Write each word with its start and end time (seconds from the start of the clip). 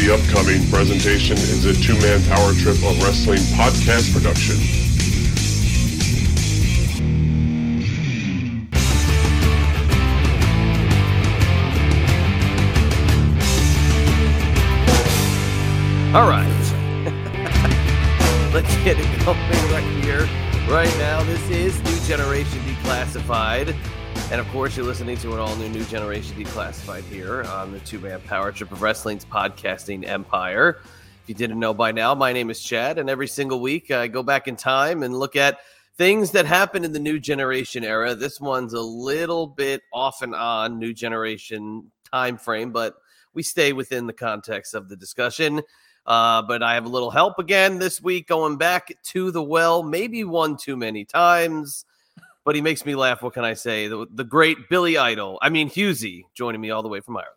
The 0.00 0.14
upcoming 0.14 0.66
presentation 0.70 1.36
is 1.36 1.66
a 1.66 1.74
two 1.74 1.92
man 2.00 2.22
power 2.22 2.54
trip 2.54 2.76
of 2.76 3.02
wrestling 3.02 3.40
podcast 3.52 4.14
production. 4.14 4.56
All 16.16 16.26
right. 16.26 16.48
Let's 18.54 18.74
get 18.82 18.96
it 18.98 19.24
going 19.26 19.38
right 19.70 19.84
here, 20.02 20.26
right 20.70 20.96
now. 20.96 21.22
This 21.24 21.50
is 21.50 21.78
New 21.82 22.00
Generation 22.06 22.58
Declassified. 22.60 23.76
And 24.30 24.40
of 24.40 24.46
course, 24.50 24.76
you're 24.76 24.86
listening 24.86 25.16
to 25.18 25.32
an 25.32 25.40
all 25.40 25.56
new 25.56 25.68
New 25.68 25.82
Generation 25.86 26.36
Declassified 26.36 27.02
here 27.02 27.42
on 27.42 27.72
the 27.72 27.80
two 27.80 27.98
man 27.98 28.20
power 28.20 28.52
trip 28.52 28.70
of 28.70 28.80
wrestling's 28.80 29.24
podcasting 29.24 30.06
empire. 30.06 30.78
If 31.24 31.28
you 31.28 31.34
didn't 31.34 31.58
know 31.58 31.74
by 31.74 31.90
now, 31.90 32.14
my 32.14 32.32
name 32.32 32.48
is 32.48 32.60
Chad, 32.60 32.98
and 32.98 33.10
every 33.10 33.26
single 33.26 33.60
week 33.60 33.90
I 33.90 34.06
go 34.06 34.22
back 34.22 34.46
in 34.46 34.54
time 34.54 35.02
and 35.02 35.18
look 35.18 35.34
at 35.34 35.58
things 35.96 36.30
that 36.30 36.46
happened 36.46 36.84
in 36.84 36.92
the 36.92 37.00
new 37.00 37.18
generation 37.18 37.82
era. 37.82 38.14
This 38.14 38.40
one's 38.40 38.72
a 38.72 38.80
little 38.80 39.48
bit 39.48 39.82
off 39.92 40.22
and 40.22 40.32
on 40.32 40.78
new 40.78 40.94
generation 40.94 41.90
time 42.12 42.38
frame, 42.38 42.70
but 42.70 42.94
we 43.34 43.42
stay 43.42 43.72
within 43.72 44.06
the 44.06 44.12
context 44.12 44.74
of 44.74 44.88
the 44.88 44.94
discussion. 44.94 45.60
Uh, 46.06 46.40
but 46.42 46.62
I 46.62 46.74
have 46.74 46.84
a 46.84 46.88
little 46.88 47.10
help 47.10 47.40
again 47.40 47.80
this 47.80 48.00
week 48.00 48.28
going 48.28 48.58
back 48.58 48.92
to 49.06 49.32
the 49.32 49.42
well, 49.42 49.82
maybe 49.82 50.22
one 50.22 50.56
too 50.56 50.76
many 50.76 51.04
times. 51.04 51.84
But 52.50 52.56
he 52.56 52.62
makes 52.62 52.84
me 52.84 52.96
laugh. 52.96 53.22
What 53.22 53.34
can 53.34 53.44
I 53.44 53.54
say? 53.54 53.86
The, 53.86 54.08
the 54.12 54.24
great 54.24 54.68
Billy 54.68 54.98
Idol, 54.98 55.38
I 55.40 55.50
mean, 55.50 55.70
Husey, 55.70 56.24
joining 56.34 56.60
me 56.60 56.72
all 56.72 56.82
the 56.82 56.88
way 56.88 56.98
from 56.98 57.16
Ireland. 57.16 57.36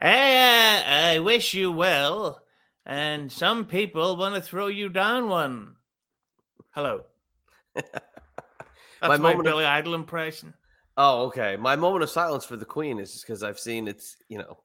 I, 0.00 1.14
I 1.14 1.18
wish 1.18 1.54
you 1.54 1.72
well. 1.72 2.40
And 2.84 3.32
some 3.32 3.64
people 3.64 4.16
want 4.16 4.36
to 4.36 4.40
throw 4.40 4.68
you 4.68 4.90
down 4.90 5.28
one. 5.28 5.74
Hello. 6.70 7.00
That's 7.74 7.90
My 9.02 9.08
my, 9.08 9.16
moment 9.16 9.40
of- 9.40 9.54
Billy 9.54 9.64
Idol 9.64 9.94
impression. 9.94 10.54
Oh, 10.96 11.24
okay. 11.24 11.56
My 11.56 11.74
moment 11.74 12.04
of 12.04 12.10
silence 12.10 12.44
for 12.44 12.54
the 12.54 12.64
Queen 12.64 13.00
is 13.00 13.10
just 13.12 13.26
because 13.26 13.42
I've 13.42 13.58
seen 13.58 13.88
it's, 13.88 14.18
you 14.28 14.38
know, 14.38 14.56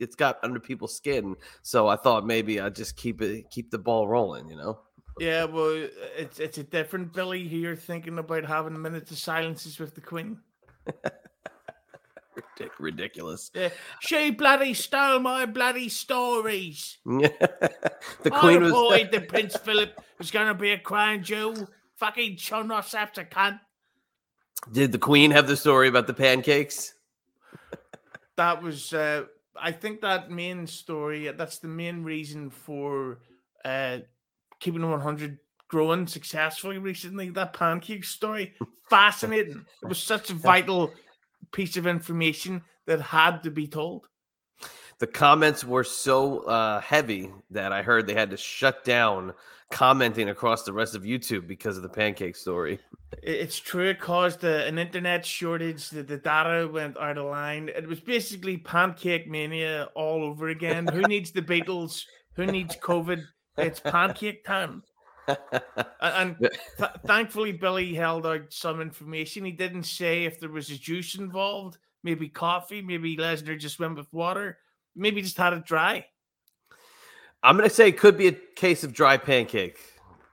it's 0.00 0.16
got 0.16 0.40
under 0.42 0.58
people's 0.58 0.96
skin. 0.96 1.36
So 1.62 1.86
I 1.86 1.94
thought 1.94 2.26
maybe 2.26 2.58
I'd 2.58 2.74
just 2.74 2.96
keep 2.96 3.22
it, 3.22 3.48
keep 3.48 3.70
the 3.70 3.78
ball 3.78 4.08
rolling, 4.08 4.48
you 4.48 4.56
know? 4.56 4.80
Yeah, 5.20 5.44
well, 5.44 5.88
it's 6.16 6.38
it's 6.38 6.58
a 6.58 6.62
different 6.62 7.12
Billy 7.12 7.46
here 7.46 7.74
thinking 7.76 8.18
about 8.18 8.44
having 8.44 8.74
a 8.74 8.78
minute 8.78 9.10
of 9.10 9.18
silences 9.18 9.78
with 9.78 9.94
the 9.94 10.00
Queen. 10.00 10.40
Ridic- 12.36 12.70
ridiculous. 12.78 13.50
Yeah, 13.54 13.70
she 14.00 14.30
bloody 14.30 14.74
stole 14.74 15.20
my 15.20 15.46
bloody 15.46 15.88
stories. 15.88 16.98
the 17.04 17.32
I 18.32 18.40
Queen 18.40 18.60
was. 18.62 18.70
reported 18.70 19.10
that 19.12 19.28
Prince 19.28 19.56
Philip 19.56 20.00
was 20.18 20.30
going 20.30 20.46
to 20.46 20.54
be 20.54 20.70
a 20.70 20.78
crown 20.78 21.22
jewel. 21.22 21.68
Fucking 21.96 22.36
chun 22.36 22.70
us 22.70 22.94
after 22.94 23.24
cunt. 23.24 23.58
Did 24.72 24.92
the 24.92 24.98
Queen 24.98 25.30
have 25.32 25.46
the 25.48 25.56
story 25.56 25.88
about 25.88 26.06
the 26.06 26.14
pancakes? 26.14 26.94
that 28.36 28.62
was 28.62 28.92
uh 28.92 29.24
i 29.60 29.72
think 29.72 30.00
that 30.00 30.30
main 30.30 30.66
story 30.66 31.28
that's 31.36 31.58
the 31.58 31.66
main 31.68 32.04
reason 32.04 32.48
for 32.50 33.18
uh 33.64 33.98
keeping 34.60 34.88
100 34.88 35.38
growing 35.68 36.06
successfully 36.06 36.78
recently. 36.78 37.30
That 37.30 37.52
pancake 37.52 38.04
story 38.04 38.54
fascinating. 38.90 39.64
It 39.82 39.88
was 39.88 39.98
such 39.98 40.30
a 40.30 40.34
vital 40.34 40.92
piece 41.52 41.76
of 41.76 41.86
information 41.86 42.62
that 42.86 43.00
had 43.00 43.42
to 43.42 43.50
be 43.50 43.66
told. 43.66 44.06
The 44.98 45.06
comments 45.06 45.64
were 45.64 45.84
so 45.84 46.40
uh, 46.40 46.80
heavy 46.80 47.30
that 47.50 47.72
I 47.72 47.82
heard 47.82 48.06
they 48.06 48.14
had 48.14 48.30
to 48.30 48.36
shut 48.36 48.84
down 48.84 49.32
commenting 49.70 50.30
across 50.30 50.62
the 50.62 50.72
rest 50.72 50.94
of 50.94 51.02
YouTube 51.02 51.46
because 51.46 51.76
of 51.76 51.82
the 51.82 51.88
pancake 51.88 52.34
story. 52.34 52.80
It's 53.22 53.58
true 53.58 53.90
it 53.90 54.00
caused 54.00 54.42
a, 54.42 54.66
an 54.66 54.78
internet 54.78 55.24
shortage 55.24 55.90
the, 55.90 56.02
the 56.02 56.16
data 56.16 56.68
went 56.68 56.98
out 56.98 57.18
of 57.18 57.26
line. 57.26 57.70
It 57.74 57.86
was 57.86 58.00
basically 58.00 58.56
pancake 58.56 59.28
mania 59.28 59.88
all 59.94 60.24
over 60.24 60.48
again. 60.48 60.86
Who 60.88 61.02
needs 61.08 61.30
the 61.30 61.42
beatles? 61.42 62.04
Who 62.34 62.46
needs 62.46 62.76
covid 62.76 63.24
it's 63.58 63.80
pancake 63.80 64.44
time 64.44 64.82
And 66.00 66.36
th- 66.38 66.90
thankfully, 67.06 67.52
Billy 67.52 67.94
held 67.94 68.26
out 68.26 68.50
some 68.52 68.80
information. 68.80 69.44
He 69.44 69.52
didn't 69.52 69.82
say 69.82 70.24
if 70.24 70.40
there 70.40 70.48
was 70.48 70.70
a 70.70 70.78
juice 70.78 71.16
involved, 71.16 71.76
maybe 72.02 72.28
coffee, 72.28 72.80
maybe 72.80 73.16
Lesnar 73.16 73.58
just 73.58 73.78
went 73.78 73.96
with 73.96 74.10
water, 74.12 74.58
maybe 74.96 75.20
just 75.20 75.36
had 75.36 75.52
it 75.52 75.66
dry. 75.66 76.06
I'm 77.42 77.56
going 77.56 77.68
to 77.68 77.74
say 77.74 77.88
it 77.88 77.98
could 77.98 78.16
be 78.16 78.28
a 78.28 78.32
case 78.32 78.84
of 78.84 78.92
dry 78.92 79.16
pancake. 79.16 79.78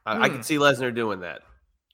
I, 0.06 0.18
I 0.18 0.28
Hmm. 0.30 0.35
can 0.35 0.44
see 0.44 0.56
Lesnar 0.56 0.96
doing 0.96 1.19
that. 1.19 1.41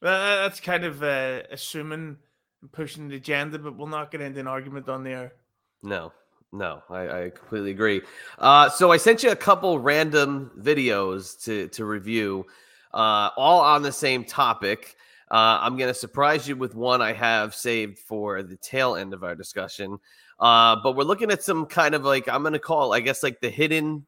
Uh, 0.02 0.44
that's 0.44 0.60
kind 0.60 0.84
of 0.84 1.02
uh, 1.04 1.42
assuming 1.52 2.18
and 2.62 2.72
pushing 2.72 3.08
the 3.08 3.16
agenda, 3.16 3.58
but 3.58 3.76
we'll 3.76 3.88
not 3.88 4.12
get 4.12 4.22
into 4.22 4.40
an 4.40 4.48
argument 4.48 4.88
on 4.90 5.04
there. 5.04 5.34
No, 5.82 6.14
no, 6.52 6.82
I, 6.90 7.24
I 7.26 7.30
completely 7.30 7.72
agree. 7.72 8.02
Uh, 8.38 8.70
so 8.70 8.92
I 8.92 8.98
sent 8.98 9.24
you 9.24 9.32
a 9.32 9.36
couple 9.36 9.80
random 9.80 10.52
videos 10.60 11.42
to 11.46 11.68
to 11.70 11.86
review, 11.86 12.46
uh, 12.94 13.30
all 13.38 13.62
on 13.62 13.82
the 13.82 13.92
same 13.92 14.26
topic. 14.26 14.96
Uh, 15.30 15.60
I'm 15.62 15.78
going 15.78 15.88
to 15.88 15.94
surprise 15.94 16.46
you 16.46 16.58
with 16.58 16.76
one 16.76 17.02
I 17.02 17.14
have 17.14 17.56
saved 17.56 18.00
for 18.00 18.44
the 18.44 18.58
tail 18.58 18.96
end 18.96 19.14
of 19.14 19.24
our 19.24 19.34
discussion. 19.34 19.98
Uh, 20.42 20.76
but 20.84 20.98
we're 20.98 21.04
looking 21.04 21.32
at 21.32 21.42
some 21.42 21.66
kind 21.68 21.96
of 21.96 22.04
like 22.04 22.28
I'm 22.28 22.42
going 22.42 22.54
to 22.54 22.60
call, 22.60 22.94
I 22.94 23.00
guess, 23.00 23.24
like 23.24 23.40
the 23.40 23.50
hidden 23.50 24.06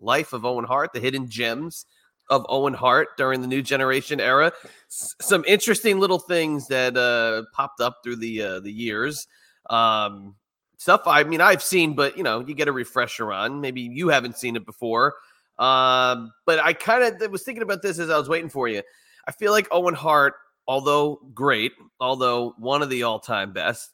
life 0.00 0.32
of 0.32 0.44
Owen 0.44 0.64
Hart, 0.64 0.92
the 0.92 1.00
hidden 1.00 1.28
gems 1.28 1.86
of 2.30 2.44
Owen 2.48 2.74
Hart 2.74 3.16
during 3.16 3.40
the 3.42 3.46
new 3.46 3.62
generation 3.62 4.20
era. 4.20 4.52
S- 4.90 5.14
some 5.20 5.44
interesting 5.46 6.00
little 6.00 6.18
things 6.18 6.66
that 6.66 6.96
uh, 6.96 7.44
popped 7.54 7.80
up 7.80 7.98
through 8.02 8.16
the 8.16 8.42
uh, 8.42 8.60
the 8.60 8.72
years. 8.72 9.28
Um, 9.70 10.34
stuff 10.76 11.02
I 11.06 11.24
mean 11.24 11.40
I've 11.40 11.62
seen, 11.62 11.94
but 11.94 12.16
you 12.16 12.22
know, 12.22 12.40
you 12.40 12.54
get 12.54 12.68
a 12.68 12.72
refresher 12.72 13.32
on. 13.32 13.60
Maybe 13.60 13.82
you 13.82 14.08
haven't 14.08 14.36
seen 14.36 14.56
it 14.56 14.66
before. 14.66 15.14
Um, 15.58 16.32
but 16.44 16.58
I 16.58 16.72
kind 16.74 17.22
of 17.22 17.30
was 17.30 17.42
thinking 17.42 17.62
about 17.62 17.82
this 17.82 17.98
as 17.98 18.10
I 18.10 18.18
was 18.18 18.28
waiting 18.28 18.50
for 18.50 18.68
you. 18.68 18.82
I 19.26 19.32
feel 19.32 19.52
like 19.52 19.68
Owen 19.70 19.94
Hart, 19.94 20.34
although 20.68 21.20
great, 21.34 21.72
although 21.98 22.54
one 22.58 22.82
of 22.82 22.90
the 22.90 23.04
all-time 23.04 23.52
best, 23.52 23.90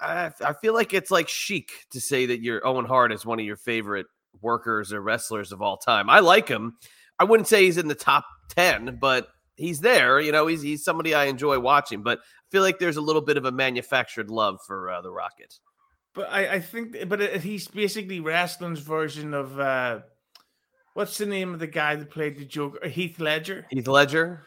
I, 0.00 0.32
I 0.40 0.52
feel 0.54 0.74
like 0.74 0.94
it's 0.94 1.10
like 1.10 1.28
chic 1.28 1.70
to 1.90 2.00
say 2.00 2.26
that 2.26 2.40
your 2.40 2.66
Owen 2.66 2.86
Hart 2.86 3.12
is 3.12 3.26
one 3.26 3.38
of 3.38 3.46
your 3.46 3.56
favorite 3.56 4.06
workers 4.40 4.92
or 4.92 5.00
wrestlers 5.00 5.52
of 5.52 5.62
all 5.62 5.76
time. 5.76 6.10
I 6.10 6.20
like 6.20 6.48
him. 6.48 6.76
I 7.18 7.24
wouldn't 7.24 7.48
say 7.48 7.64
he's 7.64 7.78
in 7.78 7.88
the 7.88 7.94
top 7.94 8.24
10, 8.50 8.98
but 9.00 9.28
he's 9.56 9.80
there. 9.80 10.20
You 10.20 10.32
know, 10.32 10.46
he's 10.46 10.62
he's 10.62 10.84
somebody 10.84 11.14
I 11.14 11.26
enjoy 11.26 11.58
watching, 11.60 12.02
but 12.02 12.18
I 12.18 12.46
feel 12.50 12.62
like 12.62 12.78
there's 12.78 12.96
a 12.96 13.02
little 13.02 13.22
bit 13.22 13.36
of 13.36 13.44
a 13.44 13.52
manufactured 13.52 14.30
love 14.30 14.58
for 14.66 14.90
uh, 14.90 15.00
the 15.00 15.10
Rocket. 15.10 15.58
But 16.14 16.30
I, 16.30 16.54
I 16.54 16.60
think, 16.60 17.08
but 17.08 17.20
it, 17.20 17.42
he's 17.42 17.66
basically 17.66 18.20
wrestling's 18.20 18.80
version 18.80 19.34
of 19.34 19.58
uh, 19.58 20.00
what's 20.94 21.18
the 21.18 21.26
name 21.26 21.52
of 21.52 21.60
the 21.60 21.66
guy 21.66 21.96
that 21.96 22.10
played 22.10 22.38
the 22.38 22.44
Joker? 22.44 22.86
Heath 22.88 23.18
Ledger. 23.18 23.66
Heath 23.70 23.88
Ledger. 23.88 24.46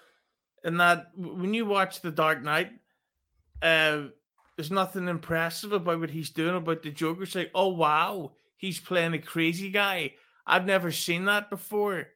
and 0.64 0.80
that 0.80 1.08
when 1.16 1.54
you 1.54 1.66
watch 1.66 2.02
The 2.02 2.12
Dark 2.12 2.42
Knight, 2.42 2.72
uh, 3.62 4.04
there's 4.56 4.72
nothing 4.72 5.08
impressive 5.08 5.72
about 5.72 6.00
what 6.00 6.10
he's 6.10 6.32
doing 6.32 6.56
about 6.56 6.84
the 6.84 6.92
Joker. 6.92 7.24
It's 7.24 7.36
like, 7.36 7.52
oh 7.54 7.70
wow, 7.70 8.32
he's 8.56 8.80
playing 8.80 9.14
a 9.14 9.20
crazy 9.20 9.70
guy. 9.70 10.14
I've 10.46 10.66
never 10.66 10.92
seen 10.92 11.26
that 11.26 11.50
before. 11.50 12.08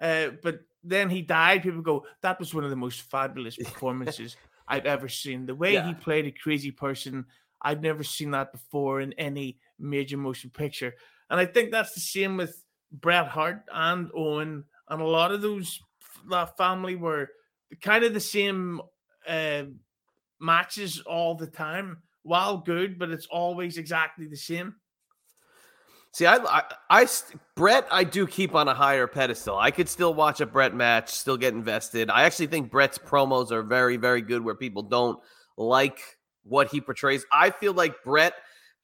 Uh, 0.00 0.28
but 0.42 0.60
then 0.82 1.10
he 1.10 1.20
died. 1.20 1.62
People 1.62 1.82
go, 1.82 2.06
that 2.22 2.38
was 2.38 2.54
one 2.54 2.64
of 2.64 2.70
the 2.70 2.76
most 2.76 3.02
fabulous 3.02 3.56
performances 3.58 4.36
I've 4.66 4.86
ever 4.86 5.08
seen. 5.08 5.46
The 5.46 5.54
way 5.54 5.80
he 5.82 5.94
played 5.94 6.26
a 6.26 6.30
crazy 6.30 6.70
person, 6.70 7.26
I've 7.62 7.82
never 7.82 8.02
seen 8.02 8.30
that 8.32 8.52
before 8.52 9.00
in 9.00 9.12
any 9.14 9.58
major 9.78 10.16
motion 10.16 10.50
picture. 10.50 10.94
And 11.28 11.38
I 11.38 11.46
think 11.46 11.70
that's 11.70 11.94
the 11.94 12.00
same 12.00 12.36
with 12.36 12.62
Bret 12.92 13.28
Hart 13.28 13.62
and 13.72 14.10
Owen 14.14 14.64
and 14.88 15.00
a 15.00 15.06
lot 15.06 15.32
of 15.32 15.40
those 15.40 15.80
that 16.28 16.56
family 16.56 16.96
were 16.96 17.28
kind 17.80 18.04
of 18.04 18.12
the 18.12 18.20
same 18.20 18.80
uh, 19.26 19.62
matches 20.40 21.00
all 21.06 21.34
the 21.36 21.46
time. 21.46 21.98
While 22.22 22.58
good, 22.58 22.98
but 22.98 23.10
it's 23.10 23.26
always 23.30 23.78
exactly 23.78 24.26
the 24.26 24.36
same. 24.36 24.74
See, 26.12 26.26
I, 26.26 26.36
I, 26.36 26.62
I, 26.90 27.06
Bret, 27.56 27.86
I 27.90 28.04
do 28.04 28.26
keep 28.26 28.54
on 28.54 28.68
a 28.68 28.74
higher 28.74 29.06
pedestal. 29.06 29.56
I 29.56 29.70
could 29.70 29.88
still 29.88 30.12
watch 30.12 30.42
a 30.42 30.46
Bret 30.46 30.74
match, 30.74 31.08
still 31.10 31.38
get 31.38 31.54
invested. 31.54 32.10
I 32.10 32.24
actually 32.24 32.48
think 32.48 32.70
Bret's 32.70 32.98
promos 32.98 33.52
are 33.52 33.62
very, 33.62 33.96
very 33.96 34.20
good 34.20 34.44
where 34.44 34.54
people 34.54 34.82
don't 34.82 35.18
like 35.56 36.00
what 36.44 36.68
he 36.68 36.80
portrays. 36.80 37.24
I 37.32 37.50
feel 37.50 37.72
like 37.72 38.02
Bret 38.02 38.34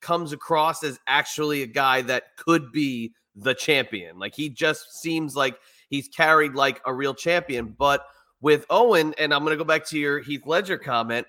comes 0.01 0.33
across 0.33 0.83
as 0.85 0.99
actually 1.07 1.63
a 1.63 1.67
guy 1.67 2.03
that 2.03 2.37
could 2.37 2.73
be 2.73 3.13
the 3.35 3.55
champion. 3.55 4.19
Like 4.19 4.35
he 4.35 4.49
just 4.49 5.01
seems 5.01 5.37
like 5.37 5.59
he's 5.89 6.09
carried 6.09 6.55
like 6.55 6.81
a 6.87 6.93
real 6.93 7.15
champion. 7.15 7.75
But 7.79 8.07
with 8.41 8.67
Owen, 8.71 9.15
and 9.19 9.33
I'm 9.33 9.41
going 9.41 9.53
to 9.53 9.63
go 9.63 9.67
back 9.67 9.85
to 9.87 9.99
your 9.99 10.21
Heath 10.21 10.47
Ledger 10.47 10.79
comment. 10.79 11.27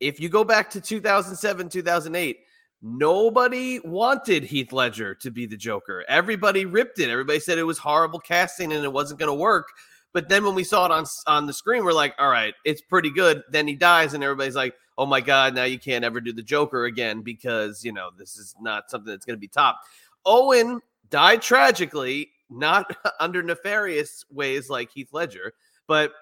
If 0.00 0.20
you 0.20 0.28
go 0.28 0.44
back 0.44 0.70
to 0.70 0.80
2007, 0.80 1.68
2008, 1.68 2.38
nobody 2.82 3.80
wanted 3.80 4.44
Heath 4.44 4.72
Ledger 4.72 5.14
to 5.16 5.30
be 5.30 5.46
the 5.46 5.56
Joker. 5.56 6.04
Everybody 6.08 6.64
ripped 6.64 6.98
it. 6.98 7.10
Everybody 7.10 7.40
said 7.40 7.58
it 7.58 7.64
was 7.64 7.78
horrible 7.78 8.18
casting 8.18 8.72
and 8.72 8.84
it 8.84 8.92
wasn't 8.92 9.20
going 9.20 9.30
to 9.30 9.34
work. 9.34 9.68
But 10.14 10.28
then 10.28 10.44
when 10.44 10.54
we 10.54 10.64
saw 10.64 10.86
it 10.86 10.92
on 10.92 11.04
on 11.26 11.46
the 11.46 11.52
screen, 11.52 11.84
we're 11.84 11.92
like, 11.92 12.14
all 12.18 12.30
right, 12.30 12.54
it's 12.64 12.80
pretty 12.80 13.10
good. 13.10 13.42
Then 13.50 13.68
he 13.68 13.74
dies, 13.74 14.14
and 14.14 14.24
everybody's 14.24 14.54
like, 14.54 14.74
oh 14.96 15.06
my 15.06 15.20
god, 15.20 15.54
now 15.54 15.64
you 15.64 15.78
can't 15.78 16.04
ever 16.04 16.20
do 16.20 16.32
the 16.32 16.42
Joker 16.42 16.84
again 16.84 17.22
because 17.22 17.84
you 17.84 17.92
know 17.92 18.10
this 18.16 18.36
is 18.36 18.54
not 18.60 18.90
something 18.90 19.10
that's 19.10 19.26
going 19.26 19.36
to 19.36 19.40
be 19.40 19.48
top. 19.48 19.80
Owen 20.24 20.80
died 21.10 21.42
tragically, 21.42 22.30
not 22.48 22.96
under 23.20 23.42
nefarious 23.42 24.24
ways 24.30 24.70
like 24.70 24.90
Heath 24.92 25.12
Ledger, 25.12 25.52
but 25.88 26.12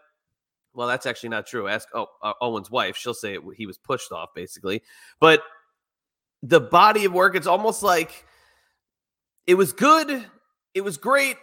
well, 0.74 0.88
that's 0.88 1.04
actually 1.04 1.28
not 1.28 1.46
true. 1.46 1.68
Ask 1.68 1.88
oh, 1.94 2.06
uh, 2.22 2.32
Owen's 2.40 2.70
wife; 2.70 2.96
she'll 2.96 3.12
say 3.12 3.34
it, 3.34 3.42
he 3.56 3.66
was 3.66 3.76
pushed 3.76 4.10
off, 4.10 4.30
basically. 4.34 4.82
But 5.20 5.42
the 6.42 6.60
body 6.60 7.04
of 7.04 7.12
work, 7.12 7.36
it's 7.36 7.46
almost 7.46 7.82
like 7.82 8.24
it 9.46 9.54
was 9.54 9.74
good, 9.74 10.24
it 10.72 10.80
was 10.80 10.96
great, 10.96 11.36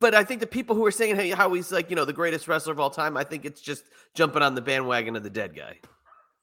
but 0.00 0.14
I 0.14 0.24
think 0.24 0.40
the 0.40 0.46
people 0.46 0.76
who 0.76 0.84
are 0.86 0.90
saying 0.90 1.16
hey, 1.16 1.30
how 1.30 1.52
he's 1.52 1.72
like, 1.72 1.90
you 1.90 1.96
know, 1.96 2.04
the 2.04 2.12
greatest 2.12 2.48
wrestler 2.48 2.72
of 2.72 2.80
all 2.80 2.90
time, 2.90 3.16
I 3.16 3.24
think 3.24 3.44
it's 3.44 3.60
just 3.60 3.84
jumping 4.14 4.42
on 4.42 4.54
the 4.54 4.60
bandwagon 4.60 5.16
of 5.16 5.22
the 5.22 5.30
dead 5.30 5.54
guy. 5.54 5.78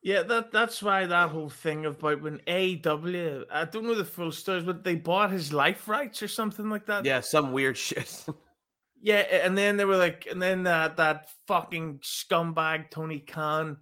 Yeah, 0.06 0.22
that 0.22 0.52
that's 0.52 0.84
why 0.84 1.08
that 1.08 1.30
whole 1.30 1.50
thing 1.50 1.88
about 1.88 2.22
when 2.22 2.38
AEW, 2.48 3.46
I 3.52 3.66
don't 3.66 3.86
know 3.86 3.96
the 3.96 4.06
full 4.06 4.32
stories, 4.32 4.64
but 4.64 4.84
they 4.84 4.94
bought 4.94 5.32
his 5.32 5.52
life 5.52 5.88
rights 5.88 6.22
or 6.22 6.28
something 6.28 6.70
like 6.70 6.86
that. 6.86 7.06
Yeah, 7.06 7.22
some 7.22 7.52
weird 7.52 7.76
shit. 7.88 8.24
yeah, 9.02 9.22
and 9.44 9.58
then 9.58 9.78
they 9.78 9.86
were 9.86 9.98
like, 9.98 10.28
and 10.30 10.40
then 10.40 10.62
that 10.64 10.98
that 10.98 11.30
fucking 11.48 12.00
scumbag 12.04 12.92
Tony 12.92 13.20
Khan. 13.20 13.78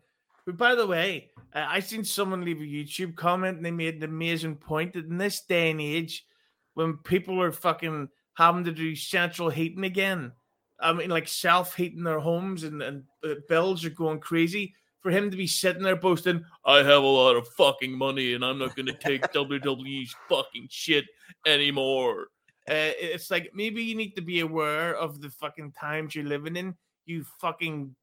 But 0.45 0.55
by 0.55 0.75
the 0.75 0.87
way, 0.87 1.31
uh, 1.53 1.65
I 1.67 1.81
seen 1.81 2.05
someone 2.05 2.45
leave 2.45 2.61
a 2.61 2.63
YouTube 2.63 3.15
comment 3.15 3.57
and 3.57 3.65
they 3.65 3.71
made 3.71 3.95
an 3.95 4.03
amazing 4.03 4.55
point 4.55 4.93
that 4.93 5.05
in 5.05 5.17
this 5.17 5.41
day 5.41 5.71
and 5.71 5.81
age, 5.81 6.25
when 6.73 6.97
people 6.97 7.41
are 7.41 7.51
fucking 7.51 8.07
having 8.35 8.63
to 8.65 8.71
do 8.71 8.95
central 8.95 9.49
heating 9.49 9.83
again. 9.83 10.31
I 10.79 10.93
mean, 10.93 11.09
like 11.09 11.27
self 11.27 11.75
heating 11.75 12.03
their 12.03 12.19
homes 12.19 12.63
and, 12.63 12.81
and 12.81 13.03
uh, 13.23 13.35
bills 13.47 13.85
are 13.85 13.89
going 13.89 14.19
crazy. 14.19 14.73
For 15.01 15.11
him 15.11 15.29
to 15.31 15.37
be 15.37 15.47
sitting 15.47 15.83
there 15.83 15.97
boasting, 15.97 16.45
I 16.65 16.77
have 16.77 17.03
a 17.03 17.07
lot 17.07 17.35
of 17.35 17.47
fucking 17.49 17.91
money 17.91 18.33
and 18.33 18.43
I'm 18.43 18.57
not 18.57 18.75
going 18.75 18.85
to 18.87 18.93
take 18.93 19.21
WWE's 19.33 20.15
fucking 20.29 20.67
shit 20.69 21.05
anymore. 21.45 22.27
Uh, 22.69 22.95
it's 22.97 23.29
like 23.29 23.51
maybe 23.53 23.83
you 23.83 23.95
need 23.95 24.15
to 24.15 24.21
be 24.21 24.39
aware 24.39 24.95
of 24.95 25.19
the 25.19 25.29
fucking 25.29 25.73
times 25.73 26.15
you're 26.15 26.23
living 26.23 26.55
in. 26.55 26.75
You 27.05 27.25
fucking, 27.41 27.93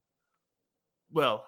well, 1.11 1.47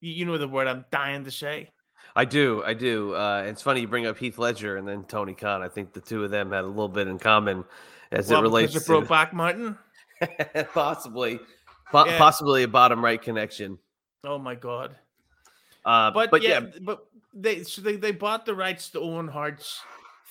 you, 0.00 0.12
you 0.12 0.24
know 0.24 0.38
the 0.38 0.48
word 0.48 0.66
I'm 0.66 0.86
dying 0.90 1.24
to 1.24 1.30
say. 1.30 1.70
I 2.16 2.24
do, 2.24 2.62
I 2.64 2.74
do. 2.74 3.14
Uh, 3.14 3.44
it's 3.46 3.62
funny 3.62 3.82
you 3.82 3.88
bring 3.88 4.06
up 4.06 4.18
Heath 4.18 4.38
Ledger 4.38 4.76
and 4.76 4.86
then 4.86 5.04
Tony 5.04 5.34
Khan. 5.34 5.62
I 5.62 5.68
think 5.68 5.92
the 5.92 6.00
two 6.00 6.24
of 6.24 6.30
them 6.30 6.50
had 6.52 6.64
a 6.64 6.66
little 6.66 6.88
bit 6.88 7.06
in 7.06 7.18
common 7.18 7.64
as 8.12 8.28
well, 8.28 8.40
it 8.40 8.42
relates 8.42 8.72
to 8.72 8.80
Brokeback 8.80 9.32
Mountain. 9.32 9.78
possibly, 10.74 11.38
po- 11.90 12.06
yeah. 12.06 12.18
possibly 12.18 12.64
a 12.64 12.68
bottom 12.68 13.04
right 13.04 13.20
connection. 13.20 13.78
Oh 14.24 14.38
my 14.38 14.54
god! 14.54 14.96
Uh, 15.84 16.10
but, 16.10 16.30
but 16.30 16.42
yeah, 16.42 16.60
yeah, 16.60 16.78
but 16.82 17.06
they 17.32 17.62
so 17.62 17.80
they, 17.80 17.96
they 17.96 18.12
bought 18.12 18.44
the 18.44 18.54
rights 18.54 18.90
to 18.90 19.00
Owen 19.00 19.28
Hart's 19.28 19.80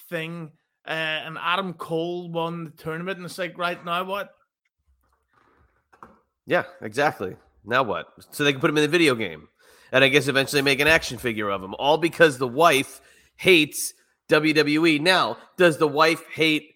thing, 0.10 0.52
uh, 0.86 0.92
and 0.92 1.38
Adam 1.42 1.74
Cole 1.74 2.30
won 2.30 2.66
the 2.66 2.72
tournament, 2.72 3.18
and 3.18 3.26
it's 3.26 3.38
like 3.38 3.58
right 3.58 3.84
now 3.84 4.04
what? 4.04 4.36
Yeah, 6.46 6.64
exactly. 6.82 7.36
Now 7.66 7.84
what? 7.84 8.08
So 8.32 8.44
they 8.44 8.52
can 8.52 8.62
put 8.62 8.70
him 8.70 8.78
in 8.78 8.84
the 8.84 8.90
video 8.90 9.16
game 9.16 9.48
and 9.92 10.04
I 10.04 10.10
guess 10.10 10.28
eventually 10.28 10.62
make 10.62 10.80
an 10.80 10.88
action 10.88 11.18
figure 11.18 11.50
of 11.50 11.64
him, 11.64 11.76
all 11.78 11.98
because 11.98 12.38
the 12.38 12.48
wife 12.48 13.02
hates 13.36 13.94
WWE. 14.30 15.00
Now, 15.02 15.38
does 15.58 15.78
the 15.78 15.88
wife 15.88 16.24
hate 16.34 16.72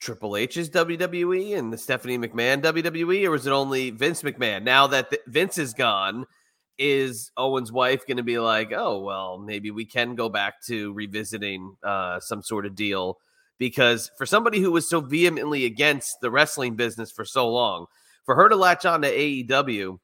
Triple 0.00 0.36
H's 0.36 0.68
WWE 0.70 1.56
and 1.56 1.72
the 1.72 1.78
Stephanie 1.78 2.18
McMahon 2.18 2.60
WWE, 2.62 3.28
or 3.28 3.34
is 3.34 3.46
it 3.46 3.52
only 3.52 3.90
Vince 3.90 4.22
McMahon? 4.22 4.64
Now 4.64 4.88
that 4.88 5.10
the, 5.10 5.20
Vince 5.26 5.58
is 5.58 5.74
gone, 5.74 6.26
is 6.78 7.30
Owen's 7.36 7.70
wife 7.70 8.06
going 8.06 8.16
to 8.16 8.22
be 8.22 8.38
like, 8.38 8.72
oh, 8.74 9.00
well, 9.00 9.38
maybe 9.38 9.70
we 9.70 9.84
can 9.84 10.14
go 10.14 10.28
back 10.28 10.54
to 10.66 10.92
revisiting 10.92 11.76
uh, 11.84 12.18
some 12.20 12.42
sort 12.42 12.66
of 12.66 12.74
deal? 12.74 13.18
Because 13.58 14.10
for 14.18 14.26
somebody 14.26 14.58
who 14.58 14.72
was 14.72 14.88
so 14.88 15.00
vehemently 15.00 15.64
against 15.64 16.16
the 16.20 16.30
wrestling 16.30 16.74
business 16.74 17.12
for 17.12 17.24
so 17.24 17.48
long, 17.48 17.86
for 18.24 18.34
her 18.34 18.48
to 18.48 18.56
latch 18.56 18.84
on 18.84 19.02
to 19.02 19.08
AEW, 19.10 19.98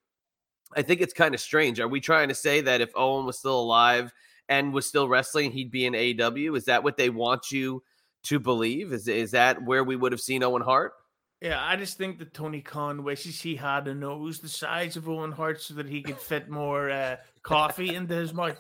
I 0.77 0.83
think 0.83 1.01
it's 1.01 1.15
kind 1.15 1.35
of 1.35 1.41
strange. 1.41 1.81
Are 1.81 1.89
we 1.89 2.01
trying 2.01 2.29
to 2.29 2.35
say 2.35 2.61
that 2.63 2.81
if 2.81 2.91
Owen 2.95 3.27
was 3.27 3.39
still 3.39 3.59
alive 3.59 4.13
and 4.49 4.73
was 4.73 4.87
still 4.87 5.09
wrestling, 5.09 5.51
he'd 5.51 5.71
be 5.71 5.87
in 5.87 5.95
AEW? 5.95 6.57
Is 6.57 6.67
that 6.67 6.85
what 6.85 6.97
they 6.97 7.11
want 7.11 7.51
you 7.51 7.83
to 8.25 8.39
believe? 8.39 8.93
Is 8.93 9.09
is 9.09 9.31
that 9.33 9.63
where 9.63 9.85
we 9.85 9.97
would 9.97 10.13
have 10.13 10.21
seen 10.21 10.43
Owen 10.43 10.63
Hart? 10.63 10.93
Yeah, 11.41 11.63
I 11.65 11.77
just 11.77 11.97
think 11.97 12.19
that 12.19 12.35
Tony 12.35 12.61
Khan 12.61 13.05
wishes 13.05 13.41
he 13.41 13.55
had 13.55 13.87
a 13.87 13.95
nose 13.95 14.41
the 14.41 14.49
size 14.49 14.97
of 14.97 15.09
Owen 15.09 15.31
Hart 15.31 15.63
so 15.63 15.75
that 15.75 15.89
he 15.89 16.03
could 16.03 16.19
fit 16.19 16.51
more 16.51 16.91
uh, 16.91 17.17
coffee 17.43 17.95
into 17.95 18.15
his 18.15 18.35
mouth. 18.35 18.59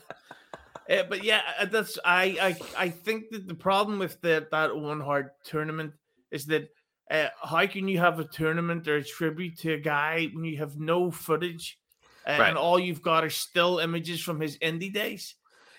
Uh, 0.88 1.02
but 1.08 1.24
yeah, 1.24 1.42
uh, 1.58 1.64
that's 1.66 1.98
I, 2.04 2.56
I 2.78 2.84
I 2.84 2.88
think 2.88 3.30
that 3.30 3.48
the 3.48 3.54
problem 3.54 3.98
with 3.98 4.20
the, 4.20 4.46
that 4.50 4.70
Owen 4.70 5.00
Hart 5.00 5.34
tournament 5.44 5.92
is 6.30 6.46
that 6.46 6.70
uh, 7.10 7.28
how 7.42 7.66
can 7.66 7.88
you 7.88 7.98
have 7.98 8.20
a 8.20 8.24
tournament 8.24 8.86
or 8.86 8.96
a 8.96 9.04
tribute 9.04 9.58
to 9.58 9.74
a 9.74 9.78
guy 9.78 10.28
when 10.32 10.44
you 10.44 10.58
have 10.58 10.78
no 10.78 11.10
footage 11.10 11.78
and 12.28 12.40
right. 12.40 12.56
all 12.56 12.78
you've 12.78 13.02
got 13.02 13.24
are 13.24 13.30
still 13.30 13.78
images 13.78 14.20
from 14.20 14.40
his 14.40 14.58
indie 14.58 14.92
days. 14.92 15.34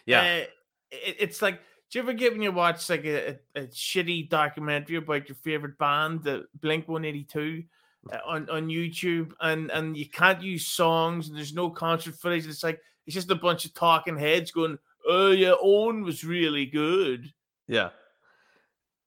Yeah, 0.05 0.21
uh, 0.21 0.45
it, 0.91 1.15
it's 1.19 1.41
like, 1.41 1.61
do 1.89 1.99
you 1.99 2.03
ever 2.03 2.13
get 2.13 2.33
when 2.33 2.41
you 2.41 2.51
watch 2.51 2.89
like 2.89 3.05
a, 3.05 3.37
a, 3.55 3.61
a 3.61 3.67
shitty 3.67 4.29
documentary 4.29 4.97
about 4.97 5.29
your 5.29 5.35
favorite 5.35 5.77
band, 5.77 6.23
the 6.23 6.45
Blink 6.59 6.87
One 6.87 7.05
Eighty 7.05 7.23
Two? 7.23 7.63
Uh, 8.11 8.17
on 8.25 8.49
on 8.49 8.69
YouTube, 8.69 9.33
and 9.41 9.69
and 9.71 9.95
you 9.95 10.07
can't 10.07 10.41
use 10.41 10.65
songs, 10.65 11.27
and 11.27 11.37
there's 11.37 11.53
no 11.53 11.69
concert 11.69 12.15
footage. 12.15 12.47
It's 12.47 12.63
like 12.63 12.81
it's 13.05 13.13
just 13.13 13.29
a 13.29 13.35
bunch 13.35 13.65
of 13.65 13.73
talking 13.73 14.17
heads 14.17 14.51
going, 14.51 14.79
"Oh 15.07 15.31
yeah, 15.31 15.53
Owen 15.61 16.01
was 16.01 16.23
really 16.23 16.65
good." 16.65 17.31
Yeah, 17.67 17.89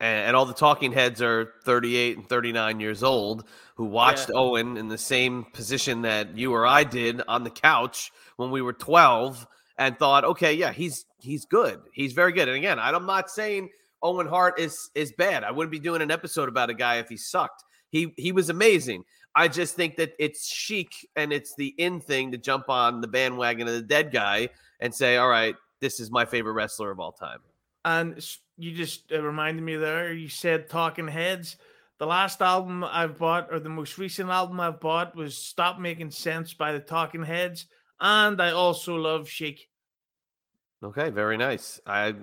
and, 0.03 0.27
and 0.27 0.37
all 0.37 0.45
the 0.45 0.53
talking 0.53 0.93
heads 0.93 1.23
are 1.23 1.55
38 1.65 2.19
and 2.19 2.29
39 2.29 2.81
years 2.81 3.03
old 3.03 3.45
who 3.77 3.85
watched 3.85 4.29
yeah. 4.29 4.39
Owen 4.39 4.77
in 4.77 4.89
the 4.89 4.99
same 4.99 5.47
position 5.55 6.03
that 6.03 6.37
you 6.37 6.53
or 6.53 6.67
I 6.67 6.85
did 6.85 7.23
on 7.29 7.45
the 7.45 7.51
couch 7.51 8.13
when 8.37 8.51
we 8.51 8.61
were 8.61 8.75
12 8.75 9.47
and 9.79 9.99
thought, 9.99 10.25
okay, 10.25 10.53
yeah, 10.53 10.73
he's 10.73 11.07
he's 11.21 11.47
good. 11.47 11.81
He's 11.93 12.13
very 12.13 12.33
good. 12.33 12.49
And 12.49 12.57
again, 12.59 12.79
I'm 12.79 13.07
not 13.07 13.31
saying 13.31 13.71
Owen 14.03 14.27
Hart 14.27 14.59
is 14.59 14.91
is 14.95 15.13
bad. 15.13 15.45
I 15.45 15.53
wouldn't 15.53 15.73
be 15.73 15.79
doing 15.79 16.03
an 16.03 16.11
episode 16.11 16.49
about 16.49 16.69
a 16.69 16.75
guy 16.75 16.97
if 16.97 17.09
he 17.09 17.17
sucked. 17.17 17.65
He 17.89 18.13
he 18.17 18.33
was 18.33 18.51
amazing. 18.51 19.05
I 19.35 19.49
just 19.49 19.77
think 19.77 19.97
that 19.97 20.13
it's 20.19 20.47
chic 20.47 21.09
and 21.17 21.33
it's 21.33 21.55
the 21.55 21.75
in 21.79 22.01
thing 22.01 22.33
to 22.33 22.39
jump 22.39 22.69
on 22.69 23.01
the 23.01 23.09
bandwagon 23.09 23.67
of 23.67 23.75
the 23.75 23.83
dead 23.83 24.13
guy 24.13 24.51
and 24.79 24.95
say, 24.95 25.17
all 25.17 25.29
right, 25.29 25.55
this 25.81 26.01
is 26.01 26.11
my 26.11 26.27
favorite 26.27 26.53
wrestler 26.53 26.91
of 26.91 27.01
all 27.01 27.13
time. 27.13 27.39
And 27.85 28.25
you 28.57 28.73
just 28.73 29.11
reminded 29.11 29.63
me 29.63 29.77
there. 29.77 30.13
You 30.13 30.29
said 30.29 30.69
Talking 30.69 31.09
Heads. 31.09 31.57
The 31.99 32.07
last 32.07 32.43
album 32.43 32.85
I've 32.85 33.19
bought, 33.19 33.49
or 33.53 33.61
the 33.61 33.69
most 33.69 33.97
recent 33.99 34.29
album 34.29 34.59
I've 34.61 34.81
bought, 34.81 35.15
was 35.15 35.37
Stop 35.37 35.79
Making 35.79 36.11
Sense 36.11 36.53
by 36.53 36.73
the 36.73 36.81
Talking 36.81 37.23
Heads. 37.23 37.67
And 38.01 38.43
I 38.43 38.51
also 38.51 38.97
love 38.97 39.29
Chic. 39.29 39.69
Okay, 40.83 41.11
very 41.11 41.37
nice. 41.37 41.81
I 41.87 42.15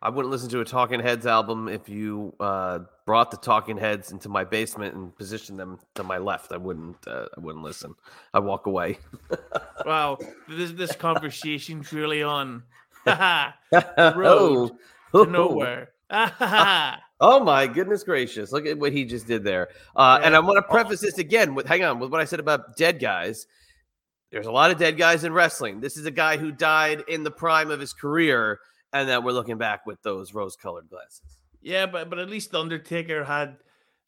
I 0.00 0.10
wouldn't 0.10 0.30
listen 0.30 0.48
to 0.50 0.60
a 0.60 0.64
Talking 0.64 1.00
Heads 1.00 1.26
album 1.26 1.66
if 1.66 1.88
you 1.88 2.32
uh, 2.38 2.80
brought 3.06 3.32
the 3.32 3.36
Talking 3.36 3.76
Heads 3.76 4.12
into 4.12 4.28
my 4.28 4.44
basement 4.44 4.94
and 4.94 5.16
positioned 5.16 5.58
them 5.58 5.80
to 5.96 6.04
my 6.04 6.18
left. 6.18 6.52
I 6.52 6.56
wouldn't. 6.56 6.96
Uh, 7.08 7.26
I 7.36 7.40
wouldn't 7.40 7.64
listen. 7.64 7.94
I 8.32 8.38
walk 8.38 8.66
away. 8.66 8.98
wow, 9.86 10.18
this 10.48 10.70
this 10.72 10.94
conversation's 10.94 11.92
really 11.92 12.22
on. 12.22 12.62
road. 13.06 13.50
oh 13.98 14.78
to 15.14 15.26
nowhere. 15.30 15.90
oh 16.10 17.40
my 17.42 17.66
goodness 17.66 18.02
gracious! 18.02 18.52
Look 18.52 18.66
at 18.66 18.78
what 18.78 18.92
he 18.92 19.04
just 19.04 19.26
did 19.26 19.42
there. 19.42 19.68
Uh, 19.96 20.18
yeah. 20.20 20.26
And 20.26 20.36
I 20.36 20.40
want 20.40 20.58
to 20.58 20.62
preface 20.62 21.00
this 21.00 21.18
again 21.18 21.54
with, 21.54 21.66
hang 21.66 21.82
on, 21.84 21.98
with 21.98 22.10
what 22.10 22.20
I 22.20 22.24
said 22.24 22.40
about 22.40 22.76
dead 22.76 23.00
guys. 23.00 23.46
There's 24.30 24.46
a 24.46 24.52
lot 24.52 24.70
of 24.70 24.78
dead 24.78 24.98
guys 24.98 25.24
in 25.24 25.32
wrestling. 25.32 25.80
This 25.80 25.96
is 25.96 26.06
a 26.06 26.10
guy 26.10 26.36
who 26.36 26.50
died 26.50 27.04
in 27.08 27.22
the 27.22 27.30
prime 27.30 27.70
of 27.70 27.80
his 27.80 27.92
career, 27.92 28.60
and 28.92 29.08
that 29.08 29.22
we're 29.22 29.32
looking 29.32 29.58
back 29.58 29.86
with 29.86 30.02
those 30.02 30.34
rose-colored 30.34 30.88
glasses. 30.88 31.38
Yeah, 31.62 31.86
but 31.86 32.10
but 32.10 32.18
at 32.18 32.28
least 32.28 32.50
the 32.52 32.60
Undertaker 32.60 33.24
had 33.24 33.56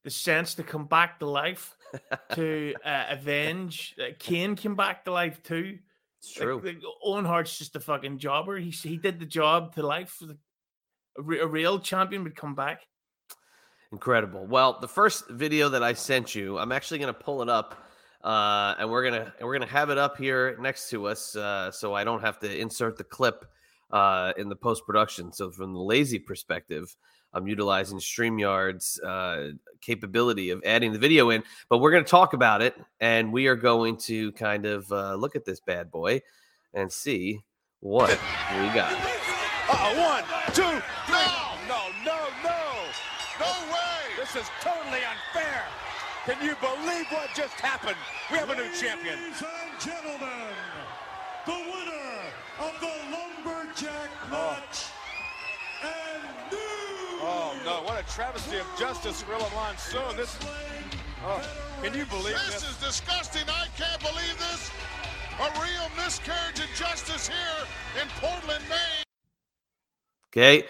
the 0.04 0.10
sense 0.10 0.54
to 0.54 0.62
come 0.62 0.86
back 0.86 1.18
to 1.18 1.26
life 1.26 1.76
to 2.34 2.74
uh, 2.84 3.04
avenge. 3.08 3.96
Uh, 3.98 4.10
Kane 4.18 4.54
came 4.54 4.76
back 4.76 5.04
to 5.04 5.12
life 5.12 5.42
too. 5.42 5.78
It's 6.18 6.32
true. 6.32 6.56
Like, 6.56 6.76
like 6.76 6.82
Owen 7.02 7.24
Hart's 7.24 7.58
just 7.58 7.74
a 7.76 7.80
fucking 7.80 8.18
jobber. 8.18 8.58
He 8.58 8.70
he 8.70 8.98
did 8.98 9.18
the 9.18 9.26
job 9.26 9.74
to 9.74 9.86
life 9.86 10.22
a, 11.18 11.22
re- 11.22 11.40
a 11.40 11.46
real 11.46 11.78
champion 11.78 12.24
would 12.24 12.36
come 12.36 12.54
back. 12.54 12.82
Incredible. 13.92 14.46
Well, 14.46 14.78
the 14.80 14.88
first 14.88 15.28
video 15.30 15.68
that 15.68 15.82
I 15.82 15.92
sent 15.92 16.34
you, 16.34 16.58
I'm 16.58 16.72
actually 16.72 16.98
going 16.98 17.12
to 17.14 17.18
pull 17.18 17.42
it 17.42 17.48
up, 17.48 17.86
uh, 18.24 18.74
and 18.78 18.90
we're 18.90 19.04
gonna 19.04 19.32
we're 19.40 19.52
gonna 19.52 19.70
have 19.70 19.90
it 19.90 19.98
up 19.98 20.16
here 20.16 20.56
next 20.60 20.90
to 20.90 21.06
us, 21.06 21.36
uh, 21.36 21.70
so 21.70 21.94
I 21.94 22.02
don't 22.02 22.20
have 22.20 22.40
to 22.40 22.58
insert 22.58 22.98
the 22.98 23.04
clip 23.04 23.44
uh, 23.92 24.32
in 24.36 24.48
the 24.48 24.56
post 24.56 24.84
production. 24.84 25.32
So 25.32 25.50
from 25.50 25.72
the 25.72 25.80
lazy 25.80 26.18
perspective, 26.18 26.96
I'm 27.32 27.46
utilizing 27.46 27.98
StreamYard's 27.98 29.00
uh, 29.00 29.50
capability 29.80 30.50
of 30.50 30.62
adding 30.64 30.92
the 30.92 30.98
video 30.98 31.30
in. 31.30 31.44
But 31.68 31.78
we're 31.78 31.92
going 31.92 32.04
to 32.04 32.10
talk 32.10 32.32
about 32.32 32.62
it, 32.62 32.74
and 33.00 33.32
we 33.32 33.46
are 33.46 33.56
going 33.56 33.98
to 33.98 34.32
kind 34.32 34.66
of 34.66 34.90
uh, 34.90 35.14
look 35.14 35.36
at 35.36 35.44
this 35.44 35.60
bad 35.60 35.90
boy 35.90 36.22
and 36.74 36.90
see 36.90 37.40
what 37.80 38.10
we 38.10 38.66
got. 38.74 38.92
Uh, 39.68 39.94
one, 39.94 40.24
two, 40.54 40.62
three. 41.06 41.14
No, 41.14 41.56
no, 41.68 41.88
no, 42.04 42.18
no. 42.42 42.62
No 43.38 43.52
way. 43.70 44.15
This 44.32 44.42
is 44.42 44.50
totally 44.60 45.02
unfair. 45.06 45.62
Can 46.24 46.44
you 46.44 46.56
believe 46.56 47.06
what 47.10 47.30
just 47.36 47.54
happened? 47.60 47.96
We 48.28 48.38
have 48.38 48.50
a 48.50 48.56
new 48.56 48.68
champion. 48.74 49.14
Ladies 49.14 49.38
and 49.38 49.80
gentlemen, 49.80 50.50
the 51.46 51.52
winner 51.52 52.10
of 52.58 52.74
the 52.80 52.90
lumberjack 53.14 54.10
oh. 54.24 54.30
match 54.30 54.86
and 55.84 56.22
new. 56.50 57.22
Oh 57.22 57.56
no, 57.64 57.82
what 57.86 58.02
a 58.02 58.12
travesty 58.12 58.56
of 58.56 58.66
justice, 58.76 59.22
Gorilla 59.22 59.48
Monsoon. 59.54 60.16
This 60.16 60.36
oh, 61.24 61.40
can 61.80 61.94
you 61.94 62.04
believe 62.06 62.34
This 62.46 62.62
this? 62.62 62.70
is 62.70 62.76
disgusting. 62.78 63.42
I 63.46 63.68
can't 63.78 64.00
believe 64.00 64.36
this. 64.50 64.72
A 65.38 65.50
real 65.60 65.88
miscarriage 66.02 66.58
of 66.58 66.68
justice 66.74 67.28
here 67.28 68.02
in 68.02 68.08
Portland, 68.20 68.64
Maine. 68.68 69.04
Okay. 70.32 70.66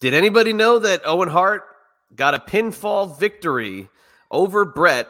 Did 0.00 0.14
anybody 0.14 0.52
know 0.52 0.80
that 0.80 1.02
Owen 1.04 1.28
Hart 1.28 1.71
got 2.14 2.34
a 2.34 2.38
pinfall 2.38 3.18
victory 3.18 3.88
over 4.30 4.64
Bret 4.64 5.08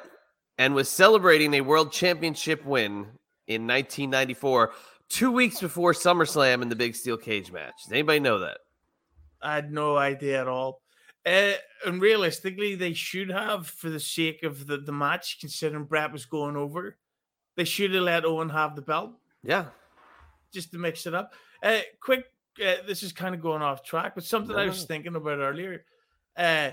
and 0.59 0.75
was 0.75 0.89
celebrating 0.89 1.55
a 1.55 1.61
world 1.61 1.93
championship 1.93 2.65
win 2.65 3.07
in 3.47 3.67
1994, 3.67 4.73
two 5.09 5.31
weeks 5.33 5.61
before 5.61 5.93
SummerSlam 5.93 6.63
in 6.63 6.69
the 6.69 6.77
big 6.77 6.95
steel 6.95 7.17
cage 7.17 7.51
match? 7.51 7.75
Does 7.85 7.93
anybody 7.93 8.21
know 8.21 8.39
that? 8.41 8.59
I 9.41 9.55
had 9.55 9.73
no 9.73 9.97
idea 9.97 10.41
at 10.41 10.49
all. 10.49 10.81
Uh, 11.25 11.53
and 11.87 12.01
realistically, 12.01 12.75
they 12.75 12.93
should 12.93 13.31
have, 13.31 13.67
for 13.67 13.91
the 13.91 14.01
sake 14.01 14.43
of 14.43 14.67
the, 14.67 14.79
the 14.79 14.93
match, 14.93 15.39
considering 15.41 15.85
Bret 15.85 16.13
was 16.13 16.25
going 16.27 16.57
over, 16.57 16.97
they 17.57 17.65
should 17.65 17.95
have 17.95 18.03
let 18.05 18.25
Owen 18.25 18.49
have 18.49 18.75
the 18.77 18.83
belt 18.83 19.13
Yeah. 19.43 19.67
just 20.53 20.73
to 20.73 20.79
mix 20.79 21.07
it 21.07 21.15
up. 21.15 21.33
Uh, 21.63 21.81
quick, 22.01 22.25
uh, 22.65 22.75
this 22.87 23.03
is 23.03 23.13
kind 23.13 23.35
of 23.35 23.41
going 23.41 23.63
off 23.63 23.85
track, 23.85 24.15
but 24.15 24.25
something 24.25 24.57
I 24.57 24.67
was 24.67 24.81
no. 24.83 24.87
thinking 24.87 25.15
about 25.17 25.39
earlier. 25.39 25.85
Uh, 26.37 26.73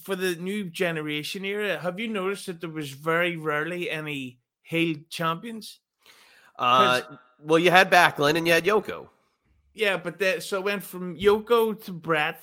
for 0.00 0.16
the 0.16 0.34
new 0.36 0.64
generation 0.64 1.44
era, 1.44 1.78
have 1.78 1.98
you 1.98 2.08
noticed 2.08 2.46
that 2.46 2.60
there 2.60 2.70
was 2.70 2.90
very 2.90 3.36
rarely 3.36 3.90
any 3.90 4.38
heel 4.62 4.96
champions? 5.08 5.80
Uh, 6.58 7.00
well, 7.40 7.58
you 7.58 7.70
had 7.70 7.90
Backlund 7.90 8.36
and 8.36 8.46
you 8.46 8.52
had 8.52 8.64
Yoko. 8.64 9.08
Yeah, 9.74 9.96
but 9.96 10.18
that 10.18 10.42
so 10.42 10.58
it 10.58 10.64
went 10.64 10.82
from 10.82 11.16
Yoko 11.16 11.80
to 11.84 11.92
Bret, 11.92 12.40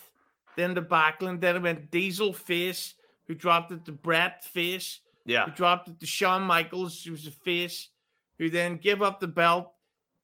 then 0.56 0.74
to 0.75 0.82
Backlund, 0.82 1.42
then 1.42 1.58
it 1.58 1.62
went 1.62 1.92
Diesel 1.92 2.32
face, 2.34 2.94
who 3.28 3.36
dropped 3.36 3.72
it 3.72 3.84
to 3.86 3.92
Bret 3.92 4.44
face, 4.46 5.02
Yeah. 5.25 5.46
who 5.46 5.52
dropped 5.52 5.90
it 5.90 6.00
to 6.00 6.06
Shawn 6.06 6.44
Michaels, 6.44 7.04
who 7.04 7.12
was 7.12 7.28
a 7.28 7.32
face, 7.32 7.90
who 8.40 8.50
then 8.50 8.78
gave 8.78 9.02
up 9.02 9.20
the 9.20 9.28
belt. 9.28 9.72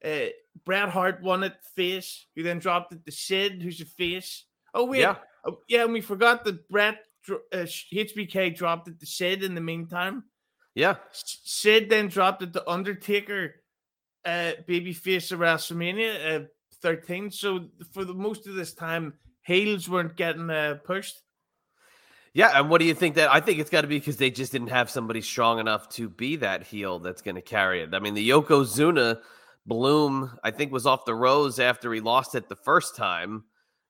Uh, 0.03 0.27
Bret 0.63 0.89
Hart 0.89 1.21
won 1.21 1.43
it 1.43 1.55
face, 1.75 2.25
who 2.35 2.43
then 2.43 2.59
dropped 2.59 2.93
it 2.93 3.05
to 3.05 3.11
Sid, 3.11 3.61
who's 3.61 3.81
a 3.81 3.85
face. 3.85 4.45
Oh 4.73 4.85
wait, 4.85 5.01
Yeah. 5.01 5.17
oh, 5.45 5.59
yeah, 5.67 5.83
and 5.83 5.93
we 5.93 6.01
forgot 6.01 6.43
that 6.45 6.67
Bret 6.69 7.05
HBK 7.27 8.55
dropped 8.55 8.87
it 8.87 8.99
to 8.99 9.05
Sid 9.05 9.43
in 9.43 9.55
the 9.55 9.61
meantime. 9.61 10.23
Yeah. 10.75 10.95
Sid 11.11 11.89
then 11.89 12.07
dropped 12.07 12.41
it 12.41 12.53
to 12.53 12.69
Undertaker, 12.69 13.55
uh, 14.25 14.53
babyface 14.67 15.31
of 15.31 15.39
WrestleMania 15.39 16.43
uh, 16.43 16.45
13. 16.81 17.31
So 17.31 17.67
for 17.91 18.05
the 18.05 18.13
most 18.13 18.47
of 18.47 18.55
this 18.55 18.73
time, 18.73 19.13
heels 19.43 19.89
weren't 19.89 20.15
getting 20.15 20.49
uh, 20.49 20.77
pushed. 20.83 21.21
Yeah, 22.33 22.57
and 22.57 22.69
what 22.69 22.79
do 22.79 22.85
you 22.85 22.93
think 22.93 23.15
that? 23.15 23.29
I 23.29 23.41
think 23.41 23.59
it's 23.59 23.69
got 23.69 23.81
to 23.81 23.87
be 23.87 23.99
because 23.99 24.15
they 24.15 24.31
just 24.31 24.53
didn't 24.53 24.69
have 24.69 24.89
somebody 24.89 25.21
strong 25.21 25.59
enough 25.59 25.89
to 25.89 26.07
be 26.07 26.37
that 26.37 26.63
heel 26.63 26.99
that's 26.99 27.21
going 27.21 27.35
to 27.35 27.41
carry 27.41 27.81
it. 27.81 27.93
I 27.93 27.99
mean, 27.99 28.13
the 28.13 28.29
Yokozuna 28.29 29.19
bloom, 29.65 30.37
I 30.41 30.51
think, 30.51 30.71
was 30.71 30.85
off 30.85 31.03
the 31.03 31.13
rose 31.13 31.59
after 31.59 31.93
he 31.93 31.99
lost 31.99 32.35
it 32.35 32.47
the 32.47 32.55
first 32.55 32.95
time, 32.95 33.43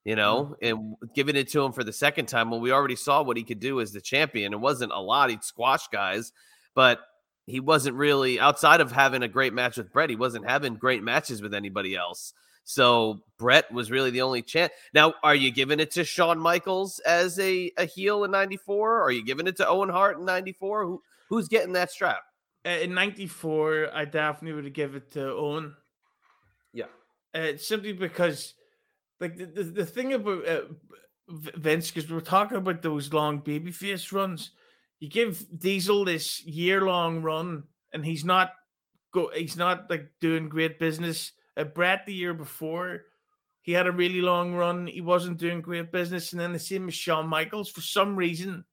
you 0.06 0.16
know, 0.16 0.56
and 0.62 0.96
giving 1.16 1.36
it 1.36 1.50
to 1.50 1.64
him 1.64 1.72
for 1.72 1.84
the 1.84 1.94
second 1.94 2.28
time. 2.28 2.50
Well, 2.50 2.60
we 2.60 2.72
already 2.72 2.96
saw 2.96 3.22
what 3.22 3.38
he 3.38 3.44
could 3.44 3.60
do 3.60 3.82
as 3.82 3.92
the 3.92 4.02
champion. 4.02 4.54
It 4.54 4.60
wasn't 4.60 4.92
a 4.92 5.00
lot; 5.00 5.30
he'd 5.30 5.44
squash 5.44 5.88
guys, 5.88 6.32
but 6.76 7.00
he 7.46 7.60
wasn't 7.60 7.96
really 7.96 8.40
outside 8.40 8.82
of 8.82 8.92
having 8.92 9.24
a 9.24 9.28
great 9.28 9.54
match 9.54 9.78
with 9.78 9.92
Bret. 9.92 10.10
He 10.10 10.16
wasn't 10.16 10.50
having 10.50 10.76
great 10.76 11.04
matches 11.04 11.42
with 11.42 11.54
anybody 11.54 11.96
else. 11.96 12.34
So 12.64 13.22
Bret 13.38 13.72
was 13.72 13.90
really 13.90 14.12
the 14.12 14.22
only 14.22 14.44
chance. 14.44 14.72
Now, 14.94 15.16
are 15.24 15.36
you 15.36 15.52
giving 15.52 15.80
it 15.80 15.92
to 15.92 16.04
Shawn 16.04 16.40
Michaels 16.40 17.00
as 17.00 17.40
a, 17.40 17.72
a 17.78 17.86
heel 17.86 18.24
in 18.24 18.32
'94? 18.32 19.02
Are 19.02 19.12
you 19.12 19.26
giving 19.26 19.48
it 19.48 19.58
to 19.58 19.68
Owen 19.68 19.90
Hart 19.90 20.20
in 20.20 20.26
'94? 20.26 20.86
Who 20.86 21.02
who's 21.30 21.48
getting 21.48 21.74
that 21.74 21.92
strap? 21.92 22.22
Uh, 22.66 22.70
in 22.70 22.94
94, 22.94 23.90
I 23.94 24.06
definitely 24.06 24.54
would 24.54 24.66
have 24.66 24.74
given 24.74 24.98
it 24.98 25.12
to 25.14 25.32
Owen. 25.32 25.76
Yeah. 26.74 26.86
Uh, 27.34 27.58
simply 27.58 27.94
because, 27.94 28.54
like, 29.22 29.38
the, 29.38 29.46
the, 29.46 29.64
the 29.64 29.86
thing 29.86 30.14
about 30.14 30.46
uh, 30.48 30.62
Vince, 31.30 31.92
because 31.92 32.12
we're 32.12 32.20
talking 32.20 32.58
about 32.58 32.82
those 32.82 33.14
long 33.14 33.42
babyface 33.42 34.12
runs, 34.12 34.52
you 35.00 35.10
give 35.10 35.46
Diesel 35.58 36.04
this 36.04 36.44
year 36.46 36.82
long 36.82 37.22
run, 37.22 37.64
and 37.94 38.06
he's 38.06 38.26
not 38.26 38.52
go, 39.14 39.32
he's 39.34 39.58
not 39.58 39.90
like 39.90 40.10
doing 40.20 40.50
great 40.50 40.80
business. 40.80 41.32
Uh, 41.56 41.64
Bret 41.64 42.06
the 42.06 42.14
year 42.14 42.34
before, 42.34 43.04
he 43.62 43.72
had 43.72 43.88
a 43.88 43.92
really 43.92 44.22
long 44.22 44.54
run. 44.54 44.88
He 44.88 45.02
wasn't 45.02 45.38
doing 45.38 45.62
great 45.62 45.92
business, 45.92 46.32
and 46.32 46.42
then 46.42 46.52
the 46.52 46.60
same 46.60 46.88
as 46.88 46.94
Shawn 46.94 47.28
Michaels. 47.28 47.70
For 47.70 47.82
some 47.82 48.16
reason, 48.16 48.66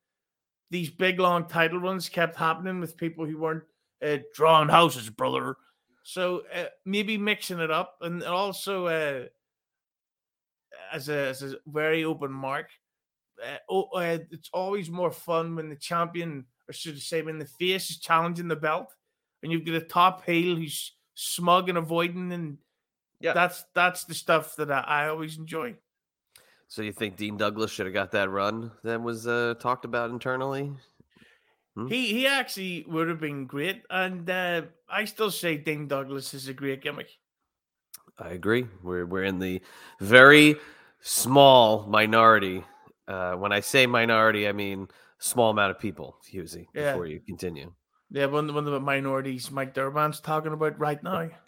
these 0.70 0.90
big 0.90 1.18
long 1.18 1.46
title 1.46 1.78
runs 1.78 2.08
kept 2.08 2.36
happening 2.36 2.80
with 2.80 2.96
people 2.96 3.24
who 3.24 3.38
weren't 3.38 3.64
uh, 4.04 4.18
drawing 4.34 4.68
houses, 4.68 5.10
brother. 5.10 5.56
So 6.02 6.42
uh, 6.54 6.64
maybe 6.84 7.18
mixing 7.18 7.58
it 7.58 7.70
up, 7.70 7.96
and 8.00 8.22
also 8.22 8.86
uh, 8.86 9.24
as 10.92 11.08
a 11.08 11.28
as 11.28 11.42
a 11.42 11.56
very 11.66 12.04
open 12.04 12.32
mark. 12.32 12.70
Uh, 13.42 13.56
oh, 13.70 13.82
uh, 13.94 14.18
it's 14.30 14.50
always 14.52 14.90
more 14.90 15.12
fun 15.12 15.54
when 15.54 15.68
the 15.68 15.76
champion, 15.76 16.44
or 16.68 16.72
should 16.72 16.96
I 16.96 16.98
say, 16.98 17.22
when 17.22 17.38
the 17.38 17.46
face 17.46 17.90
is 17.90 17.98
challenging 17.98 18.48
the 18.48 18.56
belt, 18.56 18.94
and 19.42 19.52
you've 19.52 19.64
got 19.64 19.76
a 19.76 19.80
top 19.80 20.24
heel 20.24 20.56
who's 20.56 20.96
smug 21.14 21.68
and 21.68 21.78
avoiding, 21.78 22.32
and 22.32 22.58
Yeah. 23.20 23.34
that's 23.34 23.64
that's 23.74 24.04
the 24.04 24.14
stuff 24.14 24.56
that 24.56 24.70
I, 24.70 24.80
I 24.80 25.08
always 25.08 25.38
enjoy. 25.38 25.76
So 26.66 26.82
you 26.82 26.92
think 26.92 27.16
Dean 27.16 27.36
Douglas 27.36 27.70
should 27.70 27.86
have 27.86 27.94
got 27.94 28.10
that 28.12 28.28
run 28.28 28.72
that 28.84 29.00
was 29.00 29.26
uh, 29.26 29.54
talked 29.58 29.84
about 29.84 30.10
internally? 30.10 30.72
He 31.88 32.08
he 32.08 32.26
actually 32.26 32.84
would 32.88 33.08
have 33.08 33.20
been 33.20 33.46
great, 33.46 33.84
and 33.88 34.28
uh, 34.28 34.62
I 34.88 35.04
still 35.04 35.30
say 35.30 35.56
Dean 35.56 35.86
Douglas 35.86 36.34
is 36.34 36.48
a 36.48 36.52
great 36.52 36.82
gimmick. 36.82 37.08
I 38.18 38.30
agree. 38.30 38.66
We're 38.82 39.06
we're 39.06 39.22
in 39.22 39.38
the 39.38 39.62
very 40.00 40.56
small 41.00 41.86
minority. 41.86 42.64
Uh, 43.06 43.34
when 43.34 43.52
I 43.52 43.60
say 43.60 43.86
minority, 43.86 44.48
I 44.48 44.52
mean 44.52 44.88
small 45.18 45.50
amount 45.50 45.70
of 45.70 45.78
people. 45.78 46.16
Husey, 46.32 46.66
Yeah. 46.74 46.92
before 46.92 47.06
you 47.06 47.20
continue. 47.20 47.72
Yeah, 48.10 48.26
one, 48.26 48.52
one 48.54 48.66
of 48.66 48.72
the 48.72 48.80
minorities 48.80 49.50
Mike 49.50 49.74
Durban's 49.74 50.20
talking 50.20 50.52
about 50.52 50.78
right 50.78 51.02
now. 51.02 51.28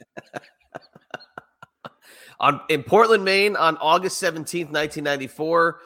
On 2.41 2.61
in 2.71 2.83
Portland, 2.83 3.23
Maine, 3.25 3.55
on 3.55 3.77
August 3.79 4.23
17th, 4.23 4.71
1994, 4.73 5.79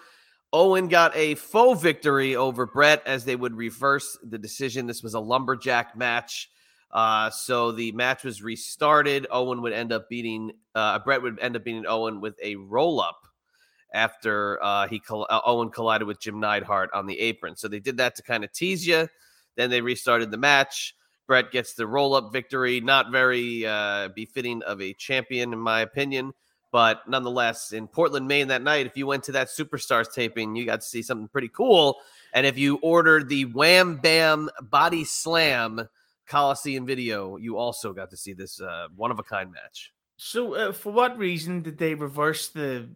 Owen 0.52 0.87
got 0.87 1.14
a 1.16 1.35
faux 1.35 1.83
victory 1.83 2.37
over 2.37 2.64
Bret 2.64 3.02
as 3.06 3.25
they 3.25 3.35
would 3.35 3.56
reverse 3.56 4.16
the 4.23 4.38
decision. 4.38 4.87
This 4.87 5.02
was 5.02 5.14
a 5.14 5.21
lumberjack 5.21 5.97
match. 5.97 6.49
Uh, 6.92 7.28
so 7.30 7.73
the 7.73 7.90
match 7.90 8.23
was 8.23 8.40
restarted. 8.40 9.26
Owen 9.33 9.62
would 9.62 9.73
end 9.73 9.92
up 9.92 10.09
beating 10.09 10.52
uh, 10.76 11.00
Bret 11.00 11.23
would 11.23 11.40
end 11.40 11.56
up 11.56 11.64
beating 11.64 11.87
Owen 11.88 12.21
with 12.21 12.37
a 12.40 12.54
roll 12.54 13.00
up 13.00 13.18
after 13.94 14.62
uh, 14.62 14.86
he 14.88 15.00
uh, 15.08 15.40
Owen 15.46 15.70
collided 15.70 16.06
with 16.06 16.20
Jim 16.20 16.40
Neidhart 16.40 16.90
on 16.92 17.06
the 17.06 17.18
apron. 17.20 17.56
So 17.56 17.68
they 17.68 17.80
did 17.80 17.96
that 17.96 18.16
to 18.16 18.22
kind 18.22 18.44
of 18.44 18.52
tease 18.52 18.86
you. 18.86 19.08
Then 19.56 19.70
they 19.70 19.80
restarted 19.80 20.30
the 20.30 20.36
match. 20.36 20.94
Bret 21.26 21.50
gets 21.50 21.72
the 21.72 21.86
roll 21.86 22.14
up 22.14 22.32
victory. 22.32 22.80
Not 22.80 23.10
very 23.10 23.64
uh, 23.66 24.08
befitting 24.08 24.62
of 24.64 24.82
a 24.82 24.92
champion, 24.92 25.52
in 25.52 25.58
my 25.58 25.80
opinion. 25.80 26.34
But 26.72 27.08
nonetheless, 27.08 27.72
in 27.72 27.86
Portland, 27.86 28.26
Maine 28.26 28.48
that 28.48 28.60
night, 28.60 28.84
if 28.84 28.96
you 28.96 29.06
went 29.06 29.22
to 29.24 29.32
that 29.32 29.46
Superstars 29.46 30.12
taping, 30.12 30.56
you 30.56 30.66
got 30.66 30.80
to 30.80 30.86
see 30.86 31.02
something 31.02 31.28
pretty 31.28 31.48
cool. 31.48 31.98
And 32.32 32.44
if 32.44 32.58
you 32.58 32.80
ordered 32.82 33.28
the 33.28 33.44
Wham 33.44 33.98
Bam 33.98 34.50
Body 34.60 35.04
Slam 35.04 35.88
Coliseum 36.26 36.84
video, 36.84 37.36
you 37.36 37.56
also 37.58 37.92
got 37.92 38.10
to 38.10 38.16
see 38.16 38.32
this 38.32 38.60
uh, 38.60 38.88
one 38.96 39.12
of 39.12 39.20
a 39.20 39.22
kind 39.22 39.52
match. 39.52 39.92
So, 40.16 40.54
uh, 40.54 40.72
for 40.72 40.92
what 40.92 41.16
reason 41.16 41.62
did 41.62 41.78
they 41.78 41.94
reverse 41.94 42.48
the 42.48 42.88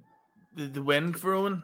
the, 0.66 0.82
win 0.82 1.12
for 1.12 1.34
Owen? 1.34 1.62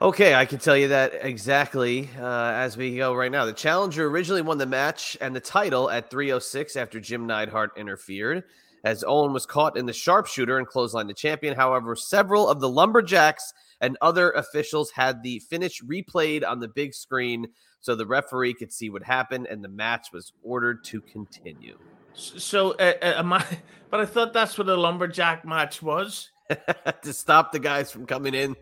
Okay, 0.00 0.34
I 0.34 0.46
can 0.46 0.58
tell 0.58 0.76
you 0.76 0.88
that 0.88 1.12
exactly 1.22 2.08
uh, 2.18 2.52
as 2.54 2.76
we 2.76 2.96
go 2.96 3.14
right 3.14 3.30
now. 3.30 3.44
The 3.44 3.52
challenger 3.52 4.06
originally 4.08 4.42
won 4.42 4.58
the 4.58 4.66
match 4.66 5.16
and 5.20 5.36
the 5.36 5.40
title 5.40 5.90
at 5.90 6.10
306 6.10 6.74
after 6.76 6.98
Jim 6.98 7.26
Neidhart 7.26 7.72
interfered. 7.76 8.44
as 8.84 9.04
Owen 9.06 9.32
was 9.32 9.46
caught 9.46 9.76
in 9.76 9.86
the 9.86 9.92
sharpshooter 9.92 10.58
and 10.58 10.66
clotheslined 10.66 11.06
the 11.06 11.14
champion. 11.14 11.54
However, 11.54 11.94
several 11.94 12.48
of 12.48 12.58
the 12.58 12.68
Lumberjacks 12.68 13.52
and 13.80 13.96
other 14.00 14.32
officials 14.32 14.90
had 14.90 15.22
the 15.22 15.38
finish 15.38 15.80
replayed 15.82 16.44
on 16.44 16.58
the 16.58 16.66
big 16.66 16.94
screen 16.94 17.46
so 17.82 17.94
the 17.94 18.06
referee 18.06 18.54
could 18.54 18.72
see 18.72 18.90
what 18.90 19.02
happened, 19.02 19.46
and 19.46 19.62
the 19.62 19.68
match 19.68 20.08
was 20.12 20.32
ordered 20.42 20.84
to 20.84 21.00
continue. 21.00 21.78
So, 22.14 22.72
uh, 22.72 22.94
uh, 23.02 23.22
I, 23.24 23.58
but 23.90 24.00
I 24.00 24.06
thought 24.06 24.32
that's 24.32 24.56
what 24.56 24.68
a 24.68 24.76
lumberjack 24.76 25.44
match 25.44 25.82
was. 25.82 26.31
to 27.02 27.12
stop 27.12 27.52
the 27.52 27.58
guys 27.58 27.90
from 27.90 28.06
coming 28.06 28.34
in. 28.34 28.56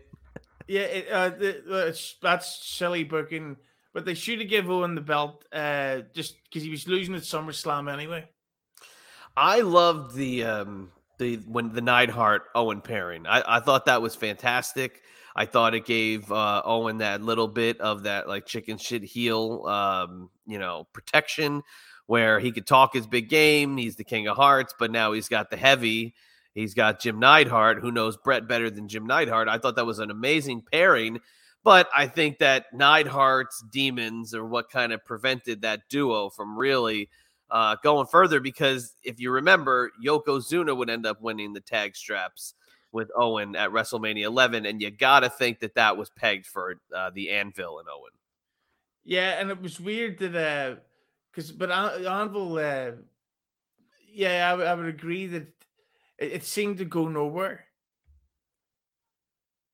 Yeah, 0.67 0.81
it, 0.81 1.09
uh, 1.09 1.29
the, 1.29 1.89
uh, 1.89 1.93
that's 2.21 2.65
silly 2.65 3.03
booking. 3.03 3.57
But 3.93 4.05
they 4.05 4.13
should 4.13 4.39
have 4.39 4.47
given 4.47 4.71
Owen 4.71 4.95
the 4.95 5.01
belt 5.01 5.43
uh, 5.51 6.01
just 6.13 6.35
because 6.45 6.63
he 6.63 6.69
was 6.69 6.87
losing 6.87 7.13
at 7.13 7.23
SummerSlam 7.23 7.91
anyway. 7.91 8.25
I 9.35 9.61
loved 9.61 10.15
the 10.15 10.45
um, 10.45 10.91
the 11.17 11.37
when 11.47 11.73
the 11.73 11.81
Neidhart 11.81 12.43
Owen 12.55 12.81
pairing. 12.81 13.27
I, 13.27 13.57
I 13.57 13.59
thought 13.59 13.85
that 13.85 14.01
was 14.01 14.15
fantastic. 14.15 15.01
I 15.35 15.45
thought 15.45 15.73
it 15.73 15.85
gave 15.85 16.31
uh, 16.31 16.61
Owen 16.65 16.97
that 16.99 17.21
little 17.21 17.47
bit 17.47 17.79
of 17.79 18.03
that 18.03 18.27
like 18.27 18.45
chicken 18.45 18.77
shit 18.77 19.03
heel, 19.03 19.65
um, 19.65 20.29
you 20.45 20.59
know, 20.59 20.87
protection 20.93 21.63
where 22.07 22.39
he 22.39 22.51
could 22.51 22.67
talk 22.67 22.93
his 22.93 23.07
big 23.07 23.29
game. 23.29 23.77
He's 23.77 23.95
the 23.95 24.03
king 24.03 24.27
of 24.27 24.35
hearts, 24.35 24.73
but 24.77 24.91
now 24.91 25.13
he's 25.13 25.29
got 25.29 25.49
the 25.49 25.57
heavy. 25.57 26.13
He's 26.53 26.73
got 26.73 26.99
Jim 26.99 27.19
Neidhart, 27.19 27.79
who 27.79 27.91
knows 27.91 28.17
Bret 28.17 28.47
better 28.47 28.69
than 28.69 28.87
Jim 28.87 29.05
Neidhart. 29.05 29.47
I 29.47 29.57
thought 29.57 29.75
that 29.77 29.85
was 29.85 29.99
an 29.99 30.11
amazing 30.11 30.63
pairing, 30.71 31.19
but 31.63 31.89
I 31.95 32.07
think 32.07 32.39
that 32.39 32.65
Neidhart's 32.73 33.63
demons 33.71 34.33
are 34.33 34.45
what 34.45 34.69
kind 34.69 34.91
of 34.91 35.05
prevented 35.05 35.61
that 35.61 35.81
duo 35.89 36.29
from 36.29 36.57
really 36.57 37.09
uh, 37.49 37.77
going 37.83 38.07
further. 38.07 38.41
Because 38.41 38.93
if 39.03 39.19
you 39.19 39.31
remember, 39.31 39.91
Yokozuna 40.03 40.75
would 40.75 40.89
end 40.89 41.05
up 41.05 41.21
winning 41.21 41.53
the 41.53 41.61
tag 41.61 41.95
straps 41.95 42.53
with 42.91 43.09
Owen 43.15 43.55
at 43.55 43.69
WrestleMania 43.69 44.25
11, 44.25 44.65
and 44.65 44.81
you 44.81 44.91
got 44.91 45.21
to 45.21 45.29
think 45.29 45.59
that 45.61 45.75
that 45.75 45.95
was 45.95 46.09
pegged 46.09 46.45
for 46.45 46.75
uh, 46.93 47.09
the 47.13 47.29
Anvil 47.29 47.79
and 47.79 47.87
Owen. 47.87 48.11
Yeah, 49.05 49.39
and 49.39 49.49
it 49.49 49.61
was 49.61 49.79
weird 49.79 50.19
that 50.19 50.35
uh, 50.35 50.75
because 51.31 51.51
but 51.51 51.71
Anvil, 51.71 52.57
uh, 52.57 52.91
yeah, 54.11 54.53
I, 54.53 54.61
I 54.61 54.73
would 54.73 54.87
agree 54.87 55.27
that 55.27 55.47
it, 56.21 56.31
it, 56.33 56.43
seemed 56.43 56.77
to 56.77 56.85
go 56.85 57.07
nowhere. 57.07 57.65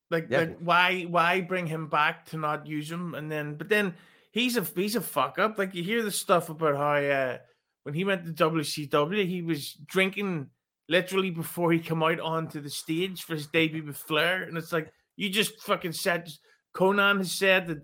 Like, 0.09 0.27
yeah. 0.29 0.39
like 0.39 0.57
why 0.59 1.01
why 1.03 1.41
bring 1.41 1.67
him 1.67 1.89
back 1.89 2.25
to 2.27 2.37
not 2.37 2.65
use 2.65 2.89
him 2.89 3.13
and 3.13 3.29
then 3.29 3.55
but 3.55 3.67
then 3.67 3.93
he's 4.31 4.55
a 4.55 4.65
he's 4.75 4.95
a 4.95 5.01
fuck 5.01 5.37
up. 5.37 5.57
Like 5.57 5.75
you 5.75 5.83
hear 5.83 6.01
the 6.01 6.11
stuff 6.11 6.49
about 6.49 6.77
how 6.77 6.95
uh, 6.95 7.37
when 7.83 7.93
he 7.93 8.05
went 8.05 8.25
to 8.25 8.49
WCW, 8.49 9.27
he 9.27 9.41
was 9.41 9.73
drinking 9.73 10.47
literally 10.87 11.29
before 11.29 11.73
he 11.73 11.79
come 11.79 12.03
out 12.03 12.21
onto 12.21 12.61
the 12.61 12.69
stage 12.69 13.23
for 13.23 13.33
his 13.33 13.47
debut 13.47 13.85
with 13.85 13.97
Flair, 13.97 14.43
and 14.43 14.57
it's 14.57 14.71
like 14.71 14.91
you 15.15 15.29
just 15.29 15.61
fucking 15.61 15.93
said. 15.93 16.29
Konnan 16.75 17.17
has 17.17 17.31
said 17.31 17.67
that 17.67 17.81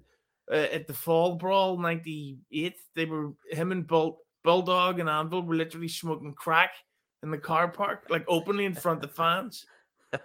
uh, 0.52 0.72
at 0.72 0.88
the 0.88 0.94
Fall 0.94 1.36
Brawl 1.36 1.78
'98. 1.78 2.76
They 2.96 3.06
were 3.06 3.34
him 3.50 3.72
and 3.72 3.88
Bull, 3.88 4.20
Bulldog 4.44 5.00
and 5.00 5.10
Anvil 5.10 5.42
were 5.42 5.56
literally 5.56 5.88
smoking 5.88 6.34
crack 6.34 6.72
in 7.24 7.32
the 7.32 7.38
car 7.38 7.68
park, 7.70 8.06
like 8.10 8.26
openly 8.28 8.66
in 8.66 8.76
front 8.76 9.04
of 9.04 9.10
the 9.10 9.16
fans. 9.16 9.66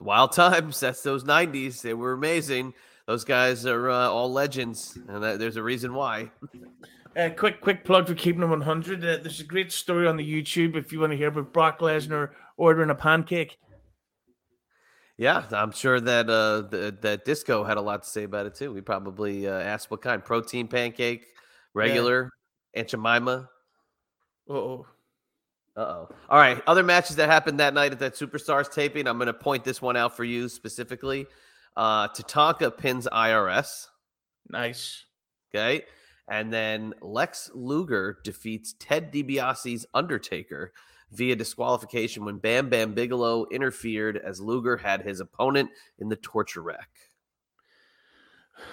Wild 0.00 0.32
times. 0.32 0.80
That's 0.80 1.02
those 1.02 1.24
'90s. 1.24 1.82
They 1.82 1.94
were 1.94 2.14
amazing. 2.14 2.74
Those 3.06 3.24
guys 3.24 3.64
are 3.66 3.88
uh, 3.88 4.08
all 4.08 4.32
legends, 4.32 4.98
and 5.08 5.22
that, 5.22 5.38
there's 5.38 5.56
a 5.56 5.62
reason 5.62 5.94
why. 5.94 6.32
Uh, 7.16 7.30
quick, 7.30 7.60
quick 7.60 7.84
plug 7.84 8.06
for 8.08 8.14
keeping 8.14 8.40
them 8.40 8.50
100. 8.50 8.98
Uh, 8.98 9.18
there's 9.22 9.40
a 9.40 9.44
great 9.44 9.70
story 9.70 10.06
on 10.06 10.16
the 10.16 10.42
YouTube 10.44 10.76
if 10.76 10.92
you 10.92 11.00
want 11.00 11.12
to 11.12 11.16
hear 11.16 11.28
about 11.28 11.52
Brock 11.52 11.78
Lesnar 11.78 12.30
ordering 12.56 12.90
a 12.90 12.94
pancake. 12.94 13.58
Yeah, 15.16 15.44
I'm 15.52 15.72
sure 15.72 15.98
that 15.98 16.28
uh 16.28 16.62
the, 16.68 16.94
that 17.00 17.24
Disco 17.24 17.64
had 17.64 17.78
a 17.78 17.80
lot 17.80 18.02
to 18.02 18.08
say 18.08 18.24
about 18.24 18.44
it 18.44 18.54
too. 18.54 18.70
We 18.72 18.82
probably 18.82 19.48
uh, 19.48 19.52
asked 19.52 19.90
what 19.90 20.02
kind: 20.02 20.22
protein 20.22 20.68
pancake, 20.68 21.28
regular, 21.72 22.32
yeah. 22.74 22.80
Aunt 22.80 22.88
Jemima. 22.88 23.48
oh. 24.50 24.86
Uh 25.76 25.80
oh. 25.80 26.08
All 26.30 26.38
right. 26.38 26.62
Other 26.66 26.82
matches 26.82 27.16
that 27.16 27.28
happened 27.28 27.60
that 27.60 27.74
night 27.74 27.92
at 27.92 27.98
that 27.98 28.14
Superstars 28.14 28.72
taping. 28.72 29.06
I'm 29.06 29.18
going 29.18 29.26
to 29.26 29.34
point 29.34 29.62
this 29.64 29.82
one 29.82 29.96
out 29.96 30.16
for 30.16 30.24
you 30.24 30.48
specifically. 30.48 31.26
Uh, 31.76 32.08
Tatanka 32.08 32.76
pins 32.76 33.06
IRS. 33.12 33.88
Nice. 34.48 35.04
Okay. 35.54 35.84
And 36.28 36.52
then 36.52 36.94
Lex 37.02 37.50
Luger 37.54 38.18
defeats 38.24 38.74
Ted 38.78 39.12
DiBiase's 39.12 39.86
Undertaker 39.92 40.72
via 41.12 41.36
disqualification 41.36 42.24
when 42.24 42.38
Bam 42.38 42.68
Bam 42.68 42.94
Bigelow 42.94 43.46
interfered 43.50 44.16
as 44.16 44.40
Luger 44.40 44.76
had 44.76 45.02
his 45.02 45.20
opponent 45.20 45.70
in 45.98 46.08
the 46.08 46.16
torture 46.16 46.62
rack. 46.62 46.88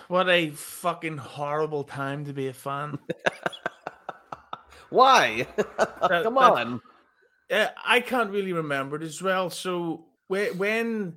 What 0.07 0.29
a 0.29 0.51
fucking 0.51 1.17
horrible 1.17 1.83
time 1.83 2.25
to 2.25 2.33
be 2.33 2.47
a 2.47 2.53
fan. 2.53 2.97
Why? 4.89 5.47
that, 5.57 6.21
Come 6.23 6.37
on. 6.37 6.81
Uh, 7.53 7.67
I 7.85 7.99
can't 7.99 8.31
really 8.31 8.53
remember 8.53 8.95
it 8.95 9.03
as 9.03 9.21
well. 9.21 9.49
So 9.51 10.05
when 10.27 11.13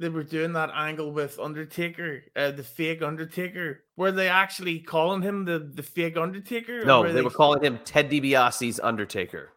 they 0.00 0.08
were 0.08 0.24
doing 0.24 0.54
that 0.54 0.70
angle 0.74 1.12
with 1.12 1.38
Undertaker, 1.38 2.24
uh, 2.34 2.52
the 2.52 2.62
fake 2.62 3.02
Undertaker, 3.02 3.84
were 3.96 4.12
they 4.12 4.30
actually 4.30 4.78
calling 4.78 5.20
him 5.20 5.44
the, 5.44 5.58
the 5.58 5.82
fake 5.82 6.16
Undertaker? 6.16 6.84
No, 6.86 7.02
were 7.02 7.08
they, 7.08 7.14
they, 7.14 7.22
were 7.22 7.30
calling 7.30 7.62
him 7.62 7.78
Ted 7.84 8.10
DiBiase's 8.10 8.80
Undertaker. 8.80 9.50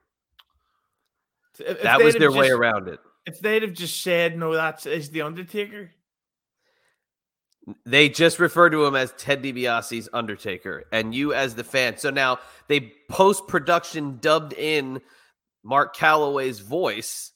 If 1.60 1.82
that 1.84 2.04
was 2.04 2.16
their 2.16 2.32
way 2.32 2.50
around 2.50 2.90
it. 2.90 3.00
If 3.26 3.40
they'd 3.40 3.62
have 3.62 3.74
just 3.74 4.04
said, 4.04 4.38
no, 4.38 4.54
that's 4.54 4.86
is 4.86 5.12
the 5.12 5.22
Undertaker. 5.22 5.92
They 7.86 8.10
just 8.10 8.40
refer 8.40 8.70
to 8.70 8.86
him 8.86 8.96
as 8.98 9.14
Ted 9.18 9.42
DiBiase's 9.42 10.10
Undertaker, 10.12 10.84
and 10.92 11.16
you 11.16 11.34
as 11.34 11.56
the 11.56 11.64
fan. 11.64 11.96
So 11.98 12.10
now 12.10 12.40
they 12.68 12.92
post 13.10 13.48
production 13.48 14.18
dubbed 14.20 14.52
in 14.52 15.00
Mark 15.64 15.96
Calloway's 15.96 16.60
voice 16.60 17.32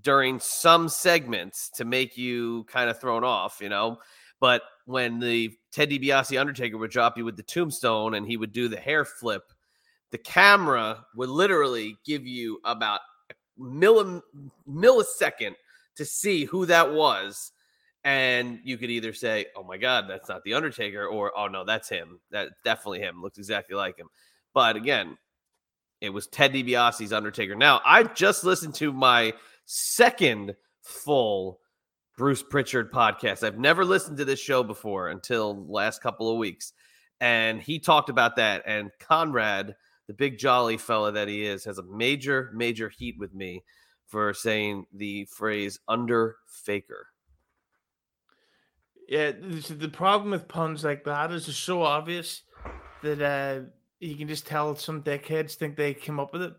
during 0.00 0.40
some 0.40 0.88
segments 0.88 1.70
to 1.70 1.84
make 1.84 2.16
you 2.16 2.64
kind 2.64 2.90
of 2.90 3.00
thrown 3.00 3.24
off, 3.24 3.58
you 3.60 3.68
know. 3.68 3.98
But 4.40 4.62
when 4.86 5.20
the 5.20 5.52
Ted 5.72 5.90
DiBiase 5.90 6.38
Undertaker 6.38 6.76
would 6.76 6.90
drop 6.90 7.16
you 7.16 7.24
with 7.24 7.36
the 7.36 7.42
tombstone 7.42 8.14
and 8.14 8.26
he 8.26 8.36
would 8.36 8.52
do 8.52 8.68
the 8.68 8.76
hair 8.76 9.04
flip, 9.04 9.44
the 10.10 10.18
camera 10.18 11.04
would 11.14 11.30
literally 11.30 11.96
give 12.04 12.26
you 12.26 12.60
about 12.64 13.00
millim, 13.58 14.20
millisecond 14.68 15.54
to 15.96 16.04
see 16.04 16.44
who 16.44 16.66
that 16.66 16.92
was. 16.92 17.52
And 18.04 18.60
you 18.64 18.76
could 18.76 18.90
either 18.90 19.14
say, 19.14 19.46
oh 19.56 19.62
my 19.62 19.78
God, 19.78 20.04
that's 20.08 20.28
not 20.28 20.44
The 20.44 20.54
Undertaker, 20.54 21.06
or 21.06 21.32
oh 21.38 21.46
no, 21.46 21.64
that's 21.64 21.88
him. 21.88 22.20
That's 22.30 22.50
definitely 22.62 23.00
him. 23.00 23.22
Looks 23.22 23.38
exactly 23.38 23.76
like 23.76 23.96
him. 23.96 24.08
But 24.52 24.76
again, 24.76 25.16
it 26.04 26.12
was 26.12 26.26
Ted 26.26 26.52
DiBiase's 26.52 27.12
Undertaker. 27.12 27.54
Now, 27.54 27.80
I 27.84 28.04
just 28.04 28.44
listened 28.44 28.74
to 28.76 28.92
my 28.92 29.32
second 29.64 30.54
full 30.82 31.60
Bruce 32.16 32.42
Prichard 32.42 32.92
podcast. 32.92 33.42
I've 33.42 33.58
never 33.58 33.84
listened 33.84 34.18
to 34.18 34.24
this 34.24 34.40
show 34.40 34.62
before 34.62 35.08
until 35.08 35.66
last 35.66 36.02
couple 36.02 36.30
of 36.30 36.38
weeks. 36.38 36.72
And 37.20 37.60
he 37.60 37.78
talked 37.78 38.10
about 38.10 38.36
that. 38.36 38.62
And 38.66 38.90
Conrad 39.00 39.74
the 40.06 40.14
big 40.14 40.38
jolly 40.38 40.76
fella 40.76 41.12
that 41.12 41.28
he 41.28 41.44
is, 41.44 41.64
has 41.64 41.78
a 41.78 41.82
major, 41.82 42.50
major 42.54 42.88
heat 42.88 43.16
with 43.18 43.34
me 43.34 43.64
for 44.06 44.34
saying 44.34 44.86
the 44.92 45.24
phrase 45.26 45.78
under 45.88 46.36
faker. 46.46 47.08
Yeah, 49.08 49.32
the 49.32 49.90
problem 49.92 50.30
with 50.30 50.48
puns 50.48 50.84
like 50.84 51.04
that 51.04 51.30
is 51.30 51.48
it's 51.48 51.58
so 51.58 51.82
obvious 51.82 52.42
that 53.02 53.20
uh, 53.20 53.66
you 54.04 54.16
can 54.16 54.28
just 54.28 54.46
tell 54.46 54.76
some 54.76 55.02
dickheads 55.02 55.54
think 55.54 55.76
they 55.76 55.94
came 55.94 56.20
up 56.20 56.32
with 56.32 56.42
it. 56.42 56.54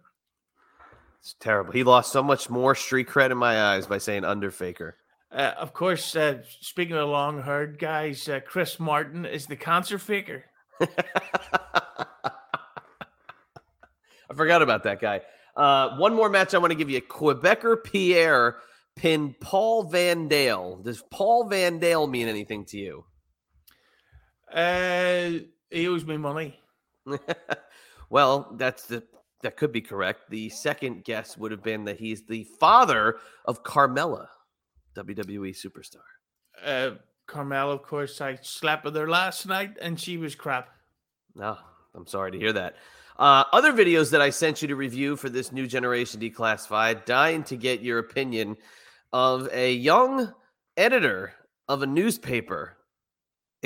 It's 1.20 1.36
terrible. 1.40 1.72
He 1.74 1.84
lost 1.84 2.12
so 2.12 2.22
much 2.22 2.50
more 2.50 2.76
street 2.76 3.08
cred 3.08 3.32
in 3.32 3.38
my 3.38 3.74
eyes 3.74 3.88
by 3.88 3.98
saying 3.98 4.26
under 4.26 4.52
faker. 4.52 4.98
Uh, 5.32 5.54
of 5.58 5.74
course, 5.74 6.16
uh, 6.16 6.40
speaking 6.62 6.96
of 6.96 7.10
long 7.10 7.42
haired 7.42 7.80
guys, 7.80 8.30
uh, 8.30 8.40
Chris 8.46 8.80
Martin 8.80 9.26
is 9.26 9.48
the 9.48 9.56
concert 9.56 10.00
faker. 10.00 10.46
I 10.82 10.88
forgot 14.34 14.62
about 14.62 14.84
that 14.84 15.02
guy. 15.02 15.22
Uh, 15.56 15.98
one 15.98 16.14
more 16.14 16.30
match 16.30 16.54
I 16.54 16.58
want 16.58 16.72
to 16.72 16.78
give 16.78 16.90
you. 16.90 17.02
Quebecer 17.02 17.84
Pierre 17.84 18.58
pinned 18.96 19.40
Paul 19.40 19.84
Van 19.84 20.28
Dale. 20.28 20.78
Does 20.78 21.02
Paul 21.10 21.48
Van 21.48 21.80
Dale 21.80 22.08
mean 22.08 22.28
anything 22.28 22.66
to 22.66 22.78
you? 22.78 23.06
Uh, 24.52 25.32
he 25.70 25.88
owes 25.88 26.06
me 26.06 26.18
money. 26.18 26.60
well, 28.10 28.54
that's 28.58 28.86
the 28.86 29.04
that 29.42 29.58
could 29.58 29.72
be 29.72 29.82
correct. 29.82 30.30
The 30.30 30.50
second 30.50 31.04
guess 31.04 31.38
would 31.38 31.52
have 31.52 31.62
been 31.62 31.86
that 31.86 32.00
he's 32.00 32.24
the 32.26 32.46
father 32.60 33.18
of 33.46 33.64
Carmella, 33.64 34.28
WWE 34.96 35.56
superstar. 35.56 36.02
Uh, 36.64 36.96
Carmella, 37.28 37.74
of 37.74 37.84
course, 37.84 38.22
I 38.22 38.40
slept 38.42 38.86
with 38.86 38.96
her 38.96 39.08
last 39.08 39.46
night, 39.46 39.78
and 39.82 40.00
she 40.00 40.18
was 40.18 40.36
crap. 40.36 40.70
No, 41.36 41.58
oh, 41.60 41.64
I'm 41.94 42.08
sorry 42.08 42.32
to 42.32 42.40
hear 42.40 42.54
that. 42.54 42.76
Uh, 43.18 43.44
other 43.54 43.72
videos 43.72 44.12
that 44.12 44.22
I 44.22 44.30
sent 44.30 44.62
you 44.62 44.68
to 44.68 44.76
review 44.76 45.16
for 45.16 45.30
this 45.30 45.52
new 45.52 45.68
generation 45.68 46.20
declassified, 46.20 47.06
dying 47.06 47.44
to 47.44 47.56
get 47.56 47.82
your 47.82 48.00
opinion 48.00 48.58
of 49.14 49.48
a 49.52 49.74
young 49.74 50.34
editor 50.76 51.34
of 51.68 51.82
a 51.82 51.88
newspaper 51.88 52.78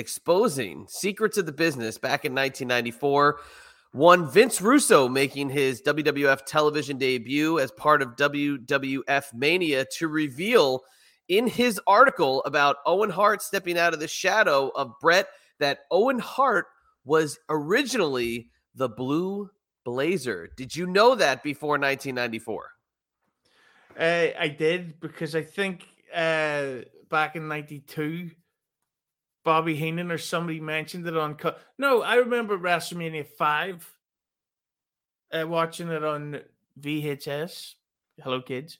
exposing 0.00 0.86
secrets 0.88 1.38
of 1.38 1.46
the 1.46 1.52
business 1.52 1.98
back 1.98 2.24
in 2.24 2.34
1994. 2.34 3.38
One 3.92 4.28
Vince 4.28 4.60
Russo 4.60 5.08
making 5.08 5.50
his 5.50 5.82
WWF 5.82 6.44
television 6.46 6.98
debut 6.98 7.60
as 7.60 7.70
part 7.72 8.02
of 8.02 8.16
WWF 8.16 9.34
Mania 9.34 9.84
to 9.98 10.08
reveal 10.08 10.82
in 11.28 11.46
his 11.46 11.80
article 11.86 12.42
about 12.44 12.76
Owen 12.86 13.10
Hart 13.10 13.42
stepping 13.42 13.78
out 13.78 13.94
of 13.94 14.00
the 14.00 14.08
shadow 14.08 14.68
of 14.74 14.92
Bret 15.00 15.28
that 15.58 15.80
Owen 15.90 16.18
Hart 16.18 16.66
was 17.04 17.38
originally 17.48 18.50
the 18.74 18.88
Blue 18.88 19.50
Blazer. 19.84 20.50
Did 20.56 20.74
you 20.74 20.86
know 20.86 21.14
that 21.14 21.42
before 21.42 21.78
1994? 21.78 22.70
Uh, 23.98 24.28
I 24.38 24.48
did 24.48 25.00
because 25.00 25.34
I 25.34 25.42
think 25.42 25.86
uh, 26.14 26.82
back 27.10 27.36
in 27.36 27.48
'92, 27.48 28.30
Bobby 29.44 29.74
Heenan 29.74 30.10
or 30.10 30.18
somebody 30.18 30.60
mentioned 30.60 31.06
it 31.06 31.16
on. 31.16 31.34
Co- 31.34 31.56
no, 31.78 32.02
I 32.02 32.16
remember 32.16 32.58
WrestleMania 32.58 33.26
five. 33.26 33.88
Uh, 35.32 35.46
watching 35.46 35.88
it 35.88 36.04
on 36.04 36.40
VHS. 36.80 37.74
Hello, 38.22 38.42
kids. 38.42 38.78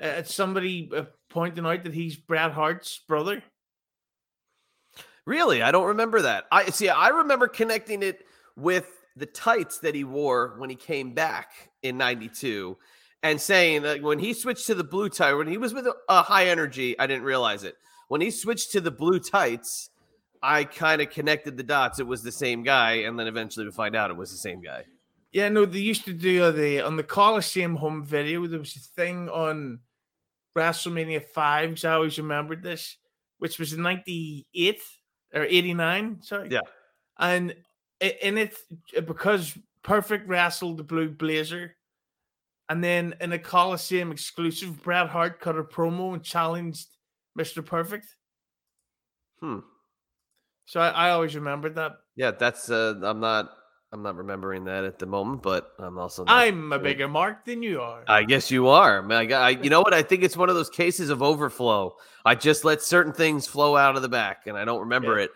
Uh, 0.00 0.22
somebody 0.24 0.90
uh, 0.94 1.04
pointing 1.30 1.64
out 1.64 1.84
that 1.84 1.94
he's 1.94 2.16
Bret 2.16 2.52
Hart's 2.52 2.98
brother. 3.06 3.42
Really, 5.24 5.62
I 5.62 5.70
don't 5.70 5.86
remember 5.86 6.22
that. 6.22 6.44
I 6.50 6.70
see. 6.70 6.88
I 6.88 7.08
remember 7.08 7.48
connecting 7.48 8.02
it 8.02 8.26
with 8.56 8.90
the 9.16 9.26
tights 9.26 9.78
that 9.78 9.94
he 9.94 10.04
wore 10.04 10.54
when 10.58 10.70
he 10.70 10.76
came 10.76 11.14
back 11.14 11.52
in 11.82 11.96
92 11.96 12.76
and 13.22 13.40
saying 13.40 13.82
that 13.82 14.02
when 14.02 14.18
he 14.18 14.32
switched 14.32 14.66
to 14.66 14.74
the 14.74 14.84
blue 14.84 15.08
tie, 15.08 15.32
when 15.32 15.48
he 15.48 15.56
was 15.56 15.72
with 15.72 15.86
a 16.08 16.22
high 16.22 16.46
energy, 16.46 16.98
I 16.98 17.06
didn't 17.06 17.24
realize 17.24 17.64
it. 17.64 17.76
When 18.08 18.20
he 18.20 18.30
switched 18.30 18.72
to 18.72 18.80
the 18.80 18.90
blue 18.90 19.18
tights, 19.18 19.90
I 20.42 20.64
kind 20.64 21.02
of 21.02 21.10
connected 21.10 21.56
the 21.56 21.62
dots. 21.62 21.98
It 21.98 22.06
was 22.06 22.22
the 22.22 22.30
same 22.30 22.62
guy, 22.62 22.92
and 22.92 23.18
then 23.18 23.26
eventually 23.26 23.66
we 23.66 23.72
find 23.72 23.96
out 23.96 24.10
it 24.10 24.16
was 24.16 24.30
the 24.30 24.36
same 24.36 24.60
guy. 24.60 24.84
Yeah, 25.32 25.48
no, 25.48 25.64
they 25.64 25.80
used 25.80 26.04
to 26.04 26.12
do 26.12 26.44
uh, 26.44 26.50
the 26.52 26.80
on 26.82 26.96
the 26.96 27.02
Coliseum 27.02 27.76
home 27.76 28.04
video. 28.04 28.46
There 28.46 28.58
was 28.58 28.76
a 28.76 28.80
thing 28.80 29.28
on 29.28 29.80
WrestleMania 30.56 31.24
five. 31.24 31.70
Because 31.70 31.84
I 31.84 31.94
always 31.94 32.16
remembered 32.16 32.62
this, 32.62 32.96
which 33.38 33.58
was 33.58 33.76
ninety 33.76 34.46
eight 34.54 34.80
or 35.34 35.42
eighty 35.42 35.74
nine. 35.74 36.18
Sorry, 36.22 36.48
yeah, 36.50 36.60
and 37.18 37.54
in 38.00 38.38
it 38.38 38.56
uh, 38.96 39.00
because 39.00 39.58
Perfect 39.82 40.28
wrestled 40.28 40.78
the 40.78 40.84
Blue 40.84 41.08
Blazer, 41.08 41.76
and 42.68 42.82
then 42.82 43.14
in 43.20 43.32
a 43.32 43.38
Coliseum 43.38 44.12
exclusive, 44.12 44.82
Bret 44.82 45.08
Hart 45.08 45.40
cut 45.40 45.58
a 45.58 45.64
promo 45.64 46.14
and 46.14 46.22
challenged 46.22 46.95
Mister 47.36 47.62
Perfect. 47.62 48.06
Hmm. 49.40 49.58
So 50.64 50.80
I, 50.80 50.88
I 50.88 51.10
always 51.10 51.36
remembered 51.36 51.76
that. 51.76 51.92
Yeah, 52.16 52.32
that's 52.32 52.70
uh, 52.70 52.94
I'm 53.02 53.20
not 53.20 53.50
I'm 53.92 54.02
not 54.02 54.16
remembering 54.16 54.64
that 54.64 54.84
at 54.84 54.98
the 54.98 55.06
moment, 55.06 55.42
but 55.42 55.70
I'm 55.78 55.96
also 55.98 56.24
not, 56.24 56.36
I'm 56.36 56.72
a 56.72 56.78
bigger 56.78 57.06
mark 57.06 57.44
than 57.44 57.62
you 57.62 57.80
are. 57.80 58.02
I 58.08 58.24
guess 58.24 58.50
you 58.50 58.66
are. 58.68 59.10
I, 59.12 59.26
I, 59.26 59.48
you 59.50 59.70
know 59.70 59.80
what? 59.80 59.94
I 59.94 60.02
think 60.02 60.24
it's 60.24 60.36
one 60.36 60.48
of 60.48 60.56
those 60.56 60.70
cases 60.70 61.08
of 61.08 61.22
overflow. 61.22 61.94
I 62.24 62.34
just 62.34 62.64
let 62.64 62.82
certain 62.82 63.12
things 63.12 63.46
flow 63.46 63.76
out 63.76 63.94
of 63.94 64.02
the 64.02 64.08
back, 64.08 64.46
and 64.46 64.56
I 64.56 64.64
don't 64.64 64.80
remember 64.80 65.18
yeah. 65.18 65.24
it. 65.24 65.30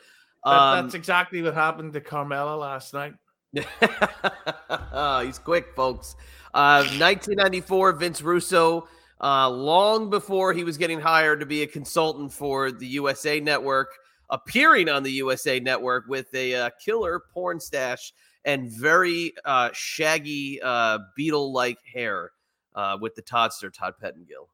That, 0.45 0.51
um, 0.51 0.85
that's 0.85 0.95
exactly 0.95 1.43
what 1.43 1.55
happened 1.55 1.93
to 1.93 2.01
Carmella 2.01 2.59
last 2.59 2.93
night. 2.93 3.15
He's 5.27 5.39
quick, 5.39 5.75
folks. 5.77 6.17
Uh, 6.53 6.83
1994, 6.99 7.93
Vince 7.93 8.23
Russo, 8.23 8.89
uh, 9.23 9.51
long 9.51 10.11
before 10.11 10.53
he 10.53 10.65
was 10.65 10.79
getting 10.79 11.01
hired 11.01 11.41
to 11.41 11.47
be 11.47 11.63
a 11.63 11.67
consultant 11.67 12.33
for 12.33 12.73
the 12.73 12.87
USA 12.87 13.41
Network, 13.41 13.89
appearing 14.31 14.89
on 14.89 15.03
the 15.03 15.13
USA 15.13 15.61
Network 15.61 16.05
with 16.09 16.33
a 16.35 16.55
uh, 16.55 16.71
killer 16.83 17.23
porn 17.33 17.61
stash 17.61 18.13
and 18.45 18.71
very 18.71 19.35
uh, 19.45 19.71
shaggy 19.73 20.61
uh, 20.63 20.99
Beatle-like 21.19 21.79
hair 21.93 22.31
uh, 22.75 22.97
with 23.01 23.15
the 23.15 23.23
Toddster, 23.23 23.73
Todd 23.73 23.95
Pettengill. 24.01 24.49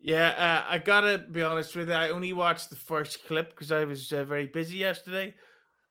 Yeah, 0.00 0.64
uh, 0.68 0.72
I 0.72 0.78
gotta 0.78 1.18
be 1.18 1.42
honest 1.42 1.74
with 1.74 1.88
you. 1.88 1.94
I 1.94 2.10
only 2.10 2.34
watched 2.34 2.68
the 2.68 2.76
first 2.76 3.26
clip 3.26 3.50
because 3.50 3.72
I 3.72 3.84
was 3.84 4.08
very 4.08 4.46
busy 4.46 4.76
yesterday. 4.76 5.34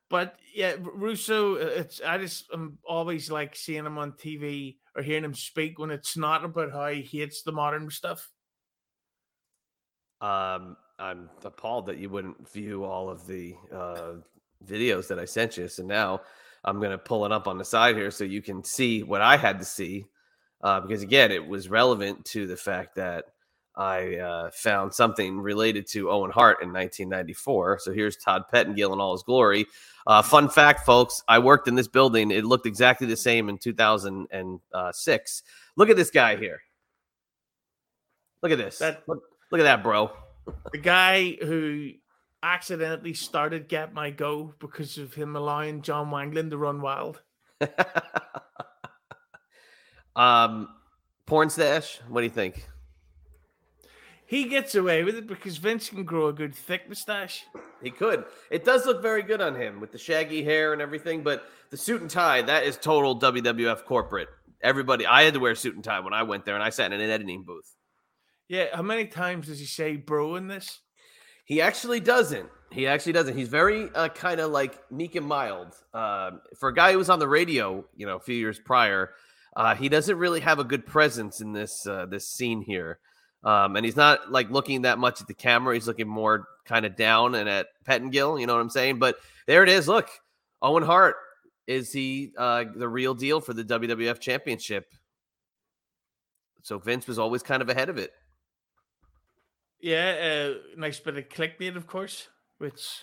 But 0.07 0.37
yeah, 0.53 0.75
Russo, 0.79 1.55
it's 1.55 1.99
I 1.99 2.19
just 2.19 2.45
I'm 2.53 2.77
always 2.87 3.31
like 3.31 3.55
seeing 3.55 3.85
him 3.85 3.97
on 3.97 4.11
TV 4.11 4.75
or 4.95 5.03
hearing 5.03 5.23
him 5.23 5.33
speak 5.33 5.79
when 5.79 5.91
it's 5.91 6.15
not 6.15 6.45
about 6.45 6.71
how 6.71 6.87
he 6.87 7.01
hates 7.01 7.41
the 7.41 7.51
modern 7.51 7.89
stuff. 7.89 8.29
Um, 10.21 10.77
I'm 10.99 11.29
appalled 11.43 11.87
that 11.87 11.97
you 11.97 12.09
wouldn't 12.09 12.51
view 12.51 12.83
all 12.83 13.09
of 13.09 13.27
the 13.27 13.55
uh, 13.73 14.13
videos 14.65 15.07
that 15.07 15.19
I 15.19 15.25
sent 15.25 15.57
you. 15.57 15.67
So 15.67 15.83
now 15.83 16.21
I'm 16.63 16.79
gonna 16.79 16.97
pull 16.97 17.25
it 17.25 17.31
up 17.31 17.47
on 17.47 17.57
the 17.57 17.65
side 17.65 17.95
here 17.95 18.11
so 18.11 18.23
you 18.23 18.41
can 18.41 18.63
see 18.63 19.03
what 19.03 19.21
I 19.21 19.35
had 19.35 19.59
to 19.59 19.65
see. 19.65 20.05
Uh, 20.61 20.79
because 20.79 21.01
again, 21.01 21.31
it 21.31 21.45
was 21.45 21.67
relevant 21.67 22.23
to 22.23 22.47
the 22.47 22.55
fact 22.55 22.95
that 22.95 23.25
I 23.75 24.17
uh, 24.17 24.51
found 24.51 24.93
something 24.93 25.39
related 25.39 25.87
to 25.87 26.09
Owen 26.09 26.29
Hart 26.31 26.61
in 26.61 26.71
1994. 26.71 27.79
So 27.79 27.91
here's 27.91 28.15
Todd 28.17 28.43
Pettengill 28.51 28.93
in 28.93 28.99
all 28.99 29.13
his 29.13 29.23
glory. 29.23 29.65
Uh, 30.05 30.21
fun 30.21 30.49
fact, 30.49 30.85
folks, 30.85 31.23
I 31.27 31.39
worked 31.39 31.67
in 31.67 31.75
this 31.75 31.87
building. 31.87 32.29
It 32.29 32.45
looked 32.45 32.67
exactly 32.67 33.07
the 33.07 33.17
same 33.17 33.49
in 33.49 33.57
2006. 33.57 35.43
Look 35.75 35.89
at 35.89 35.95
this 35.95 36.11
guy 36.11 36.35
here. 36.35 36.61
Look 38.43 38.51
at 38.51 38.57
this. 38.57 38.77
That, 38.79 39.03
look, 39.07 39.23
look 39.51 39.59
at 39.59 39.63
that, 39.63 39.81
bro. 39.81 40.11
the 40.71 40.77
guy 40.77 41.37
who 41.41 41.91
accidentally 42.43 43.13
started 43.13 43.69
Get 43.69 43.93
My 43.93 44.11
Go 44.11 44.53
because 44.59 44.97
of 44.97 45.13
him 45.13 45.35
allowing 45.35 45.81
John 45.81 46.11
Wangland 46.11 46.51
to 46.51 46.57
run 46.57 46.81
wild. 46.81 47.21
um, 50.15 50.67
porn 51.25 51.49
stash. 51.49 52.01
What 52.09 52.21
do 52.21 52.25
you 52.25 52.31
think? 52.31 52.67
He 54.33 54.45
gets 54.45 54.73
away 54.73 55.03
with 55.03 55.15
it 55.15 55.27
because 55.27 55.57
Vince 55.57 55.91
can 55.91 56.05
grow 56.05 56.25
a 56.25 56.33
good 56.33 56.55
thick 56.55 56.89
mustache. 56.89 57.45
He 57.83 57.91
could. 57.91 58.25
It 58.49 58.65
does 58.65 58.83
look 58.83 58.99
very 58.99 59.21
good 59.21 59.41
on 59.41 59.53
him 59.53 59.79
with 59.79 59.91
the 59.91 59.99
shaggy 59.99 60.43
hair 60.43 60.73
and 60.73 60.81
everything, 60.81 61.21
but 61.21 61.43
the 61.69 61.77
suit 61.77 62.01
and 62.01 62.09
tie, 62.09 62.41
that 62.41 62.63
is 62.63 62.75
total 62.75 63.19
WWF 63.19 63.85
corporate. 63.85 64.29
Everybody, 64.59 65.05
I 65.05 65.21
had 65.21 65.35
to 65.35 65.39
wear 65.39 65.53
suit 65.53 65.75
and 65.75 65.83
tie 65.83 65.99
when 65.99 66.15
I 66.15 66.23
went 66.23 66.45
there 66.45 66.55
and 66.55 66.63
I 66.63 66.71
sat 66.71 66.91
in 66.91 66.99
an 66.99 67.11
editing 67.11 67.43
booth. 67.43 67.75
Yeah, 68.47 68.75
how 68.75 68.81
many 68.81 69.05
times 69.05 69.49
does 69.49 69.59
he 69.59 69.67
say 69.67 69.97
bro 69.97 70.35
in 70.35 70.47
this? 70.47 70.79
He 71.45 71.61
actually 71.61 71.99
doesn't. 71.99 72.49
He 72.71 72.87
actually 72.87 73.13
doesn't. 73.13 73.37
He's 73.37 73.49
very 73.49 73.91
uh, 73.93 74.09
kind 74.09 74.39
of 74.39 74.49
like 74.49 74.91
meek 74.91 75.13
and 75.13 75.27
mild. 75.27 75.75
Uh, 75.93 76.31
for 76.59 76.69
a 76.69 76.73
guy 76.73 76.93
who 76.93 76.97
was 76.97 77.11
on 77.11 77.19
the 77.19 77.27
radio, 77.27 77.85
you 77.95 78.07
know, 78.07 78.15
a 78.15 78.19
few 78.19 78.33
years 78.33 78.57
prior, 78.57 79.11
uh, 79.55 79.75
he 79.75 79.89
doesn't 79.89 80.17
really 80.17 80.39
have 80.39 80.57
a 80.57 80.63
good 80.63 80.87
presence 80.87 81.39
in 81.39 81.53
this 81.53 81.85
uh, 81.85 82.07
this 82.07 82.27
scene 82.27 82.63
here. 82.63 82.97
Um, 83.43 83.75
and 83.75 83.85
he's 83.85 83.95
not 83.95 84.31
like 84.31 84.49
looking 84.49 84.83
that 84.83 84.99
much 84.99 85.21
at 85.21 85.27
the 85.27 85.33
camera. 85.33 85.73
He's 85.73 85.87
looking 85.87 86.07
more 86.07 86.47
kind 86.65 86.85
of 86.85 86.95
down 86.95 87.35
and 87.35 87.49
at 87.49 87.67
Pettengill. 87.85 88.39
You 88.39 88.47
know 88.47 88.53
what 88.53 88.61
I'm 88.61 88.69
saying? 88.69 88.99
But 88.99 89.17
there 89.47 89.63
it 89.63 89.69
is. 89.69 89.87
Look, 89.87 90.09
Owen 90.61 90.83
Hart 90.83 91.15
is 91.67 91.91
he 91.91 92.31
uh, 92.37 92.65
the 92.75 92.87
real 92.87 93.13
deal 93.13 93.41
for 93.41 93.53
the 93.53 93.63
WWF 93.63 94.19
Championship? 94.19 94.87
So 96.61 96.79
Vince 96.79 97.07
was 97.07 97.19
always 97.19 97.43
kind 97.43 97.61
of 97.61 97.69
ahead 97.69 97.89
of 97.89 97.97
it. 97.97 98.11
Yeah, 99.81 100.53
uh, 100.53 100.77
nice 100.77 100.99
bit 101.01 101.17
of 101.17 101.27
clickbait, 101.27 101.75
of 101.75 101.87
course, 101.87 102.29
which 102.57 103.01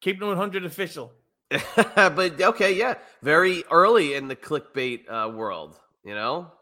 keep 0.00 0.20
the 0.20 0.26
100 0.26 0.64
official. 0.64 1.12
but 1.96 2.40
okay, 2.40 2.72
yeah, 2.72 2.94
very 3.22 3.64
early 3.72 4.14
in 4.14 4.28
the 4.28 4.36
clickbait 4.36 5.10
uh, 5.10 5.28
world, 5.28 5.76
you 6.04 6.14
know. 6.14 6.52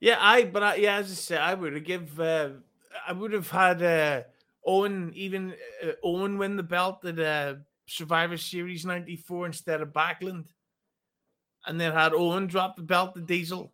Yeah, 0.00 0.16
I 0.18 0.44
but 0.44 0.62
I, 0.62 0.74
yeah, 0.76 0.96
as 0.96 1.10
I 1.10 1.14
said, 1.14 1.40
I 1.40 1.54
would 1.54 1.74
have 1.74 1.84
give. 1.84 2.18
Uh, 2.18 2.50
I 3.06 3.12
would 3.12 3.32
have 3.32 3.50
had 3.50 3.82
uh, 3.82 4.22
Owen 4.66 5.12
even 5.14 5.54
uh, 5.84 5.92
Owen 6.02 6.38
win 6.38 6.56
the 6.56 6.62
belt 6.62 7.04
at 7.04 7.18
uh, 7.18 7.54
Survivor 7.86 8.38
Series 8.38 8.86
'94 8.86 9.46
instead 9.46 9.82
of 9.82 9.92
Backlund, 9.92 10.46
and 11.66 11.78
then 11.78 11.92
had 11.92 12.14
Owen 12.14 12.46
drop 12.46 12.76
the 12.76 12.82
belt 12.82 13.14
to 13.14 13.20
Diesel. 13.20 13.72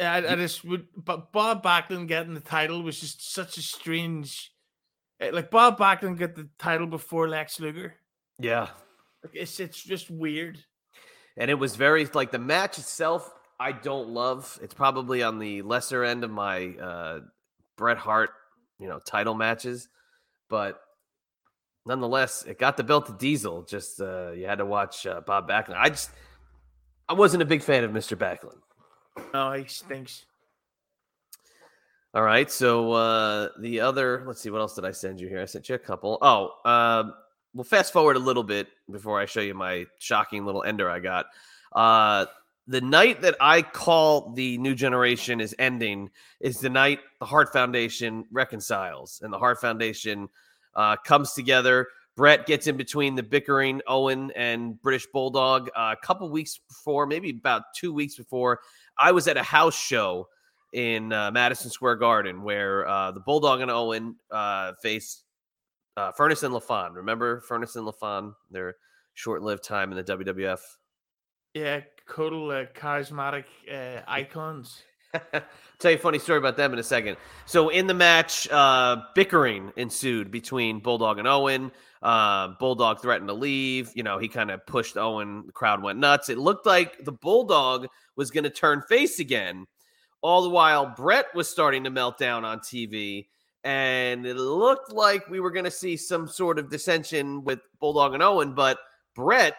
I, 0.00 0.18
I 0.18 0.36
just 0.36 0.64
would, 0.64 0.86
but 0.96 1.32
Bob 1.32 1.64
Backlund 1.64 2.06
getting 2.06 2.34
the 2.34 2.40
title 2.40 2.82
was 2.82 3.00
just 3.00 3.32
such 3.32 3.56
a 3.58 3.62
strange. 3.62 4.52
Eh, 5.20 5.30
like 5.32 5.50
Bob 5.50 5.78
Backlund 5.78 6.16
get 6.16 6.36
the 6.36 6.48
title 6.60 6.86
before 6.86 7.28
Lex 7.28 7.58
Luger. 7.58 7.96
Yeah, 8.38 8.68
like 9.24 9.34
it's 9.34 9.58
it's 9.58 9.82
just 9.82 10.10
weird. 10.10 10.64
And 11.36 11.50
it 11.50 11.54
was 11.54 11.74
very 11.74 12.06
like 12.06 12.30
the 12.30 12.38
match 12.38 12.78
itself 12.78 13.32
I 13.60 13.72
don't 13.72 14.10
love. 14.10 14.58
It's 14.62 14.74
probably 14.74 15.22
on 15.22 15.38
the 15.38 15.62
lesser 15.62 16.04
end 16.04 16.24
of 16.24 16.30
my 16.30 16.68
uh, 16.76 17.20
Bret 17.76 17.98
Hart, 17.98 18.30
you 18.78 18.88
know, 18.88 19.00
title 19.00 19.34
matches, 19.34 19.88
but 20.48 20.80
nonetheless, 21.84 22.44
it 22.44 22.58
got 22.58 22.76
the 22.76 22.84
belt 22.84 23.06
to 23.06 23.12
Diesel. 23.12 23.62
Just 23.62 24.00
uh, 24.00 24.30
you 24.32 24.46
had 24.46 24.58
to 24.58 24.66
watch 24.66 25.06
uh, 25.06 25.20
Bob 25.22 25.48
Backlund. 25.48 25.76
I 25.76 25.88
just 25.88 26.10
I 27.08 27.14
wasn't 27.14 27.42
a 27.42 27.46
big 27.46 27.62
fan 27.62 27.84
of 27.84 27.90
Mr. 27.90 28.16
Backlund. 28.16 28.60
Oh, 29.34 29.52
he 29.52 29.64
stinks. 29.66 30.24
All 32.14 32.22
right, 32.22 32.50
so 32.50 32.92
uh, 32.92 33.48
the 33.60 33.80
other, 33.80 34.24
let's 34.26 34.40
see, 34.40 34.50
what 34.50 34.60
else 34.60 34.74
did 34.74 34.84
I 34.84 34.92
send 34.92 35.20
you 35.20 35.28
here? 35.28 35.42
I 35.42 35.44
sent 35.44 35.68
you 35.68 35.74
a 35.74 35.78
couple. 35.78 36.18
Oh, 36.22 36.52
um, 36.64 37.14
we'll 37.54 37.64
fast 37.64 37.92
forward 37.92 38.16
a 38.16 38.20
little 38.20 38.42
bit 38.42 38.68
before 38.90 39.20
I 39.20 39.26
show 39.26 39.40
you 39.40 39.52
my 39.52 39.84
shocking 39.98 40.46
little 40.46 40.62
ender 40.62 40.88
I 40.88 41.00
got. 41.00 41.26
Uh, 41.72 42.26
the 42.68 42.82
night 42.82 43.22
that 43.22 43.34
I 43.40 43.62
call 43.62 44.32
the 44.34 44.58
new 44.58 44.74
generation 44.74 45.40
is 45.40 45.54
ending 45.58 46.10
is 46.38 46.60
the 46.60 46.68
night 46.68 47.00
the 47.18 47.24
Hart 47.24 47.50
Foundation 47.50 48.26
reconciles 48.30 49.20
and 49.24 49.32
the 49.32 49.38
Hart 49.38 49.58
Foundation 49.58 50.28
uh, 50.74 50.96
comes 50.96 51.32
together. 51.32 51.88
Bret 52.14 52.46
gets 52.46 52.66
in 52.66 52.76
between 52.76 53.14
the 53.14 53.22
bickering 53.22 53.80
Owen 53.86 54.32
and 54.36 54.80
British 54.82 55.06
Bulldog 55.06 55.70
uh, 55.74 55.94
a 55.98 56.06
couple 56.06 56.28
weeks 56.28 56.60
before, 56.68 57.06
maybe 57.06 57.30
about 57.30 57.62
two 57.74 57.92
weeks 57.92 58.16
before. 58.16 58.60
I 58.98 59.12
was 59.12 59.28
at 59.28 59.38
a 59.38 59.42
house 59.42 59.78
show 59.78 60.28
in 60.74 61.10
uh, 61.10 61.30
Madison 61.30 61.70
Square 61.70 61.96
Garden 61.96 62.42
where 62.42 62.86
uh, 62.86 63.12
the 63.12 63.20
Bulldog 63.20 63.62
and 63.62 63.70
Owen 63.70 64.16
uh, 64.30 64.74
faced 64.82 65.24
uh, 65.96 66.12
Furnas 66.12 66.42
and 66.42 66.54
LaFon. 66.54 66.96
Remember 66.96 67.42
Furnas 67.48 67.76
and 67.76 67.86
LaFon? 67.86 68.34
Their 68.50 68.76
short-lived 69.14 69.64
time 69.64 69.90
in 69.90 69.96
the 69.96 70.04
WWF. 70.04 70.60
Yeah, 71.54 71.80
total 72.12 72.50
uh, 72.50 72.64
charismatic 72.74 73.44
uh, 73.72 74.02
icons. 74.06 74.82
Tell 75.78 75.90
you 75.90 75.96
a 75.96 76.00
funny 76.00 76.18
story 76.18 76.38
about 76.38 76.56
them 76.56 76.72
in 76.72 76.78
a 76.78 76.82
second. 76.82 77.16
So 77.46 77.68
in 77.68 77.86
the 77.86 77.94
match, 77.94 78.48
uh, 78.50 78.96
bickering 79.14 79.72
ensued 79.76 80.30
between 80.30 80.80
Bulldog 80.80 81.18
and 81.18 81.26
Owen. 81.26 81.72
Uh, 82.02 82.48
Bulldog 82.58 83.00
threatened 83.00 83.28
to 83.28 83.34
leave. 83.34 83.90
You 83.94 84.02
know, 84.02 84.18
he 84.18 84.28
kind 84.28 84.50
of 84.50 84.66
pushed 84.66 84.96
Owen. 84.96 85.44
The 85.46 85.52
crowd 85.52 85.82
went 85.82 85.98
nuts. 85.98 86.28
It 86.28 86.38
looked 86.38 86.66
like 86.66 87.04
the 87.04 87.12
Bulldog 87.12 87.86
was 88.16 88.30
going 88.30 88.44
to 88.44 88.50
turn 88.50 88.82
face 88.88 89.18
again. 89.18 89.66
All 90.20 90.42
the 90.42 90.50
while, 90.50 90.92
Bret 90.96 91.26
was 91.34 91.48
starting 91.48 91.84
to 91.84 91.90
melt 91.90 92.18
down 92.18 92.44
on 92.44 92.58
TV. 92.58 93.28
And 93.64 94.26
it 94.26 94.36
looked 94.36 94.92
like 94.92 95.28
we 95.28 95.40
were 95.40 95.50
going 95.50 95.64
to 95.64 95.70
see 95.70 95.96
some 95.96 96.28
sort 96.28 96.58
of 96.58 96.70
dissension 96.70 97.44
with 97.44 97.60
Bulldog 97.80 98.14
and 98.14 98.22
Owen. 98.22 98.54
But 98.54 98.78
Bret 99.14 99.54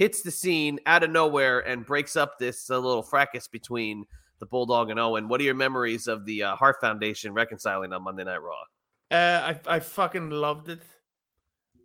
hits 0.00 0.22
the 0.22 0.30
scene 0.30 0.80
out 0.86 1.02
of 1.02 1.10
nowhere 1.10 1.60
and 1.60 1.84
breaks 1.84 2.16
up 2.16 2.38
this 2.38 2.70
uh, 2.70 2.78
little 2.78 3.02
fracas 3.02 3.46
between 3.48 4.06
the 4.38 4.46
Bulldog 4.46 4.88
and 4.88 4.98
Owen. 4.98 5.28
What 5.28 5.42
are 5.42 5.44
your 5.44 5.54
memories 5.54 6.06
of 6.06 6.24
the 6.24 6.42
uh, 6.42 6.56
Hart 6.56 6.76
Foundation 6.80 7.34
reconciling 7.34 7.92
on 7.92 8.02
Monday 8.02 8.24
Night 8.24 8.40
Raw? 8.42 8.62
Uh, 9.10 9.54
I 9.68 9.76
I 9.76 9.80
fucking 9.80 10.30
loved 10.30 10.70
it. 10.70 10.80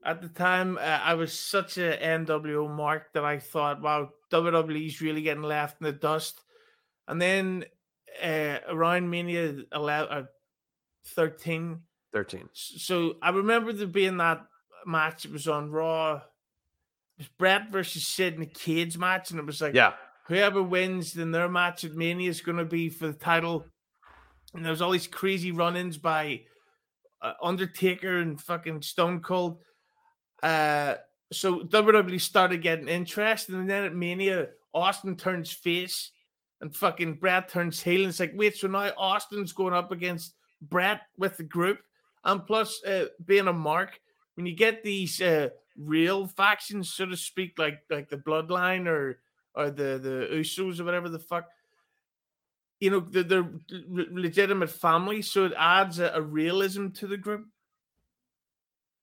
At 0.06 0.22
the 0.22 0.30
time, 0.30 0.78
uh, 0.78 0.82
I 0.82 1.16
was 1.16 1.38
such 1.38 1.78
a 1.78 1.98
NWO 2.02 2.74
mark 2.74 3.12
that 3.14 3.26
I 3.26 3.38
thought, 3.38 3.82
wow, 3.82 4.12
WWE's 4.32 5.02
really 5.02 5.22
getting 5.22 5.44
left 5.44 5.82
in 5.82 5.86
the 5.86 5.92
dust. 5.92 6.40
And 7.10 7.22
then 7.22 7.66
uh, 8.24 8.60
around 8.70 9.10
Mania 9.10 9.56
11, 9.74 10.18
uh, 10.18 10.24
13, 11.08 11.82
13. 12.14 12.50
so 12.54 13.16
I 13.22 13.32
remember 13.32 13.74
there 13.74 13.88
being 13.88 14.18
that 14.18 14.46
match. 14.86 15.26
It 15.26 15.34
was 15.34 15.50
on 15.50 15.70
Raw. 15.70 16.22
It 17.18 17.22
was 17.24 17.28
Bret 17.38 17.72
versus 17.72 18.08
Sid 18.08 18.36
in 18.36 18.42
a 18.42 18.46
cage 18.46 18.98
match, 18.98 19.32
and 19.32 19.40
it 19.40 19.46
was 19.46 19.62
like, 19.62 19.74
Yeah. 19.74 19.94
whoever 20.28 20.62
wins, 20.62 21.14
then 21.14 21.32
their 21.32 21.48
match 21.50 21.84
at 21.84 21.94
Mania 21.94 22.30
is 22.30 22.42
going 22.42 22.58
to 22.58 22.66
be 22.66 22.90
for 22.90 23.08
the 23.08 23.14
title. 23.14 23.66
And 24.54 24.64
there 24.64 24.72
was 24.72 24.82
all 24.82 24.92
these 24.92 25.08
crazy 25.08 25.52
run-ins 25.52 25.98
by 25.98 26.42
uh, 27.22 27.34
Undertaker 27.42 28.20
and 28.20 28.40
fucking 28.40 28.82
Stone 28.82 29.22
Cold. 29.22 29.60
Uh, 30.44 30.96
so 31.32 31.62
WWE 31.62 32.20
started 32.22 32.62
getting 32.62 32.88
interest, 32.88 33.50
and 33.50 33.70
then 33.70 33.84
at 33.86 33.96
Mania, 33.96 34.50
Austin 34.74 35.16
turns 35.16 35.52
face, 35.52 36.12
and 36.62 36.76
fucking 36.76 37.16
Bret 37.16 37.50
turns 37.50 37.82
heel. 37.82 38.02
And 38.02 38.10
it's 38.10 38.20
like, 38.20 38.34
wait, 38.36 38.56
so 38.58 38.68
now 38.68 38.92
Austin's 38.98 39.54
going 39.54 39.74
up 39.74 39.92
against 39.92 40.36
Bret 40.62 41.02
with 41.18 41.38
the 41.38 41.44
group, 41.44 41.80
and 42.24 42.46
plus 42.46 42.84
uh, 42.86 43.06
being 43.26 43.48
a 43.48 43.54
mark. 43.54 44.00
When 44.36 44.46
you 44.46 44.56
get 44.56 44.84
these 44.84 45.22
uh, 45.22 45.50
real 45.78 46.28
factions, 46.28 46.94
so 46.94 47.06
to 47.06 47.18
speak, 47.18 47.58
like 47.58 47.82
like 47.90 48.10
the 48.10 48.18
Bloodline 48.18 48.88
or 48.88 49.20
or 49.54 49.70
the 49.70 50.00
the 50.00 50.30
Usos 50.38 50.80
or 50.80 50.84
whatever 50.84 51.10
the 51.10 51.20
fuck. 51.20 51.50
You 52.80 52.92
know, 52.92 53.00
they're, 53.00 53.24
they're 53.24 53.50
legitimate 53.90 54.70
family, 54.70 55.22
so 55.22 55.46
it 55.46 55.54
adds 55.58 56.00
a, 56.00 56.12
a 56.14 56.22
realism 56.22 56.90
to 56.90 57.08
the 57.08 57.18
group. 57.18 57.48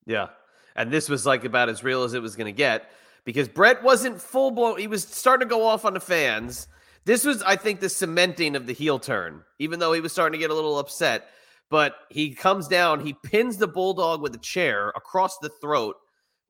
Yeah. 0.06 0.28
And 0.76 0.90
this 0.90 1.08
was 1.08 1.26
like 1.26 1.44
about 1.44 1.68
as 1.68 1.82
real 1.82 2.02
as 2.02 2.14
it 2.14 2.22
was 2.22 2.36
going 2.36 2.46
to 2.46 2.56
get 2.56 2.90
because 3.24 3.48
Bret 3.48 3.82
wasn't 3.82 4.20
full 4.20 4.50
blown. 4.50 4.78
He 4.78 4.86
was 4.86 5.04
starting 5.04 5.48
to 5.48 5.50
go 5.50 5.66
off 5.66 5.84
on 5.84 5.94
the 5.94 6.00
fans. 6.00 6.68
This 7.04 7.24
was, 7.24 7.42
I 7.42 7.56
think, 7.56 7.80
the 7.80 7.88
cementing 7.88 8.56
of 8.56 8.66
the 8.66 8.72
heel 8.72 8.98
turn, 8.98 9.42
even 9.58 9.80
though 9.80 9.92
he 9.92 10.00
was 10.00 10.12
starting 10.12 10.38
to 10.38 10.42
get 10.42 10.50
a 10.50 10.54
little 10.54 10.78
upset. 10.78 11.28
But 11.68 11.94
he 12.10 12.34
comes 12.34 12.68
down, 12.68 13.04
he 13.04 13.14
pins 13.14 13.56
the 13.56 13.66
bulldog 13.66 14.20
with 14.20 14.34
a 14.34 14.38
chair 14.38 14.90
across 14.90 15.38
the 15.38 15.48
throat 15.48 15.96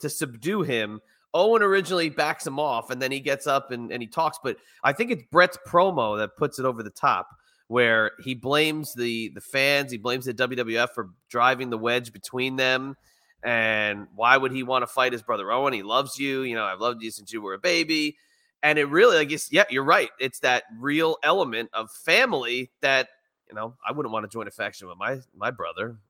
to 0.03 0.11
subdue 0.11 0.63
him. 0.63 1.01
Owen 1.35 1.63
originally 1.63 2.11
backs 2.11 2.47
him 2.47 2.59
off 2.59 2.91
and 2.91 3.01
then 3.01 3.11
he 3.11 3.21
gets 3.21 3.47
up 3.47 3.71
and, 3.71 3.91
and 3.91 4.03
he 4.03 4.07
talks. 4.07 4.39
But 4.43 4.59
I 4.85 4.93
think 4.93 5.11
it's 5.11 5.23
Bret's 5.31 5.59
promo 5.67 6.19
that 6.19 6.37
puts 6.37 6.59
it 6.59 6.67
over 6.67 6.83
the 6.83 6.91
top 6.91 7.29
where 7.69 8.13
he 8.23 8.35
blames 8.35 8.93
the 8.93 9.31
the 9.31 9.41
fans, 9.41 9.91
he 9.91 9.97
blames 9.97 10.27
the 10.27 10.35
WWF 10.35 10.91
for 10.91 11.09
driving 11.31 11.71
the 11.71 11.79
wedge 11.79 12.13
between 12.13 12.57
them. 12.57 12.97
And 13.43 14.09
why 14.15 14.37
would 14.37 14.53
he 14.53 14.63
want 14.63 14.83
to 14.83 14.87
fight 14.87 15.13
his 15.13 15.23
brother 15.23 15.51
Owen? 15.51 15.73
He 15.73 15.83
loves 15.83 16.19
you. 16.19 16.43
You 16.43 16.55
know, 16.55 16.65
I've 16.65 16.81
loved 16.81 17.03
you 17.03 17.11
since 17.11 17.33
you 17.33 17.41
were 17.41 17.55
a 17.55 17.59
baby. 17.59 18.17
And 18.63 18.79
it 18.79 18.85
really, 18.85 19.17
I 19.17 19.25
guess, 19.25 19.51
yeah, 19.51 19.65
you're 19.71 19.83
right. 19.83 20.11
It's 20.21 20.41
that 20.41 20.65
real 20.79 21.17
element 21.25 21.71
of 21.73 21.91
family 21.91 22.71
that, 22.83 23.09
you 23.49 23.57
know, 23.57 23.75
I 23.87 23.91
wouldn't 23.91 24.13
want 24.13 24.25
to 24.25 24.29
join 24.29 24.47
a 24.47 24.53
faction 24.53 24.87
with 24.87 24.99
my 24.99 25.19
my 25.35 25.51
brother. 25.51 25.97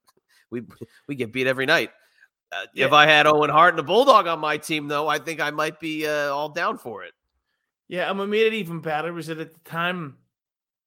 We 0.50 0.64
we 1.08 1.14
get 1.14 1.32
beat 1.32 1.46
every 1.46 1.64
night. 1.64 1.92
Uh, 2.52 2.66
If 2.74 2.92
I 2.92 3.06
had 3.06 3.26
Owen 3.26 3.50
Hart 3.50 3.74
and 3.74 3.80
a 3.80 3.82
Bulldog 3.82 4.26
on 4.26 4.38
my 4.40 4.58
team, 4.58 4.88
though, 4.88 5.08
I 5.08 5.18
think 5.18 5.40
I 5.40 5.50
might 5.50 5.80
be 5.80 6.06
uh, 6.06 6.32
all 6.32 6.50
down 6.50 6.78
for 6.78 7.02
it. 7.04 7.12
Yeah, 7.88 8.08
and 8.10 8.18
what 8.18 8.28
made 8.28 8.46
it 8.46 8.54
even 8.54 8.80
better 8.80 9.12
was 9.12 9.26
that 9.28 9.38
at 9.38 9.52
the 9.54 9.60
time, 9.60 10.16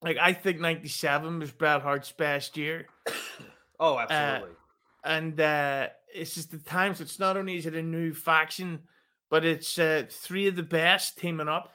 like 0.02 0.18
I 0.18 0.34
think 0.34 0.60
'97 0.60 1.40
was 1.40 1.52
Bret 1.52 1.82
Hart's 1.82 2.12
best 2.12 2.58
year, 2.58 2.88
Oh, 3.80 3.98
absolutely. 4.00 4.56
and 5.04 5.40
uh, 5.40 5.88
it's 6.14 6.36
just 6.36 6.52
the 6.52 6.58
times. 6.60 7.02
It's 7.02 7.20
not 7.20 7.38
only 7.38 7.58
is 7.58 7.66
it 7.66 7.76
a 7.76 7.82
new 7.82 8.14
faction, 8.14 8.82
but 9.30 9.44
it's 9.46 9.78
uh, 9.78 10.04
three 10.10 10.48
of 10.48 10.56
the 10.56 10.64
best 10.64 11.18
teaming 11.18 11.48
up, 11.50 11.72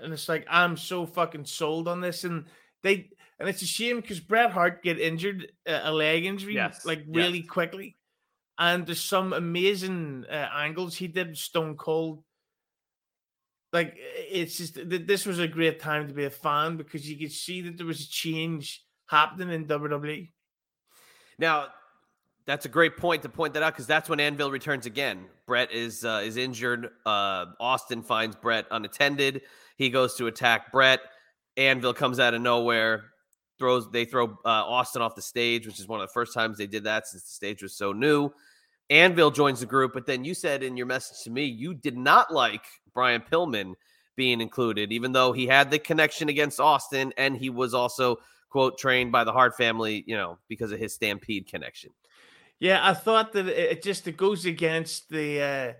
and 0.00 0.12
it's 0.12 0.28
like 0.28 0.46
I'm 0.50 0.76
so 0.76 1.06
fucking 1.06 1.44
sold 1.44 1.86
on 1.88 2.00
this, 2.00 2.24
and 2.24 2.46
they 2.82 3.10
and 3.38 3.48
it's 3.48 3.62
a 3.62 3.66
shame 3.66 4.00
because 4.00 4.20
Bret 4.20 4.50
Hart 4.50 4.82
get 4.82 4.98
injured, 4.98 5.52
uh, 5.68 5.80
a 5.84 5.92
leg 5.92 6.24
injury, 6.24 6.54
Yes, 6.54 6.84
like 6.84 7.00
yes. 7.06 7.16
really 7.16 7.42
quickly, 7.42 7.96
and 8.60 8.86
there's 8.86 9.02
some 9.02 9.32
amazing 9.32 10.24
uh, 10.30 10.48
angles 10.54 10.94
he 10.94 11.08
did 11.08 11.36
Stone 11.36 11.76
Cold 11.76 12.22
like 13.72 13.96
it's 13.96 14.56
just 14.56 14.74
th- 14.74 15.06
this 15.06 15.26
was 15.26 15.38
a 15.38 15.46
great 15.46 15.80
time 15.80 16.08
to 16.08 16.14
be 16.14 16.24
a 16.24 16.30
fan 16.30 16.76
because 16.76 17.08
you 17.08 17.16
could 17.16 17.32
see 17.32 17.62
that 17.62 17.76
there 17.76 17.86
was 17.86 18.00
a 18.00 18.08
change 18.08 18.84
happening 19.06 19.50
in. 19.50 19.66
WWE. 19.66 20.30
Now, 21.38 21.66
that's 22.46 22.66
a 22.66 22.68
great 22.68 22.96
point 22.96 23.22
to 23.22 23.28
point 23.28 23.54
that 23.54 23.62
out 23.62 23.72
because 23.72 23.86
that's 23.86 24.08
when 24.08 24.18
Anvil 24.18 24.50
returns 24.50 24.86
again. 24.86 25.26
Bret 25.46 25.72
is 25.72 26.04
uh, 26.04 26.22
is 26.24 26.36
injured. 26.36 26.90
Uh, 27.06 27.46
Austin 27.60 28.02
finds 28.02 28.34
Bret 28.34 28.66
unattended. 28.70 29.42
He 29.76 29.90
goes 29.90 30.16
to 30.16 30.26
attack 30.26 30.72
Bret. 30.72 31.00
Anvil 31.56 31.94
comes 31.94 32.18
out 32.18 32.34
of 32.34 32.40
nowhere. 32.40 33.04
Throws 33.58 33.90
they 33.90 34.04
throw 34.04 34.24
uh, 34.44 34.48
Austin 34.48 35.02
off 35.02 35.14
the 35.14 35.22
stage, 35.22 35.66
which 35.66 35.78
is 35.78 35.86
one 35.86 36.00
of 36.00 36.08
the 36.08 36.12
first 36.12 36.34
times 36.34 36.58
they 36.58 36.66
did 36.66 36.84
that 36.84 37.06
since 37.06 37.22
the 37.22 37.30
stage 37.30 37.62
was 37.62 37.76
so 37.76 37.92
new. 37.92 38.32
Anvil 38.90 39.30
joins 39.30 39.60
the 39.60 39.66
group, 39.66 39.92
but 39.94 40.04
then 40.04 40.24
you 40.24 40.34
said 40.34 40.62
in 40.62 40.76
your 40.76 40.86
message 40.86 41.22
to 41.24 41.30
me 41.30 41.44
you 41.44 41.74
did 41.74 41.96
not 41.96 42.32
like 42.32 42.64
Brian 42.92 43.22
Pillman 43.22 43.74
being 44.16 44.40
included, 44.40 44.92
even 44.92 45.12
though 45.12 45.32
he 45.32 45.46
had 45.46 45.70
the 45.70 45.78
connection 45.78 46.28
against 46.28 46.60
Austin 46.60 47.12
and 47.16 47.36
he 47.36 47.48
was 47.48 47.72
also 47.72 48.16
quote 48.50 48.76
trained 48.76 49.12
by 49.12 49.24
the 49.24 49.32
Hart 49.32 49.56
family, 49.56 50.04
you 50.06 50.16
know, 50.16 50.38
because 50.48 50.72
of 50.72 50.80
his 50.80 50.92
Stampede 50.92 51.46
connection. 51.46 51.90
Yeah, 52.58 52.80
I 52.82 52.92
thought 52.92 53.32
that 53.32 53.46
it, 53.46 53.82
just 53.82 54.06
it 54.06 54.18
goes 54.18 54.44
against 54.44 55.08
the 55.08 55.40
uh, 55.40 55.72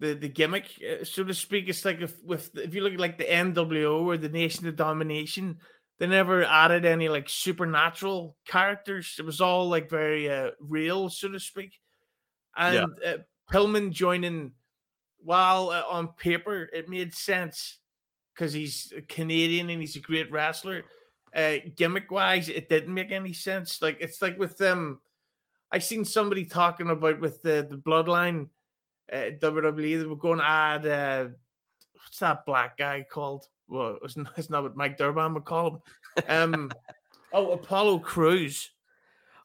the 0.00 0.14
the 0.14 0.28
gimmick, 0.28 0.66
uh, 0.82 1.04
so 1.04 1.22
to 1.22 1.34
speak. 1.34 1.68
It's 1.68 1.84
like 1.84 2.00
if 2.00 2.20
with 2.24 2.50
if 2.56 2.74
you 2.74 2.82
look 2.82 2.94
at 2.94 2.98
like 2.98 3.18
the 3.18 3.24
NWO 3.24 4.02
or 4.02 4.16
the 4.16 4.28
Nation 4.28 4.66
of 4.66 4.74
Domination, 4.74 5.58
they 5.98 6.08
never 6.08 6.42
added 6.42 6.84
any 6.84 7.08
like 7.08 7.28
supernatural 7.28 8.36
characters. 8.48 9.14
It 9.18 9.24
was 9.24 9.40
all 9.40 9.68
like 9.68 9.88
very 9.88 10.28
uh, 10.28 10.50
real, 10.58 11.08
so 11.08 11.28
to 11.28 11.38
speak. 11.38 11.74
Yeah. 12.58 12.82
And 12.82 12.92
uh, 13.04 13.18
Pillman 13.52 13.90
joining, 13.90 14.52
while 15.22 15.70
uh, 15.70 15.82
on 15.88 16.08
paper 16.08 16.68
it 16.72 16.88
made 16.88 17.14
sense 17.14 17.78
because 18.34 18.52
he's 18.52 18.92
a 18.96 19.02
Canadian 19.02 19.70
and 19.70 19.80
he's 19.80 19.96
a 19.96 20.00
great 20.00 20.30
wrestler. 20.30 20.84
Uh, 21.34 21.56
gimmick 21.76 22.10
wise, 22.10 22.48
it 22.48 22.68
didn't 22.68 22.94
make 22.94 23.12
any 23.12 23.32
sense. 23.32 23.82
Like 23.82 23.98
it's 24.00 24.22
like 24.22 24.38
with 24.38 24.56
them. 24.58 25.00
I 25.70 25.80
seen 25.80 26.04
somebody 26.04 26.46
talking 26.46 26.88
about 26.88 27.20
with 27.20 27.42
the 27.42 27.66
the 27.68 27.76
bloodline 27.76 28.48
uh, 29.12 29.30
WWE. 29.40 29.98
They 29.98 30.06
were 30.06 30.16
going 30.16 30.38
to 30.38 30.48
add 30.48 30.86
uh, 30.86 31.28
what's 31.94 32.18
that 32.20 32.46
black 32.46 32.78
guy 32.78 33.04
called? 33.08 33.46
Well, 33.68 33.98
it's 34.02 34.16
not, 34.16 34.32
it's 34.36 34.50
not 34.50 34.62
what 34.62 34.76
Mike 34.76 34.96
Durban 34.96 35.34
would 35.34 35.44
call 35.44 35.82
him. 36.16 36.22
Um, 36.28 36.72
oh, 37.32 37.52
Apollo 37.52 38.00
Crews. 38.00 38.70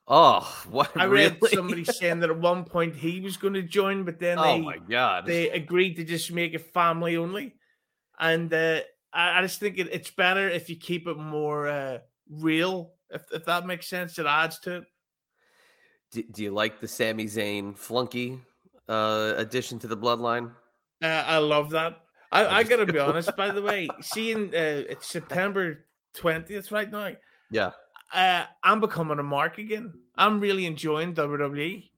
Oh, 0.07 0.63
what? 0.69 0.91
I 0.97 1.05
read 1.05 1.37
really? 1.37 1.55
somebody 1.55 1.83
saying 1.85 2.19
that 2.19 2.29
at 2.29 2.39
one 2.39 2.65
point 2.65 2.95
he 2.95 3.19
was 3.21 3.37
going 3.37 3.53
to 3.53 3.63
join, 3.63 4.03
but 4.03 4.19
then 4.19 4.37
Oh 4.37 4.43
they 4.43 4.61
my 4.61 4.77
god! 4.77 5.25
they 5.27 5.49
agreed 5.49 5.95
to 5.95 6.03
just 6.03 6.31
make 6.31 6.53
it 6.53 6.73
family 6.73 7.17
only. 7.17 7.55
And 8.19 8.53
uh, 8.53 8.81
I, 9.13 9.39
I 9.39 9.41
just 9.41 9.59
think 9.59 9.77
it, 9.79 9.89
it's 9.91 10.11
better 10.11 10.49
if 10.49 10.69
you 10.69 10.75
keep 10.77 11.07
it 11.07 11.17
more 11.17 11.67
uh, 11.67 11.99
real, 12.29 12.93
if, 13.09 13.23
if 13.31 13.45
that 13.45 13.65
makes 13.65 13.87
sense. 13.87 14.19
It 14.19 14.25
adds 14.25 14.59
to 14.61 14.77
it. 14.77 14.83
do, 16.11 16.23
do 16.23 16.43
you 16.43 16.51
like 16.51 16.79
the 16.79 16.87
Sami 16.87 17.25
Zayn 17.25 17.77
flunky 17.77 18.39
uh, 18.87 19.33
addition 19.37 19.79
to 19.79 19.87
the 19.87 19.97
bloodline? 19.97 20.51
Uh, 21.01 21.23
I 21.27 21.37
love 21.37 21.71
that. 21.71 21.99
I, 22.31 22.45
I 22.59 22.63
gotta 22.63 22.85
be 22.85 22.99
honest, 23.07 23.35
by 23.35 23.51
the 23.51 23.61
way, 23.61 23.87
seeing 24.01 24.47
uh, 24.55 24.83
it's 24.89 25.07
September 25.07 25.85
20th 26.15 26.71
right 26.71 26.89
now, 26.89 27.11
Yeah, 27.51 27.71
uh, 28.13 28.45
I'm 28.63 28.79
becoming 28.79 29.19
a 29.19 29.23
mark 29.23 29.57
again. 29.57 29.93
I'm 30.15 30.39
really 30.39 30.65
enjoying. 30.65 31.13
WWE. 31.15 31.89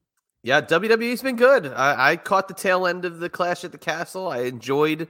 yeah. 0.43 0.61
WWE's 0.61 1.21
been 1.21 1.35
good. 1.35 1.67
I, 1.67 2.11
I 2.11 2.15
caught 2.17 2.47
the 2.47 2.53
tail 2.53 2.87
end 2.87 3.05
of 3.05 3.19
the 3.19 3.29
Clash 3.29 3.63
at 3.63 3.71
the 3.71 3.77
Castle. 3.77 4.27
I 4.27 4.41
enjoyed 4.41 5.07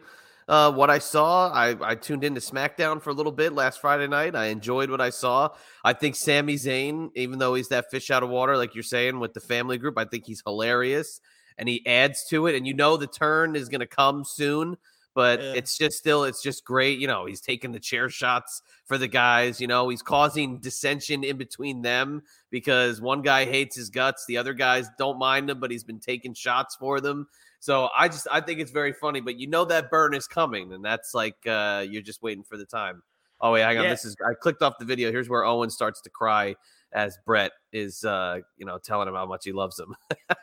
uh, 0.48 0.72
what 0.72 0.90
I 0.90 1.00
saw. 1.00 1.52
I, 1.52 1.76
I 1.82 1.96
tuned 1.96 2.24
into 2.24 2.42
SmackDown 2.42 3.02
for 3.02 3.10
a 3.10 3.14
little 3.14 3.32
bit 3.32 3.54
last 3.54 3.82
Friday 3.82 4.08
night. 4.08 4.36
I 4.36 4.48
enjoyed 4.48 4.90
what 4.90 5.02
I 5.02 5.10
saw. 5.10 5.50
I 5.84 5.94
think 5.94 6.16
Sami 6.16 6.56
Zayn, 6.56 7.12
even 7.16 7.40
though 7.40 7.56
he's 7.56 7.70
that 7.70 7.90
fish 7.92 8.12
out 8.12 8.24
of 8.24 8.30
water, 8.30 8.58
like 8.58 8.76
you're 8.76 8.84
saying 8.84 9.20
with 9.20 9.34
the 9.34 9.40
family 9.40 9.78
group, 9.78 9.98
I 9.98 10.06
think 10.06 10.26
he's 10.26 10.44
hilarious 10.46 11.20
and 11.58 11.70
he 11.70 11.86
adds 11.86 12.26
to 12.30 12.48
it. 12.48 12.56
And 12.56 12.68
you 12.68 12.74
know 12.74 12.98
the 12.98 13.08
turn 13.08 13.56
is 13.56 13.70
going 13.70 13.82
to 13.82 13.88
come 13.88 14.24
soon. 14.24 14.78
But 15.16 15.42
Yeah. 15.42 15.54
it's 15.56 15.78
just 15.78 15.98
still, 15.98 16.26
it's 16.26 16.44
just 16.44 16.64
great. 16.66 17.00
You 17.00 17.08
know, 17.08 17.26
he's 17.26 17.42
taking 17.42 17.72
the 17.72 17.80
chair 17.80 18.10
shots 18.10 18.62
for 18.86 18.98
the 19.00 19.08
guys. 19.08 19.60
You 19.60 19.66
know, 19.68 19.90
he's 19.90 20.04
causing 20.04 20.60
dissension 20.60 21.24
in 21.24 21.38
between 21.38 21.82
them 21.82 22.22
because 22.52 23.02
one 23.02 23.22
guy 23.24 23.46
hates 23.46 23.76
his 23.76 23.90
guts, 23.90 24.26
the 24.28 24.38
other 24.38 24.54
guys 24.54 24.88
don't 25.00 25.18
mind 25.18 25.50
him, 25.50 25.60
but 25.60 25.72
he's 25.72 25.86
been 25.86 26.00
taking 26.00 26.34
shots 26.34 26.76
for 26.76 27.00
them. 27.02 27.28
So 27.62 27.90
I 27.98 28.10
just 28.10 28.28
I 28.32 28.42
think 28.42 28.60
it's 28.60 28.70
very 28.70 28.94
funny, 28.94 29.22
but 29.22 29.38
you 29.40 29.48
know 29.48 29.66
that 29.66 29.90
burn 29.90 30.14
is 30.14 30.28
coming, 30.28 30.72
and 30.74 30.86
that's 30.86 31.16
like 31.16 31.38
uh 31.48 31.84
you're 31.90 32.04
just 32.04 32.22
waiting 32.22 32.44
for 32.44 32.58
the 32.58 32.66
time. 32.66 33.02
Oh 33.42 33.54
wait, 33.54 33.62
hang 33.62 33.78
on. 33.78 33.86
Yeah. 33.86 33.90
This 33.90 34.06
is 34.06 34.16
I 34.24 34.34
clicked 34.36 34.62
off 34.62 34.78
the 34.78 34.86
video. 34.86 35.12
Here's 35.12 35.30
where 35.30 35.46
Owen 35.46 35.70
starts 35.72 36.02
to 36.02 36.10
cry 36.12 36.56
as 36.92 37.18
Bret 37.26 37.54
is 37.72 38.04
uh 38.04 38.42
you 38.58 38.66
know 38.66 38.78
telling 38.78 39.08
him 39.08 39.16
how 39.16 39.26
much 39.26 39.46
he 39.46 39.52
loves 39.52 39.80
him. 39.80 39.96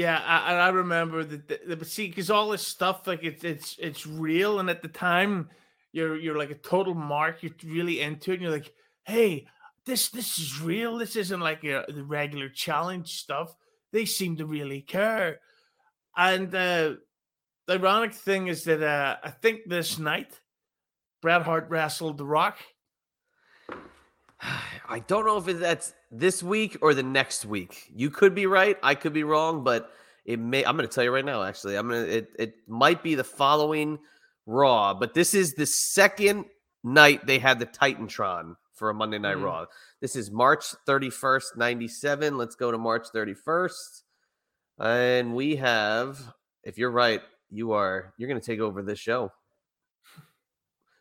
Yeah, 0.00 0.18
I, 0.18 0.54
I 0.54 0.68
remember 0.70 1.24
that. 1.24 1.68
But 1.68 1.86
see, 1.86 2.08
because 2.08 2.30
all 2.30 2.48
this 2.48 2.66
stuff, 2.66 3.06
like 3.06 3.22
it's 3.22 3.44
it's 3.44 3.76
it's 3.78 4.06
real, 4.06 4.58
and 4.58 4.70
at 4.70 4.80
the 4.80 4.88
time, 4.88 5.50
you're 5.92 6.16
you're 6.16 6.38
like 6.38 6.50
a 6.50 6.54
total 6.54 6.94
mark. 6.94 7.42
You're 7.42 7.52
really 7.66 8.00
into 8.00 8.30
it, 8.30 8.36
and 8.36 8.42
you're 8.42 8.50
like, 8.50 8.72
hey, 9.04 9.46
this 9.84 10.08
this 10.08 10.38
is 10.38 10.58
real. 10.62 10.96
This 10.96 11.16
isn't 11.16 11.40
like 11.40 11.64
a, 11.64 11.84
the 11.86 12.02
regular 12.02 12.48
challenge 12.48 13.18
stuff. 13.20 13.54
They 13.92 14.06
seem 14.06 14.38
to 14.38 14.46
really 14.46 14.80
care. 14.80 15.40
And 16.16 16.46
uh, 16.54 16.94
the 17.66 17.74
ironic 17.74 18.14
thing 18.14 18.46
is 18.46 18.64
that 18.64 18.82
uh, 18.82 19.16
I 19.22 19.28
think 19.28 19.68
this 19.68 19.98
night, 19.98 20.32
Bret 21.20 21.42
Hart 21.42 21.68
wrestled 21.68 22.16
The 22.16 22.24
Rock. 22.24 22.58
I 24.88 25.00
don't 25.06 25.26
know 25.26 25.36
if 25.36 25.58
that's 25.60 25.92
this 26.10 26.42
week 26.42 26.76
or 26.82 26.94
the 26.94 27.02
next 27.02 27.44
week. 27.46 27.90
You 27.94 28.10
could 28.10 28.34
be 28.34 28.46
right. 28.46 28.76
I 28.82 28.94
could 28.94 29.12
be 29.12 29.24
wrong, 29.24 29.64
but 29.64 29.92
it 30.24 30.38
may. 30.38 30.64
I'm 30.64 30.76
going 30.76 30.88
to 30.88 30.94
tell 30.94 31.04
you 31.04 31.12
right 31.12 31.24
now. 31.24 31.42
Actually, 31.42 31.76
I'm 31.76 31.88
going 31.88 32.04
to. 32.04 32.16
It 32.18 32.30
it 32.38 32.54
might 32.68 33.02
be 33.02 33.14
the 33.14 33.24
following 33.24 33.98
Raw, 34.46 34.94
but 34.94 35.14
this 35.14 35.34
is 35.34 35.54
the 35.54 35.66
second 35.66 36.46
night 36.82 37.26
they 37.26 37.38
had 37.38 37.58
the 37.58 37.66
Titantron 37.66 38.56
for 38.74 38.90
a 38.90 38.94
Monday 38.94 39.18
Night 39.18 39.36
Mhm. 39.36 39.44
Raw. 39.44 39.66
This 40.00 40.16
is 40.16 40.30
March 40.30 40.64
31st, 40.86 41.56
97. 41.56 42.38
Let's 42.38 42.54
go 42.54 42.70
to 42.70 42.78
March 42.78 43.08
31st, 43.14 44.02
and 44.78 45.34
we 45.34 45.56
have. 45.56 46.18
If 46.64 46.76
you're 46.78 46.90
right, 46.90 47.22
you 47.50 47.72
are. 47.72 48.12
You're 48.18 48.28
going 48.28 48.40
to 48.40 48.46
take 48.46 48.60
over 48.60 48.82
this 48.82 48.98
show. 48.98 49.32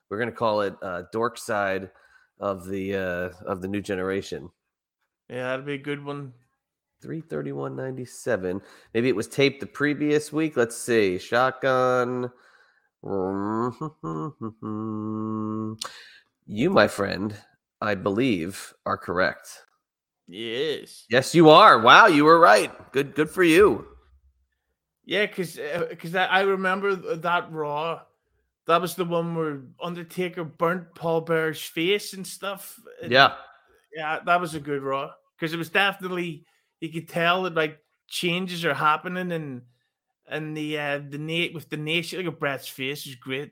We're 0.10 0.17
going 0.17 0.30
to 0.30 0.36
call 0.36 0.62
it 0.62 0.76
uh, 0.82 1.04
Dork 1.12 1.38
Side 1.38 1.91
of 2.39 2.65
the 2.67 2.95
uh 2.95 3.30
of 3.45 3.62
the 3.62 3.67
new 3.67 3.82
generation. 3.82 4.50
Yeah, 5.29 5.49
that'd 5.49 5.65
be 5.65 5.73
a 5.73 5.77
good 5.77 6.03
one. 6.03 6.33
331.97. 7.03 8.61
Maybe 8.93 9.09
it 9.09 9.15
was 9.15 9.27
taped 9.27 9.61
the 9.61 9.65
previous 9.65 10.33
week. 10.33 10.57
Let's 10.57 10.77
see. 10.77 11.17
Shotgun. 11.17 12.31
You, 16.51 16.71
my 16.71 16.87
friend, 16.87 17.35
I 17.79 17.93
believe 17.93 18.73
are 18.83 18.97
correct. 18.97 19.65
Yes. 20.27 21.05
Yes, 21.11 21.35
you 21.35 21.51
are. 21.51 21.79
Wow, 21.79 22.07
you 22.07 22.25
were 22.25 22.39
right. 22.39 22.71
Good 22.91 23.13
good 23.13 23.29
for 23.29 23.43
you. 23.43 23.85
Yeah, 25.05 25.27
because 25.27 25.59
because 25.89 26.15
uh, 26.15 26.21
I, 26.21 26.39
I 26.39 26.41
remember 26.41 26.95
that 26.95 27.51
Raw. 27.51 28.01
That 28.65 28.81
was 28.81 28.95
the 28.95 29.05
one 29.05 29.35
where 29.35 29.61
Undertaker 29.79 30.43
burnt 30.43 30.95
Paul 30.95 31.21
Bearer's 31.21 31.61
face 31.61 32.13
and 32.13 32.25
stuff. 32.25 32.79
Yeah. 33.07 33.35
yeah, 33.95 34.17
that 34.25 34.41
was 34.41 34.55
a 34.55 34.59
good 34.59 34.81
Raw 34.81 35.11
because 35.39 35.54
it 35.54 35.58
was 35.58 35.69
definitely 35.69 36.45
you 36.80 36.89
could 36.89 37.08
tell 37.08 37.43
that 37.43 37.56
like 37.56 37.80
changes 38.08 38.65
are 38.65 38.73
happening 38.73 39.32
and 39.32 39.62
and 40.28 40.56
the 40.56 40.78
uh 40.78 40.99
the 41.08 41.17
Nate 41.17 41.54
with 41.54 41.69
the 41.69 41.78
nation. 41.78 42.19
Look 42.19 42.34
at 42.34 42.39
Bret's 42.39 42.67
face 42.67 43.06
is 43.06 43.15
great. 43.15 43.52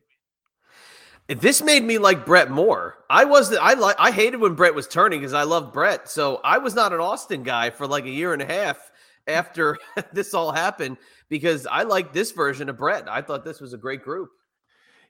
This 1.28 1.62
made 1.62 1.84
me 1.84 1.98
like 1.98 2.26
Bret 2.26 2.50
more. 2.50 2.96
I 3.10 3.26
was 3.26 3.54
I 3.54 3.74
like 3.74 3.98
I 4.00 4.12
hated 4.12 4.40
when 4.40 4.56
Bret 4.56 4.76
was 4.76 4.88
turning 4.88 5.20
because 5.20 5.34
I 5.34 5.44
loved 5.44 5.74
Bret. 5.74 6.10
So 6.10 6.40
I 6.44 6.58
was 6.58 6.74
not 6.76 6.94
an 6.94 7.00
Austin 7.00 7.44
guy 7.44 7.70
for 7.70 7.88
like 7.88 8.06
a 8.06 8.10
year 8.10 8.34
and 8.34 8.42
a 8.42 8.46
half 8.46 8.92
after 9.28 9.78
this 10.14 10.34
all 10.34 10.52
happened 10.52 10.98
because 11.30 11.68
I 11.68 11.84
liked 11.84 12.14
this 12.14 12.32
version 12.32 12.70
of 12.70 12.78
Bret. 12.78 13.10
I 13.10 13.22
thought 13.22 13.44
this 13.44 13.60
was 13.60 13.74
a 13.74 13.78
great 13.78 14.04
group. 14.04 14.30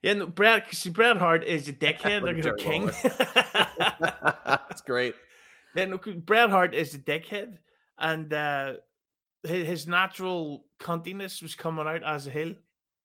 Yeah, 0.02 0.14
no, 0.14 0.28
Bret. 0.28 0.74
See, 0.74 0.90
Bret 0.90 1.18
Hart 1.18 1.44
is 1.44 1.68
a 1.68 1.74
dickhead. 1.74 2.22
Look 2.22 2.38
at 2.38 2.46
at 2.46 2.58
king. 2.58 2.90
That's 4.46 4.82
great. 4.82 5.16
Then 5.78 5.92
look, 5.92 6.08
Bret 6.26 6.50
Hart 6.50 6.74
is 6.74 6.96
a 6.96 6.98
dickhead, 6.98 7.60
and 8.00 8.34
uh, 8.34 8.74
his, 9.44 9.68
his 9.68 9.88
natural 9.88 10.66
cuntiness 10.80 11.44
was 11.44 11.54
coming 11.54 11.86
out 11.86 12.02
as 12.02 12.26
a 12.26 12.32
heel. 12.32 12.56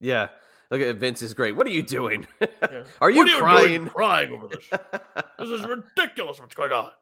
Yeah. 0.00 0.28
Look 0.70 0.80
at 0.80 0.96
Vince 0.96 1.20
is 1.20 1.34
great. 1.34 1.54
What 1.54 1.66
are 1.66 1.70
you 1.70 1.82
doing? 1.82 2.26
Yeah. 2.40 2.84
Are 3.02 3.10
you 3.10 3.26
doing 3.26 3.38
crying? 3.38 3.86
crying 3.88 4.32
over 4.32 4.48
this? 4.48 4.70
this 5.38 5.48
is 5.50 5.66
ridiculous. 5.66 6.40
What's 6.40 6.54
going 6.54 6.72
on? 6.72 6.92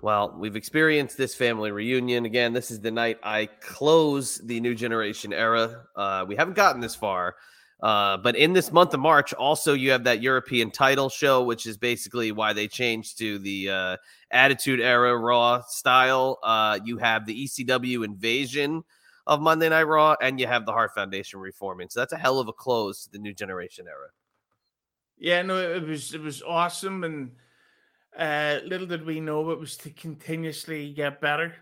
Well, 0.00 0.34
we've 0.38 0.56
experienced 0.56 1.18
this 1.18 1.34
family 1.34 1.72
reunion 1.72 2.24
again. 2.24 2.54
This 2.54 2.70
is 2.70 2.80
the 2.80 2.90
night 2.90 3.18
I 3.22 3.50
close 3.60 4.38
the 4.38 4.60
new 4.60 4.74
generation 4.74 5.34
era. 5.34 5.84
Uh, 5.94 6.24
we 6.26 6.36
haven't 6.36 6.54
gotten 6.56 6.80
this 6.80 6.94
far, 6.94 7.36
uh, 7.80 8.16
but 8.16 8.34
in 8.34 8.52
this 8.52 8.72
month 8.72 8.92
of 8.92 9.00
March, 9.00 9.32
also 9.34 9.72
you 9.72 9.90
have 9.92 10.04
that 10.04 10.20
European 10.20 10.70
title 10.70 11.08
show, 11.08 11.44
which 11.44 11.66
is 11.66 11.76
basically 11.76 12.32
why 12.32 12.52
they 12.52 12.66
changed 12.66 13.18
to 13.18 13.38
the 13.38 13.70
uh, 13.70 13.96
Attitude 14.30 14.80
Era 14.80 15.16
Raw 15.16 15.62
style. 15.62 16.38
Uh, 16.42 16.78
you 16.84 16.96
have 16.98 17.24
the 17.24 17.44
ECW 17.44 18.04
invasion 18.04 18.82
of 19.28 19.40
Monday 19.40 19.68
Night 19.68 19.84
Raw, 19.84 20.16
and 20.20 20.40
you 20.40 20.46
have 20.46 20.66
the 20.66 20.72
Heart 20.72 20.94
Foundation 20.94 21.38
reforming. 21.38 21.88
So 21.88 22.00
that's 22.00 22.12
a 22.12 22.18
hell 22.18 22.40
of 22.40 22.48
a 22.48 22.52
close 22.52 23.04
to 23.04 23.12
the 23.12 23.18
new 23.18 23.32
generation 23.32 23.86
era. 23.86 24.08
Yeah, 25.16 25.42
no, 25.42 25.56
it 25.56 25.82
was 25.82 26.14
it 26.14 26.20
was 26.20 26.42
awesome, 26.42 27.04
and 27.04 27.32
uh, 28.18 28.60
little 28.64 28.86
did 28.86 29.04
we 29.04 29.20
know 29.20 29.50
it 29.50 29.58
was 29.58 29.76
to 29.78 29.90
continuously 29.90 30.92
get 30.92 31.20
better. 31.20 31.54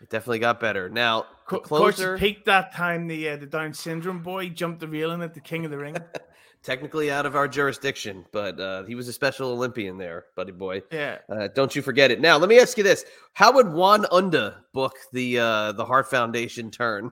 It 0.00 0.08
definitely 0.08 0.38
got 0.38 0.60
better. 0.60 0.88
Now, 0.88 1.26
Co- 1.46 1.56
Of 1.58 1.62
course, 1.64 1.96
closer. 1.96 2.14
it 2.16 2.20
peaked 2.20 2.46
that 2.46 2.72
time. 2.74 3.06
The 3.06 3.30
uh, 3.30 3.36
the 3.36 3.46
Down 3.46 3.74
syndrome 3.74 4.22
boy 4.22 4.48
jumped 4.48 4.80
the 4.80 4.88
railing 4.88 5.22
at 5.22 5.34
the 5.34 5.40
King 5.40 5.64
of 5.64 5.70
the 5.70 5.78
Ring. 5.78 5.96
technically 6.62 7.10
out 7.10 7.24
of 7.24 7.34
our 7.36 7.48
jurisdiction, 7.48 8.22
but 8.32 8.60
uh, 8.60 8.82
he 8.84 8.94
was 8.94 9.08
a 9.08 9.12
special 9.14 9.50
Olympian 9.50 9.96
there, 9.96 10.26
buddy 10.36 10.52
boy. 10.52 10.82
yeah, 10.92 11.16
Uh, 11.28 11.48
don't 11.54 11.74
you 11.74 11.80
forget 11.82 12.10
it. 12.10 12.20
Now, 12.20 12.36
let 12.38 12.48
me 12.48 12.58
ask 12.60 12.76
you 12.78 12.84
this: 12.84 13.04
How 13.34 13.52
would 13.52 13.72
Juan 13.72 14.06
Unda 14.12 14.64
book 14.72 14.94
the 15.12 15.38
uh, 15.38 15.72
the 15.72 15.84
Heart 15.84 16.08
Foundation 16.10 16.70
turn? 16.70 17.10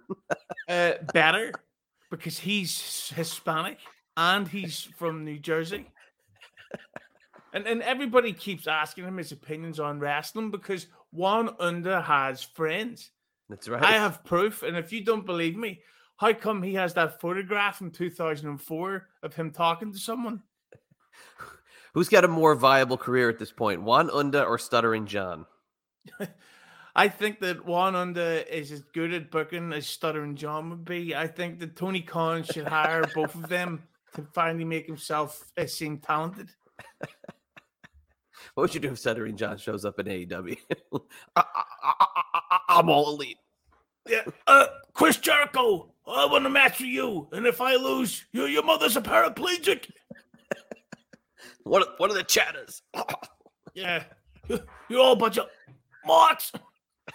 uh, 0.68 0.92
better 1.12 1.52
because 2.10 2.38
he's 2.38 3.10
Hispanic 3.14 3.78
and 4.16 4.48
he's 4.48 4.82
from 4.96 5.24
New 5.24 5.38
Jersey. 5.38 5.90
And 7.54 7.66
and 7.66 7.80
everybody 7.82 8.32
keeps 8.34 8.66
asking 8.66 9.04
him 9.04 9.16
his 9.16 9.32
opinions 9.32 9.80
on 9.80 9.98
wrestling 9.98 10.50
because 10.50 10.86
Juan 11.10 11.50
Unda 11.58 12.02
has 12.02 12.42
friends. 12.42 13.10
That's 13.48 13.68
right. 13.68 13.82
I 13.82 13.92
have 13.92 14.24
proof, 14.24 14.62
and 14.62 14.76
if 14.76 14.92
you 14.92 15.04
don't 15.04 15.24
believe 15.24 15.56
me, 15.56 15.80
how 16.16 16.32
come 16.32 16.62
he 16.62 16.74
has 16.74 16.94
that 16.94 17.20
photograph 17.20 17.78
from 17.78 17.90
2004 17.90 19.08
of 19.22 19.34
him 19.34 19.50
talking 19.50 19.92
to 19.92 19.98
someone? 19.98 20.42
Who's 21.94 22.08
got 22.08 22.24
a 22.24 22.28
more 22.28 22.54
viable 22.54 22.98
career 22.98 23.28
at 23.30 23.38
this 23.38 23.52
point, 23.52 23.82
Juan 23.82 24.10
Unda 24.10 24.44
or 24.44 24.58
Stuttering 24.58 25.06
John? 25.06 25.46
I 26.96 27.08
think 27.08 27.40
that 27.40 27.64
Juan 27.64 27.94
Unda 27.94 28.56
is 28.56 28.72
as 28.72 28.82
good 28.82 29.12
at 29.12 29.30
booking 29.30 29.72
as 29.72 29.86
Stuttering 29.86 30.34
John 30.34 30.70
would 30.70 30.84
be. 30.84 31.14
I 31.14 31.28
think 31.28 31.60
that 31.60 31.76
Tony 31.76 32.00
Khan 32.00 32.42
should 32.42 32.66
hire 32.66 33.04
both 33.14 33.34
of 33.36 33.48
them 33.48 33.84
to 34.14 34.26
finally 34.34 34.64
make 34.64 34.86
himself 34.86 35.50
uh, 35.56 35.66
seem 35.66 35.98
talented. 35.98 36.48
What 38.54 38.62
would 38.62 38.74
you 38.74 38.80
do 38.80 38.92
if 38.92 38.98
Stuttering 38.98 39.36
John 39.36 39.58
shows 39.58 39.84
up 39.84 39.98
in 39.98 40.06
AEW? 40.06 40.56
I, 41.36 41.44
am 42.68 42.88
all 42.88 43.14
elite. 43.14 43.38
Yeah, 44.08 44.22
uh, 44.46 44.66
Chris 44.94 45.18
Jericho, 45.18 45.92
I 46.06 46.26
want 46.26 46.44
to 46.44 46.50
match 46.50 46.78
with 46.80 46.88
you, 46.88 47.28
and 47.32 47.46
if 47.46 47.60
I 47.60 47.76
lose, 47.76 48.24
you, 48.32 48.46
your 48.46 48.62
mother's 48.62 48.96
a 48.96 49.02
paraplegic. 49.02 49.90
what? 51.64 51.98
What 51.98 52.10
are 52.10 52.14
the 52.14 52.24
chatters? 52.24 52.82
yeah, 53.74 54.04
you're 54.48 55.00
all 55.00 55.12
a 55.12 55.16
bunch 55.16 55.38
of 55.38 55.46
marks. 56.06 56.52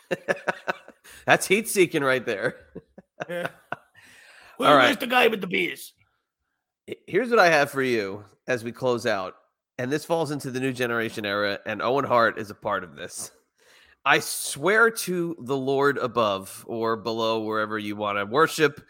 That's 1.26 1.48
heat 1.48 1.68
seeking 1.68 2.04
right 2.04 2.26
there. 2.26 2.58
yeah. 3.28 3.48
Where, 4.58 4.70
all 4.70 4.76
right. 4.76 4.86
Where's 4.86 4.98
the 4.98 5.08
guy 5.08 5.28
with 5.28 5.42
the 5.42 5.48
beers? 5.48 5.94
Here's 7.08 7.30
what 7.30 7.40
I 7.40 7.50
have 7.50 7.72
for 7.72 7.82
you 7.82 8.24
as 8.48 8.64
we 8.64 8.72
close 8.72 9.06
out. 9.06 9.36
And 9.78 9.92
this 9.92 10.06
falls 10.06 10.32
into 10.32 10.52
the 10.52 10.60
new 10.60 10.72
generation 10.72 11.26
era, 11.26 11.60
and 11.66 11.82
Owen 11.82 12.06
Hart 12.06 12.38
is 12.38 12.52
a 12.52 12.56
part 12.56 12.84
of 12.84 12.96
this. 12.96 13.32
I 14.06 14.20
swear 14.20 14.92
to 14.92 15.36
the 15.40 15.58
Lord 15.58 15.98
above 15.98 16.64
or 16.68 16.96
below, 16.96 17.42
wherever 17.42 17.80
you 17.80 17.96
want 17.96 18.18
to 18.18 18.26
worship, 18.26 18.86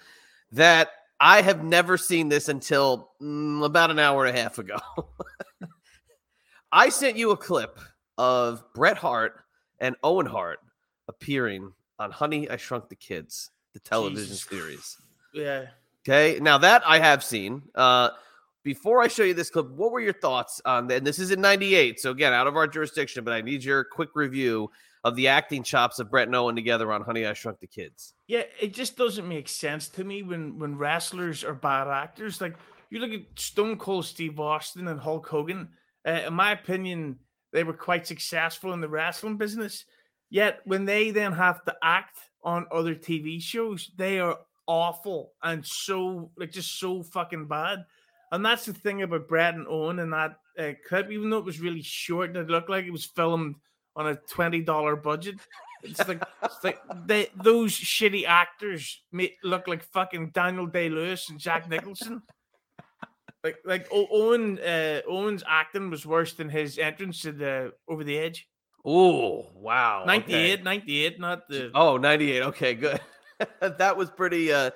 that 0.51 0.89
I 1.19 1.41
have 1.41 1.63
never 1.63 1.97
seen 1.97 2.29
this 2.29 2.49
until 2.49 3.11
mm, 3.21 3.63
about 3.63 3.91
an 3.91 3.99
hour 3.99 4.25
and 4.25 4.37
a 4.37 4.41
half 4.41 4.57
ago. 4.57 4.77
I 6.71 6.89
sent 6.89 7.15
you 7.15 7.31
a 7.31 7.37
clip 7.37 7.79
of 8.17 8.63
Bret 8.73 8.97
Hart 8.97 9.43
and 9.79 9.95
Owen 10.03 10.25
Hart 10.25 10.59
appearing 11.07 11.71
on 11.99 12.11
Honey, 12.11 12.49
I 12.49 12.57
Shrunk 12.57 12.89
the 12.89 12.95
Kids, 12.95 13.51
the 13.73 13.79
television 13.79 14.29
Jesus. 14.29 14.41
series. 14.43 14.97
Yeah. 15.33 15.65
Okay. 16.01 16.39
Now 16.41 16.57
that 16.57 16.81
I 16.85 16.99
have 16.99 17.23
seen, 17.23 17.61
uh, 17.75 18.09
before 18.63 19.01
I 19.01 19.07
show 19.07 19.23
you 19.23 19.33
this 19.33 19.49
clip, 19.49 19.69
what 19.71 19.91
were 19.91 19.99
your 19.99 20.13
thoughts 20.13 20.61
on 20.65 20.87
that? 20.87 20.97
And 20.97 21.07
this 21.07 21.19
is 21.19 21.31
in 21.31 21.41
98. 21.41 21.99
So 21.99 22.11
again, 22.11 22.33
out 22.33 22.47
of 22.47 22.55
our 22.55 22.67
jurisdiction, 22.67 23.23
but 23.23 23.33
I 23.33 23.41
need 23.41 23.63
your 23.63 23.83
quick 23.83 24.09
review 24.15 24.69
of 25.03 25.15
the 25.15 25.27
acting 25.27 25.63
chops 25.63 25.99
of 25.99 26.09
Bret 26.09 26.27
and 26.27 26.35
Owen 26.35 26.55
together 26.55 26.91
on 26.91 27.01
Honey, 27.01 27.25
I 27.25 27.33
Shrunk 27.33 27.59
the 27.59 27.67
Kids. 27.67 28.13
Yeah, 28.27 28.43
it 28.59 28.73
just 28.73 28.95
doesn't 28.95 29.27
make 29.27 29.49
sense 29.49 29.89
to 29.89 30.03
me 30.03 30.23
when 30.23 30.57
when 30.57 30.77
wrestlers 30.77 31.43
are 31.43 31.53
bad 31.53 31.87
actors. 31.87 32.39
Like 32.39 32.55
you 32.89 32.99
look 32.99 33.11
at 33.11 33.21
Stone 33.37 33.77
Cold 33.77 34.05
Steve 34.05 34.39
Austin 34.39 34.87
and 34.87 34.99
Hulk 34.99 35.27
Hogan. 35.27 35.69
Uh, 36.07 36.21
in 36.27 36.33
my 36.33 36.51
opinion, 36.51 37.17
they 37.51 37.63
were 37.63 37.73
quite 37.73 38.07
successful 38.07 38.73
in 38.73 38.81
the 38.81 38.89
wrestling 38.89 39.37
business. 39.37 39.85
Yet 40.29 40.61
when 40.65 40.85
they 40.85 41.11
then 41.11 41.33
have 41.33 41.63
to 41.65 41.75
act 41.83 42.17
on 42.43 42.65
other 42.71 42.95
TV 42.95 43.41
shows, 43.41 43.91
they 43.97 44.19
are 44.19 44.37
awful 44.65 45.33
and 45.43 45.65
so 45.65 46.31
like 46.37 46.51
just 46.51 46.79
so 46.79 47.03
fucking 47.03 47.47
bad. 47.47 47.85
And 48.33 48.43
that's 48.43 48.65
the 48.65 48.73
thing 48.73 49.03
about 49.03 49.27
Bret 49.27 49.53
and 49.53 49.67
Owen 49.67 49.99
in 49.99 50.09
that 50.09 50.37
uh, 50.57 50.71
clip, 50.89 51.11
even 51.11 51.29
though 51.29 51.37
it 51.37 51.45
was 51.45 51.61
really 51.61 51.83
short 51.83 52.29
and 52.29 52.37
it 52.37 52.49
looked 52.49 52.69
like 52.69 52.83
it 52.83 52.91
was 52.91 53.05
filmed 53.05 53.55
on 53.95 54.07
a 54.07 54.15
twenty 54.15 54.59
dollar 54.59 54.95
budget. 54.95 55.35
It's 55.83 56.07
like, 56.07 56.23
it's 56.41 56.63
like 56.63 56.81
they, 57.05 57.27
those 57.35 57.73
shitty 57.73 58.25
actors 58.25 59.03
make, 59.11 59.35
look 59.43 59.67
like 59.67 59.83
fucking 59.83 60.31
Daniel 60.31 60.65
Day 60.65 60.89
Lewis 60.89 61.29
and 61.29 61.39
Jack 61.39 61.69
Nicholson. 61.69 62.23
like 63.43 63.57
like 63.65 63.87
Owen 63.91 64.57
uh, 64.57 65.01
Owen's 65.07 65.43
acting 65.47 65.91
was 65.91 66.03
worse 66.03 66.33
than 66.33 66.49
his 66.49 66.79
entrance 66.79 67.21
to 67.21 67.33
the 67.33 67.73
Over 67.87 68.03
the 68.03 68.17
Edge. 68.17 68.47
Oh 68.83 69.45
wow, 69.53 70.05
98, 70.07 70.53
okay. 70.53 70.63
98, 70.63 71.19
not 71.19 71.47
the 71.47 71.69
oh 71.75 71.97
98. 71.97 72.41
Okay, 72.41 72.73
good. 72.73 72.99
that 73.59 73.95
was 73.95 74.09
pretty. 74.09 74.51
uh 74.51 74.71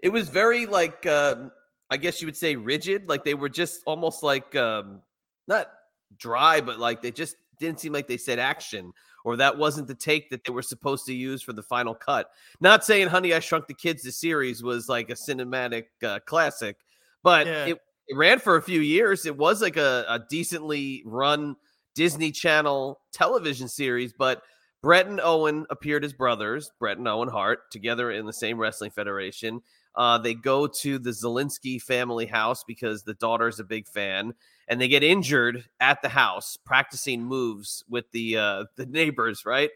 It 0.00 0.08
was 0.08 0.30
very 0.30 0.64
like. 0.64 1.04
uh 1.04 1.50
I 1.92 1.98
guess 1.98 2.22
you 2.22 2.26
would 2.26 2.36
say 2.36 2.56
rigid. 2.56 3.08
Like 3.08 3.22
they 3.22 3.34
were 3.34 3.48
just 3.48 3.82
almost 3.84 4.22
like 4.22 4.56
um, 4.56 5.00
not 5.46 5.68
dry, 6.16 6.60
but 6.60 6.78
like 6.78 7.02
they 7.02 7.10
just 7.10 7.36
didn't 7.58 7.80
seem 7.80 7.92
like 7.92 8.08
they 8.08 8.16
said 8.16 8.38
action 8.38 8.92
or 9.24 9.36
that 9.36 9.56
wasn't 9.56 9.86
the 9.86 9.94
take 9.94 10.30
that 10.30 10.44
they 10.44 10.52
were 10.52 10.62
supposed 10.62 11.06
to 11.06 11.14
use 11.14 11.42
for 11.42 11.52
the 11.52 11.62
final 11.62 11.94
cut. 11.94 12.30
Not 12.60 12.84
saying 12.84 13.08
Honey 13.08 13.34
I 13.34 13.40
Shrunk 13.40 13.66
the 13.66 13.74
Kids 13.74 14.02
the 14.02 14.12
series 14.12 14.62
was 14.62 14.88
like 14.88 15.10
a 15.10 15.14
cinematic 15.14 15.84
uh, 16.02 16.20
classic, 16.20 16.78
but 17.22 17.46
yeah. 17.46 17.66
it, 17.66 17.78
it, 18.08 18.16
ran 18.16 18.38
for 18.38 18.56
a 18.56 18.62
few 18.62 18.80
years. 18.80 19.26
It 19.26 19.36
was 19.36 19.62
like 19.62 19.76
a, 19.76 20.04
a 20.08 20.18
decently 20.28 21.02
run 21.04 21.56
Disney 21.94 22.32
Channel 22.32 23.00
television 23.12 23.68
series, 23.68 24.12
but 24.12 24.42
Bret 24.82 25.06
and 25.06 25.20
Owen 25.20 25.66
appeared 25.70 26.04
as 26.04 26.12
brothers, 26.12 26.72
Bret 26.80 26.98
and 26.98 27.06
Owen 27.06 27.28
Hart, 27.28 27.70
together 27.70 28.10
in 28.10 28.26
the 28.26 28.32
same 28.32 28.58
wrestling 28.58 28.90
federation. 28.90 29.62
Uh, 29.94 30.18
they 30.18 30.34
go 30.34 30.66
to 30.66 30.98
the 30.98 31.10
Szalinski 31.10 31.80
family 31.80 32.26
house 32.26 32.64
because 32.64 33.02
the 33.02 33.14
daughter's 33.14 33.60
a 33.60 33.64
big 33.64 33.86
fan, 33.86 34.34
and 34.68 34.80
they 34.80 34.88
get 34.88 35.02
injured 35.02 35.64
at 35.80 36.00
the 36.02 36.08
house 36.08 36.56
practicing 36.56 37.24
moves 37.24 37.84
with 37.88 38.10
the 38.12 38.38
uh, 38.38 38.64
the 38.76 38.86
neighbors. 38.86 39.44
Right. 39.44 39.70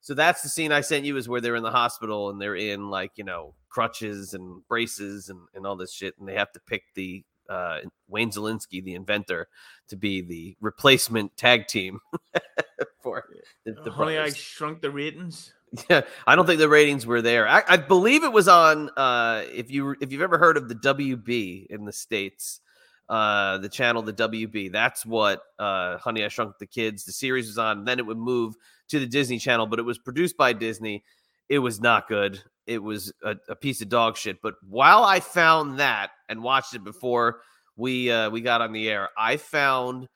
So 0.00 0.14
that's 0.14 0.42
the 0.42 0.48
scene 0.48 0.72
I 0.72 0.80
sent 0.80 1.04
you 1.04 1.16
is 1.16 1.28
where 1.28 1.40
they're 1.40 1.54
in 1.54 1.62
the 1.62 1.70
hospital 1.70 2.28
and 2.30 2.40
they're 2.40 2.56
in 2.56 2.90
like 2.90 3.12
you 3.16 3.24
know 3.24 3.54
crutches 3.68 4.34
and 4.34 4.66
braces 4.66 5.28
and, 5.28 5.40
and 5.54 5.66
all 5.66 5.76
this 5.76 5.92
shit, 5.92 6.14
and 6.18 6.28
they 6.28 6.34
have 6.34 6.52
to 6.52 6.60
pick 6.60 6.82
the 6.94 7.24
uh, 7.48 7.80
Wayne 8.08 8.30
Szalinski, 8.30 8.82
the 8.82 8.94
inventor, 8.94 9.48
to 9.88 9.96
be 9.96 10.22
the 10.22 10.56
replacement 10.60 11.36
tag 11.36 11.66
team 11.66 12.00
for 13.02 13.24
the, 13.64 13.72
the 13.84 13.90
Honey, 13.90 14.18
I 14.18 14.30
Shrunk 14.30 14.80
the 14.80 14.90
Ratings. 14.90 15.52
Yeah, 15.88 16.02
I 16.26 16.36
don't 16.36 16.46
think 16.46 16.58
the 16.58 16.68
ratings 16.68 17.06
were 17.06 17.22
there. 17.22 17.48
I, 17.48 17.62
I, 17.66 17.76
believe 17.78 18.24
it 18.24 18.32
was 18.32 18.46
on. 18.46 18.90
Uh, 18.90 19.42
if 19.52 19.70
you 19.70 19.96
if 20.02 20.12
you've 20.12 20.20
ever 20.20 20.36
heard 20.36 20.58
of 20.58 20.68
the 20.68 20.74
WB 20.74 21.66
in 21.66 21.86
the 21.86 21.92
states, 21.92 22.60
uh, 23.08 23.56
the 23.58 23.70
channel 23.70 24.02
the 24.02 24.12
WB. 24.12 24.70
That's 24.70 25.06
what 25.06 25.40
uh, 25.58 25.96
Honey 25.96 26.24
I 26.24 26.28
Shrunk 26.28 26.58
the 26.58 26.66
Kids. 26.66 27.04
The 27.04 27.12
series 27.12 27.46
was 27.46 27.56
on. 27.56 27.84
Then 27.84 27.98
it 27.98 28.06
would 28.06 28.18
move 28.18 28.54
to 28.88 28.98
the 28.98 29.06
Disney 29.06 29.38
Channel, 29.38 29.66
but 29.66 29.78
it 29.78 29.84
was 29.84 29.98
produced 29.98 30.36
by 30.36 30.52
Disney. 30.52 31.04
It 31.48 31.60
was 31.60 31.80
not 31.80 32.06
good. 32.06 32.42
It 32.66 32.82
was 32.82 33.10
a, 33.24 33.36
a 33.48 33.56
piece 33.56 33.80
of 33.80 33.88
dog 33.88 34.18
shit. 34.18 34.42
But 34.42 34.54
while 34.68 35.04
I 35.04 35.20
found 35.20 35.80
that 35.80 36.10
and 36.28 36.42
watched 36.42 36.74
it 36.74 36.84
before 36.84 37.40
we 37.76 38.10
uh, 38.10 38.28
we 38.28 38.42
got 38.42 38.60
on 38.60 38.72
the 38.72 38.90
air, 38.90 39.08
I 39.16 39.38
found 39.38 40.06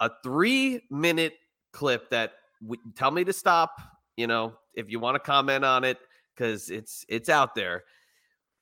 a 0.00 0.10
three 0.22 0.80
minute 0.88 1.34
clip 1.74 2.08
that 2.10 2.32
we, 2.64 2.78
tell 2.96 3.10
me 3.10 3.24
to 3.24 3.32
stop 3.34 3.72
you 4.20 4.26
know, 4.26 4.52
if 4.74 4.90
you 4.90 5.00
want 5.00 5.14
to 5.16 5.20
comment 5.20 5.64
on 5.64 5.84
it, 5.84 5.98
because 6.34 6.70
it's 6.70 7.04
it's 7.08 7.28
out 7.28 7.54
there. 7.54 7.84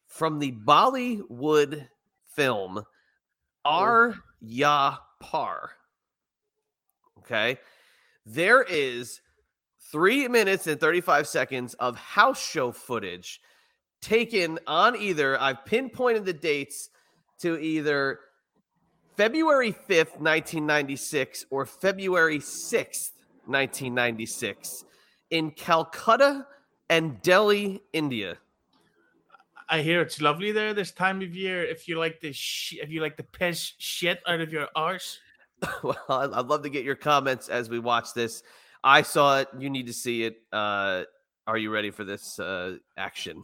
From 0.06 0.38
the 0.38 0.52
Bollywood 0.52 1.86
film 2.34 2.82
Aar 3.64 4.14
Ya 4.40 4.96
Paar. 5.20 5.70
Okay, 7.18 7.58
there 8.24 8.62
is 8.62 9.20
three 9.90 10.28
minutes 10.28 10.66
and 10.66 10.80
35 10.80 11.26
seconds 11.26 11.74
of 11.74 11.96
house 11.96 12.40
show 12.40 12.72
footage 12.72 13.40
taken 14.00 14.58
on 14.66 14.96
either, 14.96 15.40
I've 15.40 15.64
pinpointed 15.64 16.24
the 16.24 16.32
dates 16.32 16.90
to 17.40 17.58
either 17.58 18.20
February 19.16 19.72
5th, 19.72 20.20
1996 20.20 21.46
or 21.50 21.66
February 21.66 22.38
6th, 22.38 23.10
1996 23.46 24.84
in 25.29 25.51
Calcutta 25.51 26.45
and 26.89 27.21
Delhi, 27.21 27.81
India. 27.91 28.37
I 29.69 29.81
hear 29.81 30.01
it's 30.01 30.21
lovely 30.21 30.51
there 30.51 30.73
this 30.73 30.91
time 30.91 31.21
of 31.21 31.35
year. 31.35 31.63
If 31.63 31.87
you 31.87 31.97
like 31.97 32.19
the 32.19 32.33
sh- 32.33 32.77
if 32.81 32.89
you 32.89 33.01
like 33.01 33.17
the 33.17 33.23
piss 33.23 33.73
shit 33.77 34.21
out 34.27 34.41
of 34.41 34.51
your 34.51 34.67
arse. 34.75 35.19
well, 35.83 35.97
I'd 36.09 36.45
love 36.45 36.63
to 36.63 36.69
get 36.69 36.83
your 36.83 36.95
comments 36.95 37.49
as 37.49 37.69
we 37.69 37.79
watch 37.79 38.13
this. 38.13 38.43
I 38.83 39.01
saw 39.01 39.39
it. 39.39 39.47
You 39.57 39.69
need 39.69 39.87
to 39.87 39.93
see 39.93 40.23
it. 40.23 40.41
Uh, 40.51 41.03
are 41.47 41.57
you 41.57 41.71
ready 41.71 41.89
for 41.89 42.03
this 42.03 42.37
uh, 42.39 42.77
action? 42.97 43.43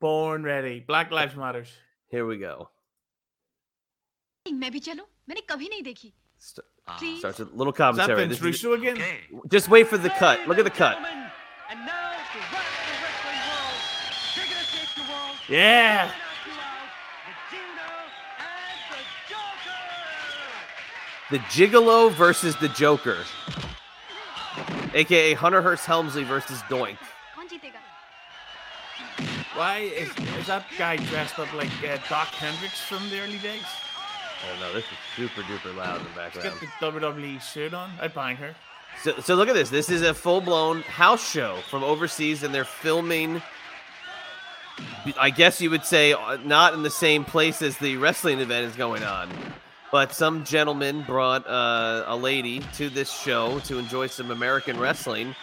Born 0.00 0.42
ready. 0.42 0.80
Black 0.80 1.10
Lives 1.10 1.36
Matters. 1.36 1.70
Here 2.08 2.26
we 2.26 2.38
go. 2.38 2.70
मैं 4.50 4.70
भी 4.72 4.80
चलूं? 4.80 5.04
मैंने 5.28 5.40
कभी 5.48 5.68
नहीं 5.68 5.82
देखी. 5.82 6.12
Please. 6.98 7.20
Starts 7.20 7.38
with 7.38 7.52
a 7.52 7.56
little 7.56 7.72
commentary. 7.72 8.24
Is 8.24 8.28
that 8.28 8.28
Vince 8.28 8.42
Russo 8.42 8.72
again? 8.72 8.96
Okay. 8.96 9.20
Just 9.48 9.68
wait 9.68 9.86
for 9.86 9.98
the 9.98 10.10
cut. 10.10 10.46
Look 10.48 10.58
at 10.58 10.64
the 10.64 10.70
cut. 10.70 10.98
Yeah. 15.49 16.11
The 21.31 21.39
Gigolo 21.39 22.11
versus 22.11 22.55
the 22.57 22.69
Joker, 22.69 23.17
aka 24.93 25.33
Hunter 25.33 25.61
Hearst 25.61 25.85
Helmsley 25.85 26.23
versus 26.23 26.59
Doink. 26.69 26.97
Why 29.55 29.79
is, 29.79 30.09
is 30.37 30.47
that 30.47 30.65
guy 30.77 30.97
dressed 30.97 31.39
up 31.39 31.51
like 31.53 31.71
uh, 31.83 31.97
Doc 32.09 32.27
Hendrix 32.27 32.81
from 32.81 33.09
the 33.09 33.21
early 33.21 33.39
days? 33.39 33.63
I 34.43 34.49
don't 34.49 34.59
know. 34.59 34.73
This 34.73 34.83
is 34.83 34.97
super 35.15 35.41
duper 35.41 35.75
loud 35.75 36.01
in 36.01 36.03
the 36.03 36.09
background. 36.11 36.57
She's 36.59 36.69
got 36.79 36.93
the 36.93 36.99
WWE 36.99 37.41
suit 37.41 37.73
on. 37.73 37.91
I'd 37.99 38.13
buy 38.13 38.35
her. 38.35 38.53
So, 39.03 39.19
so 39.19 39.35
look 39.35 39.47
at 39.49 39.53
this. 39.53 39.69
This 39.69 39.89
is 39.89 40.01
a 40.01 40.13
full 40.13 40.41
blown 40.41 40.81
house 40.81 41.29
show 41.29 41.59
from 41.69 41.83
overseas, 41.83 42.43
and 42.43 42.53
they're 42.53 42.65
filming. 42.65 43.41
I 45.19 45.29
guess 45.29 45.61
you 45.61 45.69
would 45.69 45.85
say 45.85 46.13
uh, 46.13 46.37
not 46.43 46.73
in 46.73 46.83
the 46.83 46.89
same 46.89 47.23
place 47.23 47.61
as 47.61 47.77
the 47.77 47.97
wrestling 47.97 48.39
event 48.39 48.65
is 48.65 48.75
going 48.75 49.03
on, 49.03 49.29
but 49.91 50.11
some 50.11 50.43
gentleman 50.43 51.03
brought 51.03 51.47
uh, 51.47 52.03
a 52.07 52.15
lady 52.15 52.61
to 52.73 52.89
this 52.89 53.11
show 53.11 53.59
to 53.59 53.77
enjoy 53.77 54.07
some 54.07 54.31
American 54.31 54.79
wrestling, 54.79 55.35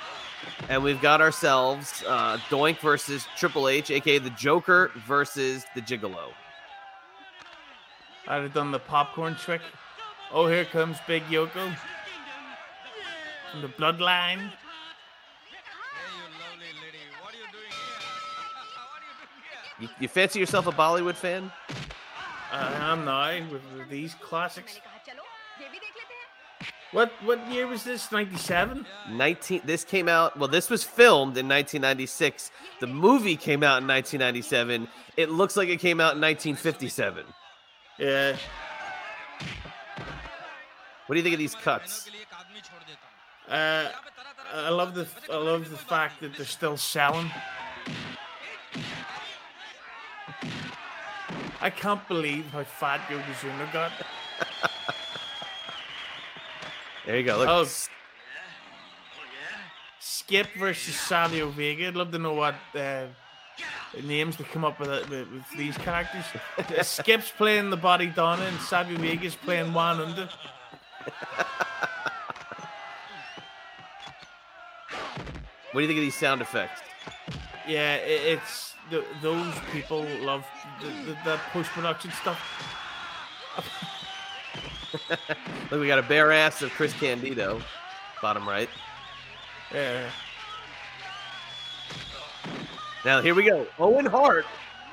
and 0.69 0.83
we've 0.83 1.01
got 1.01 1.21
ourselves 1.21 2.03
uh, 2.07 2.37
Doink 2.51 2.79
versus 2.81 3.27
Triple 3.37 3.69
H, 3.69 3.91
aka 3.91 4.19
the 4.19 4.31
Joker 4.31 4.91
versus 5.07 5.65
the 5.75 5.81
Gigolo. 5.81 6.33
I'd 8.27 8.43
have 8.43 8.55
done 8.55 8.71
the 8.71 8.81
popcorn 8.81 9.35
trick. 9.37 9.63
Oh, 10.33 10.47
here 10.47 10.65
comes 10.65 10.99
Big 11.07 11.23
Yoko 11.25 11.75
from 13.53 13.63
the 13.63 13.69
bloodline. 13.69 14.51
You, 19.79 19.89
you, 20.01 20.09
fancy 20.09 20.39
yourself 20.39 20.67
a 20.67 20.73
Bollywood 20.73 21.17
fan? 21.17 21.51
Uh, 22.53 22.79
I'm 22.81 23.05
now 23.05 23.35
with, 23.51 23.63
with 23.77 23.89
these 23.89 24.15
classics. 24.15 24.81
What 26.93 27.11
what 27.25 27.51
year 27.51 27.67
was 27.67 27.85
this? 27.85 28.13
97? 28.13 28.87
19 29.11 29.63
This 29.65 29.83
came 29.83 30.09
out, 30.09 30.39
well 30.39 30.49
this 30.49 30.69
was 30.69 30.85
filmed 30.85 31.39
in 31.39 31.49
1996. 31.49 32.51
The 32.81 32.87
movie 32.87 33.35
came 33.35 33.63
out 33.63 33.81
in 33.81 33.89
1997. 33.89 34.87
It 35.17 35.31
looks 35.31 35.57
like 35.57 35.71
it 35.71 35.81
came 35.81 36.01
out 36.01 36.17
in 36.17 36.21
1957. 36.21 37.25
Yeah. 37.99 38.37
What 41.07 41.15
do 41.15 41.19
you 41.19 41.23
think 41.23 41.35
of 41.35 41.39
these 41.39 41.55
cuts? 41.55 42.11
Uh, 43.49 43.89
I 44.55 44.69
love 44.69 44.95
the 44.95 45.07
I 45.31 45.37
love 45.37 45.71
the 45.71 45.77
fact 45.77 46.21
that 46.21 46.37
they're 46.37 46.47
still 46.47 46.77
selling. 46.77 47.31
I 51.61 51.71
can't 51.71 52.07
believe 52.09 52.47
how 52.47 52.65
fat 52.65 53.01
Yokozuna 53.09 53.73
got. 53.73 53.93
there 57.07 57.19
you 57.19 57.25
go 57.25 57.39
look 57.39 57.49
Oh. 57.49 57.67
Skip 60.01 60.49
versus 60.59 60.95
Savio 60.95 61.51
Vega. 61.51 61.89
I'd 61.89 61.97
love 61.97 62.11
to 62.13 62.19
know 62.19 62.33
what 62.33 62.55
uh, 62.75 63.07
names 64.03 64.37
to 64.37 64.45
come 64.45 64.65
up 64.65 64.79
with, 64.81 64.89
uh, 64.89 65.03
with 65.11 65.31
with 65.31 65.51
these 65.57 65.77
characters. 65.79 66.25
Skip's 66.83 67.31
playing 67.31 67.71
the 67.71 67.77
Bodydonna 67.77 68.49
and 68.49 68.61
Savio 68.61 68.99
Vega's 68.99 69.35
playing 69.37 69.73
Juan 69.73 70.01
Unda. 70.01 70.29
what 75.73 75.81
do 75.81 75.81
you 75.81 75.87
think 75.89 75.99
of 75.99 76.05
these 76.05 76.15
sound 76.15 76.41
effects 76.41 76.81
Yeah, 77.67 77.97
it, 77.97 78.39
it's 78.39 78.75
the, 78.91 79.05
those 79.21 79.55
people 79.73 80.07
love 80.21 80.47
the, 80.81 80.87
the, 80.89 81.17
the 81.25 81.41
post 81.53 81.71
production 81.71 82.11
stuff. 82.13 82.41
look 85.71 85.81
we 85.81 85.87
got 85.87 85.99
a 85.99 86.03
bare 86.03 86.33
ass 86.33 86.63
of 86.63 86.71
chris 86.71 86.93
candido 86.95 87.61
bottom 88.21 88.49
right 88.49 88.69
Yeah. 89.73 90.09
now 93.05 93.21
here 93.23 93.35
we 93.35 93.45
go 93.45 93.67
owen 93.79 94.07
hart 94.07 94.47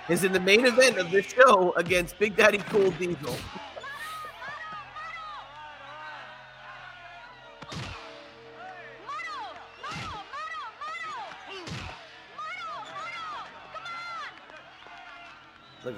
is 0.09 0.23
in 0.23 0.31
the 0.33 0.39
main 0.39 0.65
event 0.65 0.97
of 0.97 1.11
this 1.11 1.25
show 1.25 1.71
against 1.73 2.17
big 2.19 2.35
daddy 2.35 2.57
cool 2.69 2.91
diesel 2.91 3.35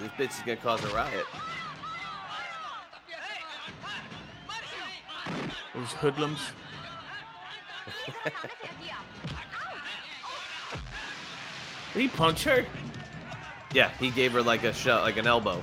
this 0.01 0.11
bitch 0.11 0.37
is 0.37 0.39
gonna 0.39 0.57
cause 0.57 0.83
a 0.83 0.95
riot 0.95 1.25
Those 5.73 5.93
hoodlums. 5.93 6.39
Did 11.93 12.01
he 12.01 12.07
punch 12.09 12.43
her? 12.43 12.65
Yeah, 13.73 13.89
he 13.99 14.09
gave 14.09 14.33
her 14.33 14.41
like 14.41 14.63
a 14.63 14.73
shot, 14.73 15.03
like 15.03 15.17
an 15.17 15.27
elbow. 15.27 15.61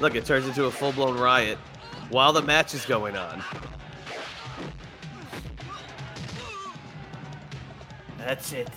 Look, 0.00 0.14
it 0.14 0.26
turns 0.26 0.46
into 0.46 0.64
a 0.66 0.70
full 0.70 0.92
blown 0.92 1.18
riot 1.18 1.58
while 2.10 2.32
the 2.32 2.42
match 2.42 2.74
is 2.74 2.84
going 2.84 3.16
on. 3.16 3.42
That's 8.18 8.52
it. 8.52 8.68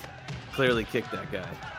Clearly 0.53 0.85
kicked 0.85 1.11
that 1.11 1.31
guy. 1.31 1.78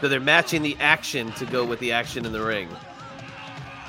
So 0.00 0.08
they're 0.08 0.20
matching 0.20 0.62
the 0.62 0.76
action 0.80 1.32
to 1.32 1.44
go 1.46 1.64
with 1.64 1.80
the 1.80 1.92
action 1.92 2.24
in 2.24 2.32
the 2.32 2.42
ring. 2.42 2.68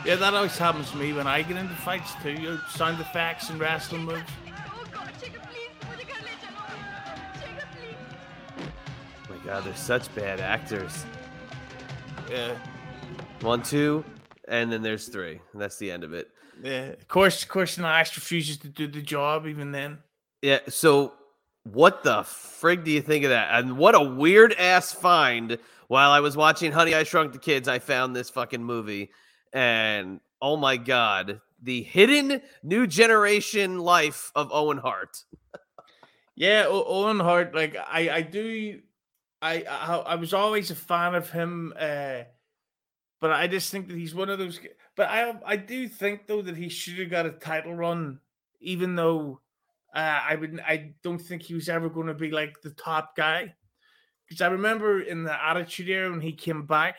Yeah, 0.06 0.16
that 0.16 0.34
always 0.34 0.58
happens 0.58 0.90
to 0.92 0.98
me 0.98 1.14
when 1.14 1.28
I 1.28 1.42
get 1.42 1.58
into 1.58 1.76
fights 1.76 2.14
too. 2.24 2.32
You 2.32 2.60
sign 2.70 2.98
the 2.98 3.04
facts 3.04 3.50
and 3.50 3.60
wrestling 3.60 4.06
moves. 4.06 4.22
Oh 8.58 9.30
my 9.30 9.46
god, 9.46 9.66
they're 9.66 9.76
such 9.76 10.14
bad 10.16 10.40
actors. 10.40 11.06
Yeah. 12.30 12.56
One, 13.42 13.62
two, 13.62 14.04
and 14.48 14.72
then 14.72 14.82
there's 14.82 15.08
three. 15.08 15.40
And 15.54 15.62
that's 15.62 15.78
the 15.78 15.92
end 15.92 16.04
of 16.04 16.14
it. 16.14 16.30
Yeah. 16.64 16.88
Of 16.88 17.08
course, 17.08 17.44
of 17.44 17.50
course, 17.50 17.78
Nash 17.78 18.16
refuses 18.16 18.58
to 18.60 18.68
do 18.68 18.88
the 18.88 19.02
job 19.02 19.48
even 19.48 19.72
then. 19.72 20.00
Yeah. 20.42 20.60
So, 20.70 21.14
what 21.64 22.04
the 22.04 22.22
frig 22.22 22.84
do 22.84 22.92
you 22.92 23.02
think 23.02 23.26
of 23.26 23.32
that? 23.32 23.50
And 23.52 23.78
what 23.78 23.96
a 23.96 24.02
weird 24.02 24.54
ass 24.54 24.94
find 24.94 25.58
while 25.90 26.12
I 26.12 26.20
was 26.20 26.38
watching 26.38 26.72
Honey 26.72 26.94
I 26.94 27.02
Shrunk 27.02 27.34
the 27.34 27.40
Kids, 27.40 27.68
I 27.68 27.80
found 27.80 28.16
this 28.16 28.30
fucking 28.30 28.64
movie, 28.64 29.10
and 29.52 30.20
oh 30.40 30.56
my 30.56 30.78
god, 30.78 31.42
the 31.64 31.82
hidden 31.82 32.44
new 32.62 32.86
generation 32.86 33.80
life 33.80 34.32
of 34.36 34.52
Owen 34.52 34.78
Hart. 34.78 35.24
Yeah, 36.36 36.66
o- 36.68 36.86
Owen 36.86 37.20
Hart. 37.20 37.56
Like 37.56 37.76
I, 37.76 38.10
I 38.12 38.22
do. 38.22 38.82
I, 39.42 39.64
I, 39.64 39.96
I 39.96 40.16
was 40.16 40.32
always 40.32 40.70
a 40.70 40.76
fan 40.76 41.16
of 41.16 41.32
him. 41.32 41.74
Uh, 41.76 42.20
but 43.20 43.32
I 43.32 43.48
just 43.48 43.72
think 43.72 43.88
that 43.88 43.98
he's 43.98 44.14
one 44.14 44.30
of 44.30 44.38
those. 44.38 44.60
But 44.96 45.10
I, 45.10 45.34
I 45.44 45.56
do 45.56 45.88
think 45.88 46.28
though 46.28 46.44
that 46.44 46.56
he 46.56 46.70
should 46.70 47.00
have 47.00 47.10
got 47.10 47.26
a 47.26 47.32
title 47.32 47.74
run, 47.74 48.20
even 48.62 48.96
though 48.96 49.42
uh, 49.96 50.20
I 50.24 50.36
would. 50.36 50.62
I 50.62 50.94
don't 51.02 51.18
think 51.18 51.42
he 51.42 51.56
was 51.56 51.68
ever 51.68 51.90
going 51.90 52.08
to 52.08 52.14
be 52.14 52.30
like 52.30 52.62
the 52.62 52.70
top 52.70 53.16
guy. 53.16 53.56
Because 54.30 54.42
I 54.42 54.48
remember 54.48 55.02
in 55.02 55.24
the 55.24 55.44
Attitude 55.46 55.90
Era 55.90 56.12
when 56.12 56.22
he 56.22 56.32
came 56.32 56.68
back 56.68 56.98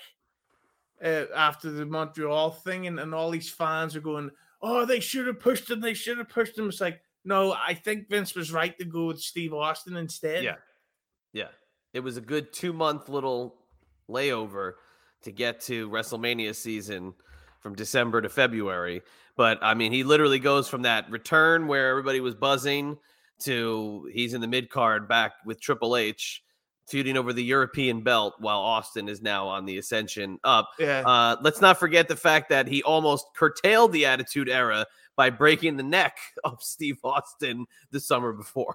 uh, 1.03 1.27
after 1.35 1.71
the 1.71 1.87
Montreal 1.87 2.51
thing, 2.51 2.89
and, 2.89 2.99
and 2.99 3.15
all 3.15 3.31
these 3.31 3.49
fans 3.49 3.95
are 3.95 4.01
going, 4.01 4.31
"Oh, 4.61 4.85
they 4.85 5.01
should 5.01 5.29
have 5.29 5.39
pushed 5.39 5.71
him. 5.71 5.81
They 5.81 5.95
should 5.95 6.19
have 6.19 6.29
pushed 6.29 6.59
him." 6.59 6.69
It's 6.69 6.81
like, 6.81 7.01
no, 7.25 7.53
I 7.53 7.75
think 7.75 8.09
Vince 8.09 8.35
was 8.35 8.53
right 8.53 8.77
to 8.79 8.85
go 8.85 9.07
with 9.07 9.21
Steve 9.21 9.53
Austin 9.53 9.97
instead. 9.97 10.43
Yeah. 10.43 10.57
Yeah. 11.33 11.49
It 11.93 12.01
was 12.01 12.17
a 12.17 12.21
good 12.21 12.53
two 12.53 12.73
month 12.73 13.09
little 13.09 13.57
layover 14.09 14.75
to 15.23 15.33
get 15.33 15.61
to 15.63 15.89
WrestleMania 15.91 16.55
season 16.55 17.15
from 17.61 17.75
December 17.75 18.23
to 18.23 18.29
February. 18.29 19.03
But 19.37 19.59
I 19.63 19.75
mean, 19.75 19.93
he 19.93 20.03
literally 20.03 20.39
goes 20.39 20.69
from 20.69 20.83
that 20.83 21.11
return 21.11 21.67
where 21.67 21.91
everybody 21.91 22.21
was 22.21 22.35
buzzing 22.35 22.99
to 23.41 24.09
he's 24.13 24.35
in 24.35 24.41
the 24.41 24.47
mid 24.47 24.71
card 24.71 25.09
back 25.09 25.33
with 25.45 25.61
Triple 25.61 25.97
H 25.97 26.43
feuding 26.89 27.17
over 27.17 27.33
the 27.33 27.43
European 27.45 28.03
belt 28.03 28.35
while 28.39 28.59
Austin 28.59 29.09
is 29.09 29.23
now 29.23 29.47
on 29.47 29.65
the 29.65 29.79
ascension 29.79 30.39
up. 30.45 30.69
yeah. 30.79 31.03
Uh, 31.07 31.37
let's 31.43 31.61
not 31.61 31.79
forget 31.79 32.09
the 32.09 32.17
fact 32.17 32.49
that 32.51 32.67
he 32.67 32.83
almost 32.83 33.27
curtailed 33.37 33.93
the 33.93 34.07
Attitude 34.07 34.49
Era 34.49 34.85
by 35.17 35.31
breaking 35.31 35.77
the 35.77 35.83
neck 35.83 36.17
of 36.45 36.63
Steve 36.63 36.97
Austin 37.05 37.67
the 37.91 38.01
summer 38.01 38.33
before. 38.33 38.75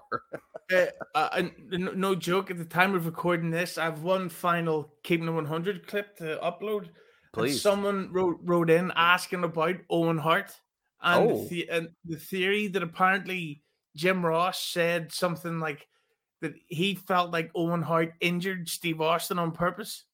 Uh, 0.72 0.86
uh, 1.14 1.28
and 1.32 1.52
no, 1.70 2.14
joke. 2.14 2.50
At 2.50 2.58
the 2.58 2.64
time 2.64 2.94
of 2.94 3.06
recording 3.06 3.50
this, 3.50 3.78
I 3.78 3.84
have 3.84 4.02
one 4.02 4.28
final 4.28 4.94
Keeping 5.02 5.28
It 5.28 5.32
100 5.32 5.86
clip 5.86 6.16
to 6.18 6.38
upload. 6.42 6.88
Please. 7.32 7.60
someone 7.60 8.08
wrote 8.12 8.38
wrote 8.44 8.70
in 8.70 8.90
asking 8.96 9.44
about 9.44 9.76
Owen 9.90 10.16
Hart 10.16 10.54
and, 11.02 11.30
Oh. 11.30 11.46
the, 11.48 11.68
and 11.68 11.88
the 12.06 12.16
theory 12.16 12.68
that 12.68 12.82
apparently 12.82 13.62
Jim 13.94 14.24
Ross 14.24 14.58
said 14.64 15.12
something 15.12 15.60
like 15.60 15.86
that 16.40 16.54
he 16.66 16.94
felt 16.94 17.30
like 17.30 17.50
Owen 17.54 17.82
Hart 17.82 18.14
injured 18.20 18.68
Steve 18.68 19.00
Austin 19.00 19.38
on 19.38 19.52
purpose. 19.52 20.04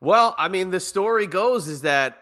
Well, 0.00 0.34
I 0.38 0.48
mean, 0.48 0.70
the 0.70 0.80
story 0.80 1.26
goes 1.26 1.68
is 1.68 1.82
that 1.82 2.18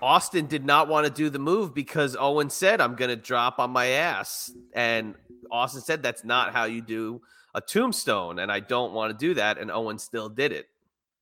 Austin 0.00 0.46
did 0.46 0.64
not 0.64 0.88
want 0.88 1.06
to 1.06 1.12
do 1.12 1.30
the 1.30 1.38
move 1.38 1.74
because 1.74 2.16
Owen 2.18 2.50
said, 2.50 2.80
I'm 2.80 2.94
going 2.94 3.10
to 3.10 3.16
drop 3.16 3.58
on 3.58 3.70
my 3.70 3.86
ass. 3.86 4.52
And 4.72 5.14
Austin 5.50 5.82
said, 5.82 6.02
that's 6.02 6.24
not 6.24 6.52
how 6.52 6.64
you 6.64 6.80
do 6.80 7.22
a 7.54 7.60
tombstone. 7.60 8.38
And 8.38 8.50
I 8.52 8.60
don't 8.60 8.92
want 8.92 9.12
to 9.12 9.26
do 9.26 9.34
that. 9.34 9.58
And 9.58 9.70
Owen 9.70 9.98
still 9.98 10.28
did 10.28 10.52
it. 10.52 10.66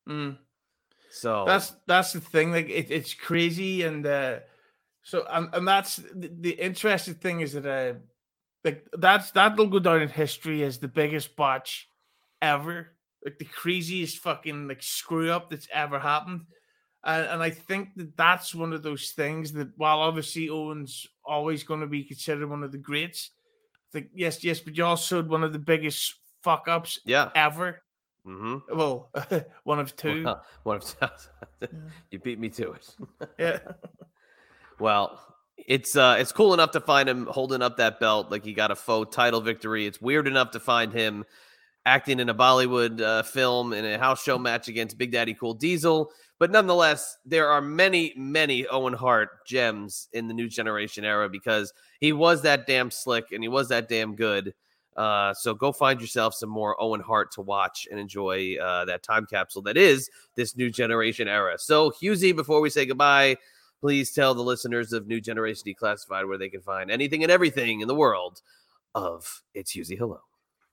Mm. 0.08 0.38
So 1.10 1.44
That's 1.46 1.74
that's 1.86 2.14
the 2.14 2.20
thing. 2.20 2.52
Like 2.52 2.70
it, 2.70 2.90
it's 2.90 3.12
crazy, 3.12 3.82
and 3.82 4.06
uh, 4.06 4.36
So 5.02 5.26
and 5.28 5.48
and 5.52 5.68
that's 5.68 5.96
the, 5.96 6.30
the 6.40 6.50
interesting 6.52 7.14
thing 7.14 7.40
is 7.40 7.52
that 7.52 7.66
uh, 7.66 7.98
like 8.64 8.86
that's 8.98 9.30
that'll 9.32 9.66
go 9.66 9.78
down 9.78 10.02
in 10.02 10.08
history 10.08 10.62
as 10.62 10.78
the 10.78 10.88
biggest 10.88 11.34
botch 11.36 11.88
ever, 12.40 12.88
like 13.24 13.38
the 13.38 13.44
craziest 13.44 14.18
fucking 14.18 14.68
like 14.68 14.82
screw 14.82 15.30
up 15.30 15.50
that's 15.50 15.68
ever 15.72 15.98
happened. 15.98 16.42
And, 17.04 17.26
and 17.26 17.42
I 17.42 17.50
think 17.50 17.94
that 17.96 18.16
that's 18.16 18.54
one 18.54 18.72
of 18.72 18.82
those 18.82 19.10
things 19.10 19.52
that 19.54 19.68
while 19.76 20.00
obviously 20.00 20.48
Owen's 20.48 21.06
always 21.24 21.64
going 21.64 21.80
to 21.80 21.86
be 21.88 22.04
considered 22.04 22.48
one 22.48 22.62
of 22.62 22.70
the 22.72 22.78
greats, 22.78 23.30
like 23.92 24.10
yes, 24.14 24.44
yes, 24.44 24.60
but 24.60 24.76
you 24.76 24.84
also 24.84 25.16
had 25.16 25.28
one 25.28 25.42
of 25.42 25.52
the 25.52 25.58
biggest 25.58 26.14
fuck 26.42 26.68
ups 26.68 27.00
Yeah. 27.04 27.30
ever. 27.34 27.82
Mm-hmm. 28.24 28.76
Well, 28.78 29.10
one 29.64 29.80
of 29.80 29.96
two. 29.96 30.24
One 30.62 30.76
of 30.76 30.84
two. 30.84 31.68
you 32.12 32.20
beat 32.20 32.38
me 32.38 32.48
to 32.50 32.72
it. 32.72 32.96
Yeah. 33.36 33.58
Well, 34.78 35.20
it's 35.66 35.96
uh 35.96 36.16
it's 36.18 36.32
cool 36.32 36.54
enough 36.54 36.72
to 36.72 36.80
find 36.80 37.08
him 37.08 37.26
holding 37.26 37.62
up 37.62 37.76
that 37.76 38.00
belt 38.00 38.30
like 38.30 38.44
he 38.44 38.52
got 38.52 38.70
a 38.70 38.76
faux 38.76 39.14
title 39.14 39.40
victory. 39.40 39.86
It's 39.86 40.00
weird 40.00 40.26
enough 40.26 40.50
to 40.52 40.60
find 40.60 40.92
him 40.92 41.24
acting 41.84 42.20
in 42.20 42.28
a 42.28 42.34
Bollywood 42.34 43.00
uh, 43.00 43.22
film 43.22 43.72
in 43.72 43.84
a 43.84 43.98
house 43.98 44.22
show 44.22 44.38
match 44.38 44.68
against 44.68 44.98
Big 44.98 45.12
Daddy 45.12 45.34
Cool 45.34 45.54
Diesel. 45.54 46.12
But 46.38 46.50
nonetheless, 46.50 47.18
there 47.24 47.48
are 47.48 47.60
many, 47.60 48.12
many 48.16 48.66
Owen 48.66 48.94
Hart 48.94 49.46
gems 49.46 50.08
in 50.12 50.28
the 50.28 50.34
new 50.34 50.48
generation 50.48 51.04
era 51.04 51.28
because 51.28 51.72
he 52.00 52.12
was 52.12 52.42
that 52.42 52.66
damn 52.66 52.90
slick 52.90 53.26
and 53.32 53.42
he 53.42 53.48
was 53.48 53.68
that 53.68 53.88
damn 53.88 54.14
good. 54.14 54.54
Uh, 54.96 55.32
so 55.32 55.54
go 55.54 55.72
find 55.72 56.00
yourself 56.00 56.34
some 56.34 56.50
more 56.50 56.80
Owen 56.80 57.00
Hart 57.00 57.32
to 57.32 57.40
watch 57.40 57.88
and 57.90 57.98
enjoy 57.98 58.56
uh, 58.56 58.84
that 58.84 59.02
time 59.02 59.26
capsule 59.26 59.62
that 59.62 59.76
is 59.76 60.10
this 60.34 60.56
new 60.56 60.70
generation 60.70 61.28
era. 61.28 61.58
So, 61.58 61.90
Husey, 61.90 62.34
before 62.36 62.60
we 62.60 62.70
say 62.70 62.84
goodbye, 62.86 63.36
please 63.82 64.12
tell 64.12 64.32
the 64.32 64.42
listeners 64.42 64.92
of 64.92 65.08
New 65.08 65.20
Generation 65.20 65.64
Declassified 65.66 66.28
where 66.28 66.38
they 66.38 66.48
can 66.48 66.62
find 66.62 66.88
anything 66.88 67.24
and 67.24 67.32
everything 67.32 67.80
in 67.80 67.88
the 67.88 67.96
world 67.96 68.40
of 68.94 69.42
It's 69.54 69.74
Husey 69.74 69.98
Hello. 69.98 70.20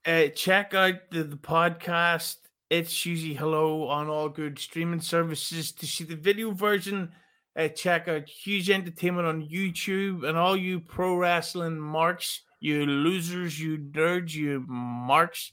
Uh, 0.06 0.28
check 0.28 0.74
out 0.74 0.94
the, 1.10 1.24
the 1.24 1.36
podcast. 1.36 2.36
It's 2.70 2.94
Husey 2.94 3.36
Hello 3.36 3.88
on 3.88 4.08
all 4.08 4.28
good 4.28 4.60
streaming 4.60 5.00
services. 5.00 5.72
To 5.72 5.88
see 5.88 6.04
the 6.04 6.14
video 6.14 6.52
version, 6.52 7.10
uh, 7.56 7.66
check 7.66 8.06
out 8.06 8.28
Huge 8.28 8.70
Entertainment 8.70 9.26
on 9.26 9.42
YouTube 9.42 10.22
and 10.22 10.38
all 10.38 10.56
you 10.56 10.78
pro 10.78 11.16
wrestling 11.16 11.80
marks, 11.80 12.42
you 12.60 12.86
losers, 12.86 13.60
you 13.60 13.76
nerds, 13.76 14.36
you 14.36 14.64
marks. 14.68 15.50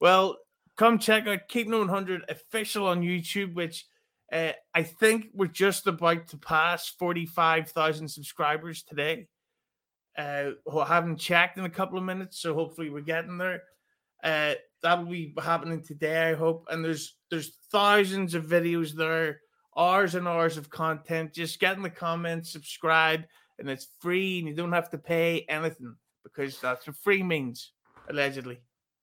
Well, 0.00 0.38
come 0.76 0.98
check 0.98 1.28
out 1.28 1.46
Keep 1.46 1.68
No 1.68 1.78
100 1.78 2.22
official 2.28 2.88
on 2.88 3.02
YouTube, 3.02 3.54
which 3.54 3.86
uh, 4.32 4.52
I 4.74 4.82
think 4.82 5.28
we're 5.34 5.46
just 5.46 5.86
about 5.86 6.28
to 6.28 6.36
pass 6.36 6.88
45,000 6.88 8.08
subscribers 8.08 8.82
today. 8.82 9.28
Uh, 10.18 10.50
I 10.72 10.86
haven't 10.86 11.18
checked 11.18 11.58
in 11.58 11.64
a 11.64 11.70
couple 11.70 11.98
of 11.98 12.04
minutes, 12.04 12.40
so 12.40 12.54
hopefully 12.54 12.90
we're 12.90 13.00
getting 13.02 13.38
there. 13.38 13.62
Uh, 14.24 14.54
that'll 14.82 15.04
be 15.04 15.34
happening 15.38 15.82
today, 15.82 16.30
I 16.30 16.34
hope. 16.34 16.66
And 16.70 16.84
there's 16.84 17.16
there's 17.30 17.58
thousands 17.70 18.34
of 18.34 18.46
videos 18.46 18.92
there, 18.92 19.40
hours 19.76 20.14
and 20.14 20.26
hours 20.26 20.56
of 20.56 20.70
content. 20.70 21.34
Just 21.34 21.60
get 21.60 21.76
in 21.76 21.82
the 21.82 21.90
comments, 21.90 22.50
subscribe, 22.50 23.24
and 23.58 23.68
it's 23.68 23.88
free, 24.00 24.38
and 24.38 24.48
you 24.48 24.54
don't 24.54 24.72
have 24.72 24.90
to 24.90 24.98
pay 24.98 25.44
anything 25.48 25.94
because 26.24 26.58
that's 26.60 26.86
what 26.86 26.96
free 26.96 27.22
means, 27.22 27.72
allegedly. 28.08 28.60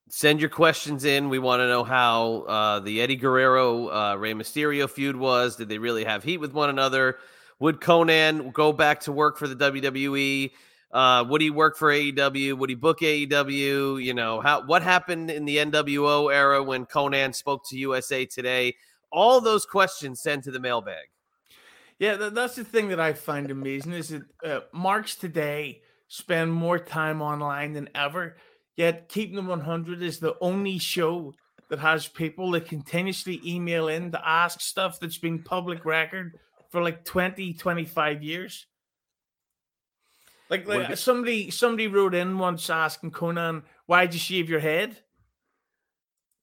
Send 0.10 0.40
your 0.40 0.50
questions 0.50 1.06
in. 1.06 1.30
We 1.30 1.40
want 1.40 1.62
to 1.62 1.68
know 1.68 1.84
how 1.84 2.42
uh, 2.42 2.80
the 2.80 3.02
Eddie 3.02 3.16
Guerrero 3.16 3.88
uh, 3.88 4.16
Rey 4.16 4.34
Mysterio 4.34 4.90
feud 4.90 5.16
was. 5.16 5.56
Did 5.56 5.70
they 5.70 5.78
really 5.78 6.04
have 6.04 6.24
heat 6.24 6.38
with 6.38 6.54
one 6.54 6.70
another? 6.70 7.18
Would 7.60 7.80
Konnan 7.80 8.52
go 8.54 8.74
back 8.74 9.00
to 9.02 9.12
work 9.12 9.38
for 9.38 9.48
the 9.48 9.56
WWE? 9.56 10.52
Uh, 10.92 11.26
would 11.28 11.42
he 11.42 11.50
work 11.50 11.78
for 11.78 11.90
AEW? 11.90 12.58
Would 12.58 12.70
he 12.70 12.76
book 12.76 13.00
AEW? 13.00 14.04
You 14.04 14.14
know, 14.14 14.42
how 14.42 14.66
what 14.66 14.84
happened 14.84 15.32
in 15.32 15.46
the 15.46 15.58
NWO 15.58 16.32
era 16.32 16.62
when 16.62 16.86
Konnan 16.86 17.34
spoke 17.34 17.68
to 17.70 17.78
USA 17.78 18.26
Today? 18.26 18.76
All 19.12 19.42
those 19.42 19.66
questions 19.66 20.22
sent 20.22 20.44
to 20.44 20.52
the 20.52 20.60
mailbag. 20.60 21.06
Yeah, 22.00 22.30
that's 22.30 22.56
the 22.56 22.64
thing 22.64 22.90
that 22.90 23.00
I 23.00 23.14
find 23.14 23.50
amazing 23.50 23.94
is 23.94 24.10
that 24.10 24.24
uh, 24.44 24.60
marks 24.74 25.16
today 25.16 25.82
spend 26.08 26.52
more 26.52 26.78
time 26.78 27.22
online 27.22 27.74
than 27.74 27.90
ever. 27.96 28.36
Yet, 28.76 29.10
Keeping 29.10 29.36
Them 29.36 29.48
100 29.48 30.02
is 30.02 30.20
the 30.20 30.36
only 30.42 30.80
show 30.80 31.34
that 31.70 31.80
has 31.80 32.08
people 32.08 32.52
that 32.52 32.68
continuously 32.68 33.40
email 33.46 33.88
in 33.88 34.12
to 34.12 34.28
ask 34.28 34.60
stuff 34.62 35.00
that's 35.00 35.18
been 35.18 35.44
public 35.44 35.86
record 35.86 36.40
for 36.70 36.82
like 36.82 37.06
20, 37.06 37.54
25 37.54 38.24
years. 38.24 38.66
Like, 40.50 40.68
like 40.68 40.98
somebody 40.98 41.50
somebody 41.50 41.88
wrote 41.88 42.14
in 42.14 42.38
once 42.38 42.70
asking 42.70 43.12
Konnan, 43.12 43.64
why'd 43.88 44.14
you 44.14 44.20
shave 44.20 44.50
your 44.50 44.60
head? 44.60 44.98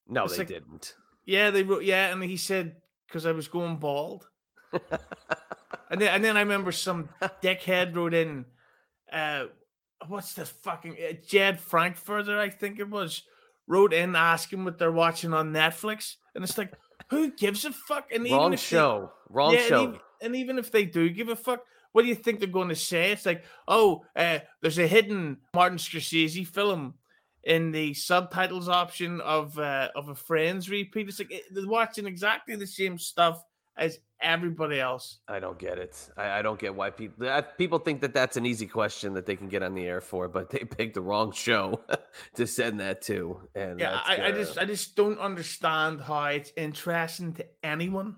No, 0.08 0.24
It's 0.24 0.32
they 0.34 0.38
like- 0.38 0.48
didn't. 0.48 0.94
Yeah, 1.26 1.50
they 1.50 1.62
wrote. 1.62 1.84
Yeah, 1.84 2.10
and 2.10 2.22
he 2.24 2.36
said 2.36 2.76
because 3.06 3.24
I 3.26 3.32
was 3.32 3.46
going 3.46 3.76
bald. 3.76 4.26
and 4.72 6.00
then 6.00 6.08
and 6.14 6.24
then 6.24 6.36
I 6.36 6.40
remember 6.40 6.72
some 6.72 7.08
dickhead 7.42 7.94
wrote 7.94 8.14
in, 8.14 8.46
uh, 9.12 9.44
what's 10.08 10.34
the 10.34 10.44
fucking 10.44 10.96
uh, 10.96 11.12
Jed 11.26 11.60
Frankfurter? 11.60 12.38
I 12.38 12.50
think 12.50 12.78
it 12.78 12.88
was 12.88 13.22
wrote 13.66 13.92
in 13.92 14.16
asking 14.16 14.64
what 14.64 14.78
they're 14.78 14.90
watching 14.92 15.32
on 15.32 15.52
Netflix, 15.52 16.16
and 16.34 16.42
it's 16.42 16.58
like, 16.58 16.72
who 17.08 17.30
gives 17.32 17.64
a 17.64 17.72
fuck? 17.72 18.10
And 18.12 18.24
Wrong 18.30 18.52
if 18.52 18.60
they- 18.60 18.76
show. 18.76 19.12
Wrong 19.28 19.54
yeah, 19.54 19.60
show. 19.66 19.84
And 19.84 19.88
even, 19.88 20.00
and 20.22 20.36
even 20.36 20.58
if 20.58 20.70
they 20.72 20.84
do 20.84 21.08
give 21.08 21.28
a 21.28 21.36
fuck, 21.36 21.64
what 21.92 22.02
do 22.02 22.08
you 22.08 22.14
think 22.14 22.38
they're 22.38 22.48
going 22.48 22.68
to 22.68 22.76
say? 22.76 23.12
It's 23.12 23.26
like, 23.26 23.44
oh, 23.66 24.04
uh, 24.14 24.40
there's 24.60 24.78
a 24.78 24.86
hidden 24.86 25.38
Martin 25.54 25.78
Scorsese 25.78 26.46
film 26.46 26.94
in 27.44 27.72
the 27.72 27.94
subtitles 27.94 28.68
option 28.68 29.20
of 29.22 29.58
uh, 29.58 29.88
of 29.94 30.08
a 30.08 30.14
Friends 30.14 30.68
repeat. 30.68 31.08
It's 31.08 31.18
like 31.18 31.32
eh, 31.32 31.40
they're 31.50 31.66
watching 31.66 32.06
exactly 32.06 32.54
the 32.56 32.66
same 32.66 32.98
stuff 32.98 33.42
as 33.76 33.98
everybody 34.22 34.80
else. 34.80 35.18
I 35.28 35.40
don't 35.40 35.58
get 35.58 35.78
it. 35.78 35.96
I, 36.16 36.38
I 36.38 36.42
don't 36.42 36.58
get 36.58 36.74
why 36.74 36.90
people 36.90 37.24
that, 37.24 37.56
people 37.58 37.78
think 37.78 38.00
that 38.00 38.14
that's 38.14 38.36
an 38.36 38.46
easy 38.46 38.66
question 38.66 39.14
that 39.14 39.26
they 39.26 39.36
can 39.36 39.48
get 39.48 39.62
on 39.62 39.74
the 39.74 39.86
air 39.86 40.00
for, 40.00 40.28
but 40.28 40.50
they 40.50 40.60
picked 40.60 40.94
the 40.94 41.00
wrong 41.00 41.32
show 41.32 41.80
to 42.34 42.46
send 42.46 42.80
that 42.80 43.02
to. 43.02 43.40
And 43.54 43.80
Yeah, 43.80 44.00
I, 44.04 44.26
I 44.26 44.32
just 44.32 44.58
I 44.58 44.64
just 44.64 44.96
don't 44.96 45.18
understand 45.18 46.00
how 46.00 46.24
it's 46.24 46.52
interesting 46.56 47.34
to 47.34 47.46
anyone. 47.62 48.16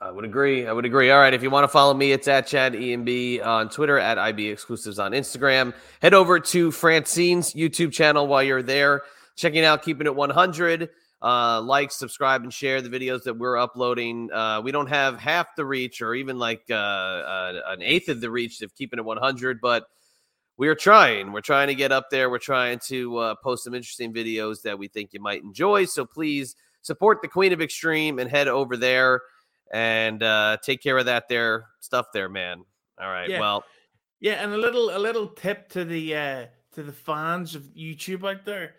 I 0.00 0.10
would 0.10 0.26
agree. 0.26 0.66
I 0.66 0.72
would 0.72 0.84
agree. 0.84 1.10
All 1.10 1.18
right. 1.18 1.32
If 1.32 1.42
you 1.42 1.48
want 1.50 1.64
to 1.64 1.68
follow 1.68 1.94
me, 1.94 2.12
it's 2.12 2.28
at 2.28 2.46
Chad 2.46 2.74
EMB 2.74 3.44
on 3.44 3.70
Twitter, 3.70 3.98
at 3.98 4.18
IB 4.18 4.48
Exclusives 4.48 4.98
on 4.98 5.12
Instagram. 5.12 5.72
Head 6.02 6.12
over 6.12 6.40
to 6.40 6.70
Francine's 6.70 7.54
YouTube 7.54 7.90
channel 7.90 8.26
while 8.26 8.42
you're 8.42 8.62
there, 8.62 9.02
checking 9.36 9.64
out 9.64 9.82
Keeping 9.82 10.06
It 10.06 10.14
100. 10.14 10.90
Uh, 11.22 11.60
like, 11.62 11.90
subscribe, 11.90 12.42
and 12.42 12.52
share 12.52 12.82
the 12.82 12.90
videos 12.90 13.22
that 13.22 13.38
we're 13.38 13.56
uploading. 13.56 14.30
Uh, 14.30 14.60
we 14.62 14.70
don't 14.70 14.88
have 14.88 15.18
half 15.18 15.46
the 15.56 15.64
reach 15.64 16.02
or 16.02 16.14
even 16.14 16.38
like 16.38 16.62
uh, 16.68 16.74
uh, 16.74 17.60
an 17.68 17.80
eighth 17.80 18.10
of 18.10 18.20
the 18.20 18.30
reach 18.30 18.60
of 18.60 18.74
Keeping 18.74 18.98
It 18.98 19.04
100, 19.04 19.60
but 19.60 19.86
we 20.56 20.68
are 20.68 20.74
trying. 20.74 21.32
We're 21.32 21.40
trying 21.40 21.68
to 21.68 21.74
get 21.74 21.92
up 21.92 22.10
there. 22.10 22.30
We're 22.30 22.38
trying 22.38 22.78
to 22.86 23.16
uh, 23.16 23.34
post 23.42 23.64
some 23.64 23.74
interesting 23.74 24.12
videos 24.12 24.62
that 24.62 24.78
we 24.78 24.88
think 24.88 25.12
you 25.12 25.20
might 25.20 25.42
enjoy. 25.42 25.86
So 25.86 26.04
please 26.04 26.56
support 26.82 27.22
the 27.22 27.28
Queen 27.28 27.52
of 27.52 27.60
Extreme 27.60 28.18
and 28.18 28.30
head 28.30 28.46
over 28.46 28.76
there 28.76 29.22
and 29.72 30.22
uh, 30.22 30.58
take 30.62 30.82
care 30.82 30.98
of 30.98 31.06
that 31.06 31.28
there 31.28 31.66
stuff 31.80 32.06
there, 32.12 32.28
man. 32.28 32.64
All 33.00 33.10
right. 33.10 33.28
Yeah. 33.28 33.40
Well, 33.40 33.64
Yeah, 34.20 34.34
and 34.34 34.52
a 34.52 34.58
little 34.58 34.96
a 34.96 34.98
little 34.98 35.28
tip 35.28 35.68
to 35.70 35.84
the 35.84 36.14
uh 36.14 36.46
to 36.74 36.82
the 36.82 36.92
fans 36.92 37.54
of 37.54 37.62
YouTube 37.76 38.28
out 38.28 38.44
there. 38.44 38.74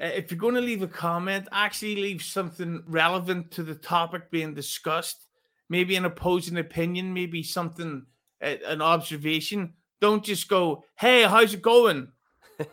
Uh, 0.00 0.06
if 0.06 0.30
you're 0.30 0.38
going 0.40 0.54
to 0.54 0.60
leave 0.60 0.82
a 0.82 0.88
comment, 0.88 1.46
actually 1.52 1.96
leave 1.96 2.22
something 2.22 2.82
relevant 2.86 3.50
to 3.52 3.62
the 3.62 3.74
topic 3.74 4.30
being 4.30 4.54
discussed. 4.54 5.26
Maybe 5.68 5.96
an 5.96 6.04
opposing 6.04 6.58
opinion, 6.58 7.14
maybe 7.14 7.42
something 7.42 8.04
uh, 8.42 8.56
an 8.66 8.82
observation. 8.82 9.74
Don't 10.00 10.24
just 10.24 10.48
go, 10.48 10.84
"Hey, 10.98 11.22
how's 11.22 11.54
it 11.54 11.62
going?" 11.62 12.08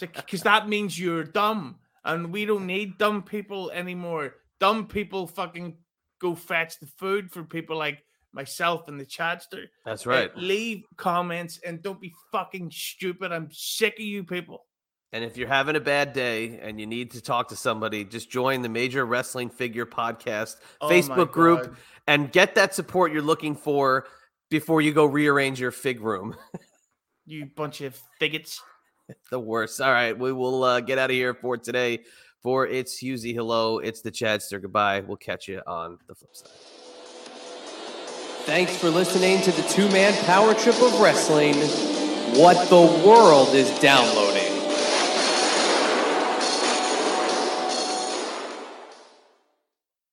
Because 0.00 0.42
that 0.42 0.68
means 0.68 0.98
you're 0.98 1.24
dumb, 1.24 1.76
and 2.04 2.32
we 2.32 2.44
don't 2.46 2.66
need 2.66 2.98
dumb 2.98 3.22
people 3.22 3.70
anymore. 3.70 4.34
Dumb 4.60 4.86
people 4.86 5.26
fucking 5.26 5.76
go 6.20 6.34
fetch 6.34 6.78
the 6.80 6.86
food 6.98 7.30
for 7.30 7.44
people 7.44 7.76
like 7.76 8.02
myself 8.32 8.88
and 8.88 8.98
the 8.98 9.04
Chadster. 9.06 9.66
that's 9.84 10.06
Uh, 10.06 10.10
right. 10.10 10.36
leave 10.36 10.82
comments 10.96 11.60
and 11.64 11.82
don't 11.82 12.00
be 12.00 12.12
fucking 12.32 12.70
stupid. 12.72 13.30
I'm 13.30 13.48
sick 13.52 13.94
of 13.94 14.04
you 14.04 14.24
people. 14.24 14.64
And 15.14 15.22
if 15.22 15.36
you're 15.36 15.46
having 15.46 15.76
a 15.76 15.80
bad 15.80 16.12
day 16.12 16.58
and 16.60 16.80
you 16.80 16.86
need 16.86 17.12
to 17.12 17.20
talk 17.20 17.50
to 17.50 17.56
somebody, 17.56 18.04
just 18.04 18.28
join 18.28 18.62
the 18.62 18.68
Major 18.68 19.06
Wrestling 19.06 19.48
Figure 19.48 19.86
Podcast 19.86 20.56
Oh 20.80 20.88
Facebook 20.88 21.30
group 21.30 21.76
and 22.08 22.32
get 22.32 22.56
that 22.56 22.74
support 22.74 23.12
you're 23.12 23.22
looking 23.22 23.54
for 23.54 24.08
before 24.50 24.80
you 24.80 24.92
go 24.92 25.04
rearrange 25.06 25.60
your 25.60 25.70
fig 25.70 26.00
room. 26.00 26.34
You 27.26 27.46
bunch 27.46 27.80
of 27.80 27.98
faggots. 28.20 28.58
the 29.30 29.40
worst. 29.40 29.80
All 29.80 29.90
right, 29.90 30.18
we 30.18 30.30
will 30.30 30.62
uh, 30.62 30.80
get 30.80 30.98
out 30.98 31.08
of 31.08 31.16
here 31.16 31.32
for 31.32 31.56
today. 31.56 32.00
For 32.42 32.66
it's 32.66 33.02
Husey, 33.02 33.34
hello. 33.34 33.78
It's 33.78 34.02
the 34.02 34.10
Chadster. 34.10 34.60
Goodbye. 34.60 35.00
We'll 35.00 35.16
catch 35.16 35.48
you 35.48 35.62
on 35.66 35.96
the 36.06 36.14
flip 36.14 36.36
side. 36.36 36.50
Thanks 38.44 38.76
for 38.76 38.90
listening 38.90 39.40
to 39.40 39.52
the 39.52 39.62
two 39.68 39.88
man 39.88 40.12
power 40.26 40.52
trip 40.52 40.76
of 40.82 41.00
wrestling. 41.00 41.54
What 42.38 42.68
the 42.68 43.02
world 43.08 43.54
is 43.54 43.70
downloading. 43.78 44.53